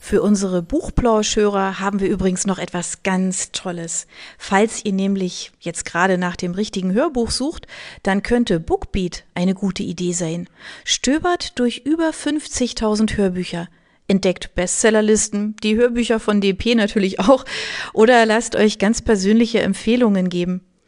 Für 0.00 0.20
unsere 0.20 0.60
Buchplauschhörer 0.60 1.78
haben 1.78 2.00
wir 2.00 2.08
übrigens 2.08 2.44
noch 2.44 2.58
etwas 2.58 3.04
ganz 3.04 3.52
Tolles. 3.52 4.08
Falls 4.36 4.84
ihr 4.84 4.92
nämlich 4.92 5.52
jetzt 5.60 5.84
gerade 5.84 6.18
nach 6.18 6.34
dem 6.34 6.54
richtigen 6.54 6.92
Hörbuch 6.92 7.30
sucht, 7.30 7.68
dann 8.02 8.24
könnte 8.24 8.58
Bookbeat 8.58 9.22
eine 9.36 9.54
gute 9.54 9.84
Idee 9.84 10.12
sein. 10.12 10.48
Stöbert 10.82 11.56
durch 11.60 11.82
über 11.84 12.08
50.000 12.10 13.16
Hörbücher. 13.16 13.68
Entdeckt 14.08 14.56
Bestsellerlisten, 14.56 15.54
die 15.62 15.76
Hörbücher 15.76 16.18
von 16.18 16.40
DP 16.40 16.74
natürlich 16.74 17.20
auch, 17.20 17.44
oder 17.92 18.26
lasst 18.26 18.56
euch 18.56 18.80
ganz 18.80 19.02
persönliche 19.02 19.60
Empfehlungen 19.60 20.28
geben. 20.28 20.62